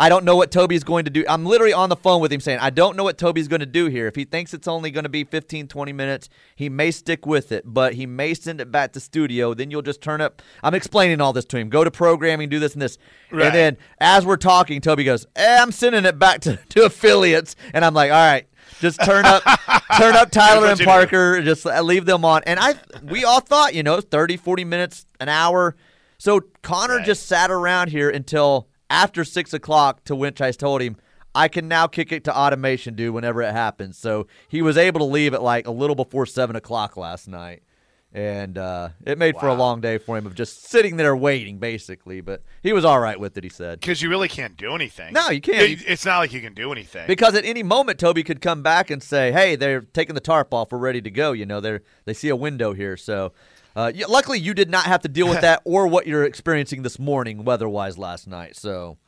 I 0.00 0.08
don't 0.08 0.24
know 0.24 0.36
what 0.36 0.52
Toby's 0.52 0.84
going 0.84 1.04
to 1.06 1.10
do. 1.10 1.24
I'm 1.28 1.44
literally 1.44 1.72
on 1.72 1.88
the 1.88 1.96
phone 1.96 2.20
with 2.20 2.32
him 2.32 2.40
saying, 2.40 2.60
I 2.60 2.70
don't 2.70 2.96
know 2.96 3.02
what 3.02 3.18
Toby's 3.18 3.48
going 3.48 3.60
to 3.60 3.66
do 3.66 3.86
here. 3.86 4.06
If 4.06 4.14
he 4.14 4.24
thinks 4.24 4.54
it's 4.54 4.68
only 4.68 4.92
going 4.92 5.02
to 5.02 5.08
be 5.08 5.24
15, 5.24 5.66
20 5.66 5.92
minutes, 5.92 6.28
he 6.54 6.68
may 6.68 6.92
stick 6.92 7.26
with 7.26 7.50
it, 7.50 7.64
but 7.66 7.94
he 7.94 8.06
may 8.06 8.32
send 8.34 8.60
it 8.60 8.70
back 8.70 8.92
to 8.92 9.00
studio. 9.00 9.54
Then 9.54 9.72
you'll 9.72 9.82
just 9.82 10.00
turn 10.00 10.20
up. 10.20 10.40
I'm 10.62 10.74
explaining 10.74 11.20
all 11.20 11.32
this 11.32 11.44
to 11.46 11.56
him. 11.58 11.68
Go 11.68 11.82
to 11.82 11.90
programming, 11.90 12.48
do 12.48 12.60
this 12.60 12.74
and 12.74 12.82
this. 12.82 12.96
Right. 13.32 13.46
And 13.46 13.54
then 13.54 13.76
as 14.00 14.24
we're 14.24 14.36
talking, 14.36 14.80
Toby 14.80 15.02
goes, 15.02 15.26
eh, 15.34 15.58
I'm 15.60 15.72
sending 15.72 16.04
it 16.04 16.16
back 16.18 16.42
to, 16.42 16.56
to 16.68 16.84
affiliates. 16.84 17.56
And 17.74 17.84
I'm 17.84 17.94
like, 17.94 18.12
all 18.12 18.16
right. 18.16 18.46
Just 18.80 19.02
turn 19.02 19.24
up, 19.24 19.42
turn 19.98 20.14
up 20.14 20.30
Tyler 20.30 20.68
and 20.68 20.78
you 20.78 20.84
do. 20.84 20.90
Parker. 20.90 21.42
Just 21.42 21.64
leave 21.64 22.04
them 22.06 22.24
on. 22.24 22.42
And 22.44 22.60
I, 22.60 22.74
we 23.02 23.24
all 23.24 23.40
thought, 23.40 23.74
you 23.74 23.82
know, 23.82 24.00
30, 24.00 24.36
40 24.36 24.64
minutes, 24.64 25.06
an 25.18 25.28
hour. 25.28 25.74
So 26.18 26.40
Connor 26.62 26.98
Right. 26.98 27.06
just 27.06 27.26
sat 27.26 27.50
around 27.50 27.88
here 27.88 28.10
until 28.10 28.68
after 28.90 29.24
six 29.24 29.52
o'clock, 29.52 30.04
to 30.04 30.14
which 30.14 30.40
I 30.40 30.50
told 30.52 30.80
him 30.82 30.96
I 31.34 31.48
can 31.48 31.68
now 31.68 31.86
kick 31.86 32.10
it 32.10 32.24
to 32.24 32.36
automation, 32.36 32.94
dude, 32.94 33.14
whenever 33.14 33.42
it 33.42 33.52
happens. 33.52 33.98
So 33.98 34.26
he 34.48 34.62
was 34.62 34.76
able 34.76 34.98
to 35.00 35.04
leave 35.04 35.34
at 35.34 35.42
like 35.42 35.66
a 35.66 35.70
little 35.70 35.96
before 35.96 36.26
seven 36.26 36.56
o'clock 36.56 36.96
last 36.96 37.28
night. 37.28 37.62
And 38.10 38.56
uh, 38.56 38.88
it 39.04 39.18
made 39.18 39.36
for 39.38 39.48
a 39.48 39.54
long 39.54 39.82
day 39.82 39.98
for 39.98 40.16
him 40.16 40.26
of 40.26 40.34
just 40.34 40.64
sitting 40.64 40.96
there 40.96 41.14
waiting, 41.14 41.58
basically. 41.58 42.22
But 42.22 42.42
he 42.62 42.72
was 42.72 42.82
all 42.82 42.98
right 42.98 43.20
with 43.20 43.36
it, 43.36 43.44
he 43.44 43.50
said. 43.50 43.80
Because 43.80 44.00
you 44.00 44.08
really 44.08 44.28
can't 44.28 44.56
do 44.56 44.74
anything. 44.74 45.12
No, 45.12 45.28
you 45.28 45.42
can't. 45.42 45.58
It- 45.70 45.84
it's 45.86 46.06
not 46.06 46.18
like 46.18 46.32
you 46.32 46.40
can 46.40 46.54
do 46.54 46.72
anything. 46.72 47.06
Because 47.06 47.34
at 47.34 47.44
any 47.44 47.62
moment, 47.62 47.98
Toby 48.00 48.22
could 48.24 48.40
come 48.40 48.62
back 48.62 48.88
and 48.90 49.02
say, 49.02 49.30
"Hey, 49.30 49.56
they're 49.56 49.82
taking 49.82 50.14
the 50.14 50.22
tarp 50.22 50.54
off. 50.54 50.72
We're 50.72 50.78
ready 50.78 51.02
to 51.02 51.10
go." 51.10 51.32
You 51.32 51.44
know, 51.44 51.60
they're 51.60 51.82
they 52.06 52.14
see 52.14 52.30
a 52.30 52.36
window 52.36 52.72
here. 52.72 52.96
So, 52.96 53.34
uh, 53.78 53.92
luckily, 54.08 54.40
you 54.40 54.54
did 54.54 54.68
not 54.68 54.86
have 54.86 55.02
to 55.02 55.08
deal 55.08 55.28
with 55.28 55.40
that 55.42 55.62
or 55.64 55.86
what 55.86 56.08
you're 56.08 56.24
experiencing 56.24 56.82
this 56.82 56.98
morning, 56.98 57.44
weather-wise, 57.44 57.96
last 57.96 58.26
night. 58.26 58.56
So, 58.56 58.98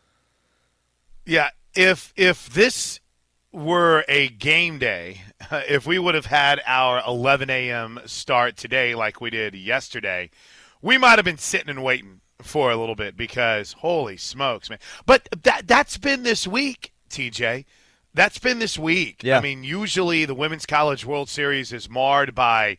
Yeah, 1.27 1.51
if 1.75 2.13
if 2.17 2.49
this 2.49 3.01
were 3.51 4.05
a 4.07 4.29
game 4.29 4.79
day, 4.79 5.23
if 5.51 5.89
we 5.89 5.99
would 5.99 6.15
have 6.15 6.27
had 6.27 6.61
our 6.67 7.03
11 7.05 7.51
a.m. 7.51 7.99
start 8.07 8.57
today 8.57 8.95
like 8.95 9.21
we 9.21 9.29
did 9.29 9.57
yesterday, 9.57 10.31
we 10.81 10.97
might 10.97 11.19
have 11.19 11.25
been 11.25 11.39
sitting 11.39 11.69
and 11.69 11.83
waiting 11.83 12.21
for 12.41 12.71
a 12.71 12.77
little 12.77 12.95
bit 12.95 13.17
because 13.17 13.73
holy 13.73 14.17
smokes, 14.17 14.71
man! 14.71 14.79
But 15.05 15.29
that 15.43 15.67
that's 15.67 15.99
been 15.99 16.23
this 16.23 16.47
week, 16.47 16.93
TJ. 17.11 17.65
That's 18.15 18.39
been 18.39 18.61
this 18.61 18.79
week. 18.79 19.25
Yeah. 19.25 19.39
I 19.39 19.41
mean, 19.41 19.65
usually 19.65 20.27
the 20.27 20.35
Women's 20.35 20.65
College 20.67 21.05
World 21.05 21.29
Series 21.29 21.73
is 21.73 21.91
marred 21.91 22.37
by 22.37 22.79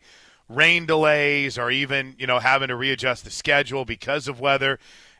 rain 0.54 0.86
delays 0.86 1.58
or 1.58 1.70
even 1.70 2.14
you 2.18 2.26
know 2.26 2.38
having 2.38 2.68
to 2.68 2.76
readjust 2.76 3.24
the 3.24 3.30
schedule 3.30 3.84
because 3.84 4.28
of 4.28 4.40
weather. 4.40 4.78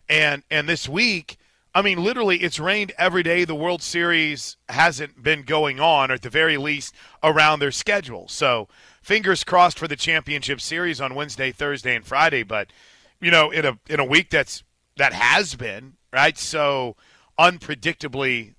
And 0.09 0.43
and 0.51 0.69
this 0.69 0.89
week 0.89 1.37
i 1.75 1.81
mean 1.81 2.05
literally 2.05 2.39
it's 2.39 2.61
rained 2.61 2.93
every 2.99 3.23
day. 3.23 3.45
The 3.45 3.55
world 3.55 3.83
series 3.83 4.57
hasn't 4.69 5.23
been 5.23 5.43
going 5.43 5.81
on 5.81 6.11
or 6.11 6.15
at 6.15 6.23
the 6.23 6.31
very 6.31 6.57
least 6.57 6.95
around 7.23 7.61
their 7.61 7.71
schedule. 7.71 8.29
So 8.29 8.69
fingers 9.03 9.45
crossed 9.45 9.79
for 9.79 9.89
the 9.89 9.97
championship 9.97 10.61
series 10.61 11.01
on 11.01 11.15
wednesday 11.15 11.53
thursday 11.53 11.97
and 11.97 12.05
friday. 12.05 12.43
But 12.43 12.73
you 13.21 13.31
know 13.31 13.51
in 13.51 13.65
a 13.65 13.79
in 13.89 14.01
a 14.01 14.05
week 14.05 14.31
that's 14.31 14.63
that 14.97 15.13
has 15.13 15.55
been 15.55 15.97
right? 16.13 16.37
So 16.37 16.97
unpredictably 17.39 18.55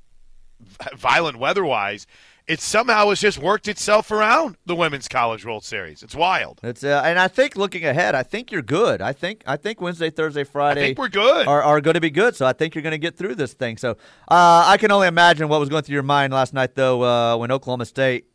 violent 0.96 1.38
weather-wise 1.38 2.08
it 2.48 2.60
somehow 2.60 3.10
has 3.10 3.20
just 3.20 3.40
worked 3.40 3.68
itself 3.68 4.12
around 4.12 4.58
the 4.66 4.76
women's 4.76 5.08
college 5.08 5.46
world 5.46 5.64
series 5.64 6.04
it's 6.04 6.16
wild 6.16 6.60
it's 6.64 6.84
uh, 6.84 7.02
and 7.06 7.20
I 7.20 7.28
think 7.28 7.56
looking 7.56 7.86
ahead, 7.86 8.16
I 8.16 8.24
think 8.24 8.52
you're 8.52 8.62
good. 8.62 9.02
I 9.02 9.14
think 9.14 9.44
I 9.46 9.58
think 9.58 9.82
Wednesday, 9.82 10.10
Thursday, 10.10 10.44
Friday, 10.44 10.82
I 10.82 10.86
think 10.86 10.98
we're 10.98 11.10
good. 11.10 11.48
are, 11.48 11.64
are 11.64 11.82
going 11.82 11.96
to 11.96 12.02
be 12.02 12.10
good. 12.10 12.36
So 12.36 12.46
I 12.46 12.54
think 12.54 12.76
you're 12.76 12.82
going 12.82 12.92
to 12.92 12.98
get 12.98 13.18
through 13.18 13.36
this 13.36 13.54
thing. 13.54 13.78
So 13.78 13.92
uh, 14.28 14.66
I 14.68 14.78
can 14.78 14.92
only 14.92 15.08
imagine 15.08 15.48
what 15.50 15.60
was 15.60 15.70
going 15.70 15.84
through 15.84 15.94
your 15.94 16.04
mind 16.04 16.34
last 16.34 16.54
night, 16.54 16.76
though, 16.76 17.04
uh, 17.04 17.38
when 17.38 17.52
Oklahoma 17.52 17.86
State 17.86 18.26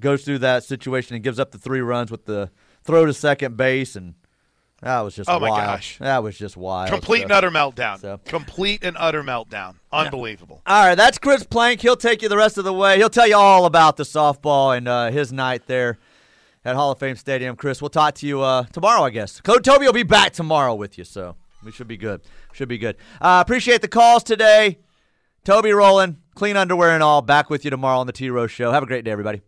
goes 0.00 0.24
through 0.24 0.38
that 0.38 0.64
situation 0.64 1.14
and 1.14 1.24
gives 1.24 1.38
up 1.38 1.50
the 1.50 1.58
three 1.58 1.80
runs 1.80 2.10
with 2.10 2.26
the 2.26 2.50
throw 2.82 3.06
to 3.06 3.12
second 3.12 3.56
base, 3.56 3.96
and 3.96 4.14
that 4.82 5.00
was 5.00 5.14
just 5.16 5.28
Oh, 5.28 5.40
my 5.40 5.48
wild. 5.50 5.66
gosh. 5.66 5.98
that 5.98 6.22
was 6.22 6.38
just 6.38 6.56
wild. 6.56 6.90
Complete 6.90 7.18
So- 7.18 7.22
and 7.24 7.32
utter 7.32 7.50
meltdown. 7.50 8.00
so- 8.00 8.20
Complete 8.24 8.82
and 8.84 8.96
utter 8.98 9.22
meltdown. 9.22 9.74
Unbelievable. 9.92 10.62
All 10.66 10.86
right, 10.86 10.94
that's 10.94 11.18
Chris 11.18 11.44
Plank. 11.44 11.80
He'll 11.80 11.96
take 11.96 12.22
you 12.22 12.28
the 12.28 12.36
rest 12.36 12.58
of 12.58 12.64
the 12.64 12.72
way. 12.72 12.96
He'll 12.96 13.08
tell 13.10 13.26
you 13.26 13.36
all 13.36 13.64
about 13.66 13.96
the 13.96 14.04
softball 14.04 14.76
and 14.76 14.86
uh, 14.86 15.10
his 15.10 15.32
night 15.32 15.66
there 15.66 15.98
at 16.64 16.76
Hall 16.76 16.92
of 16.92 16.98
Fame 16.98 17.16
Stadium. 17.16 17.56
Chris, 17.56 17.80
we'll 17.82 17.88
talk 17.88 18.14
to 18.16 18.26
you 18.26 18.40
uh, 18.42 18.64
tomorrow, 18.72 19.02
I 19.02 19.10
guess. 19.10 19.40
Coach 19.40 19.64
Toby 19.64 19.86
will 19.86 19.92
be 19.92 20.02
back 20.04 20.32
tomorrow 20.32 20.74
with 20.74 20.96
you, 20.98 21.04
so 21.04 21.34
we 21.64 21.72
should 21.72 21.88
be 21.88 21.96
good. 21.96 22.20
Should 22.52 22.68
be 22.68 22.78
good. 22.78 22.96
Uh, 23.20 23.42
appreciate 23.44 23.80
the 23.82 23.88
calls 23.88 24.22
today. 24.22 24.78
Toby 25.44 25.72
Rowland, 25.72 26.16
clean 26.34 26.56
underwear 26.56 26.90
and 26.90 27.02
all. 27.02 27.22
Back 27.22 27.48
with 27.50 27.64
you 27.64 27.70
tomorrow 27.70 27.98
on 27.98 28.06
the 28.06 28.12
T 28.12 28.28
Rose 28.30 28.50
Show. 28.50 28.70
Have 28.72 28.82
a 28.82 28.86
great 28.86 29.04
day, 29.04 29.10
everybody. 29.10 29.40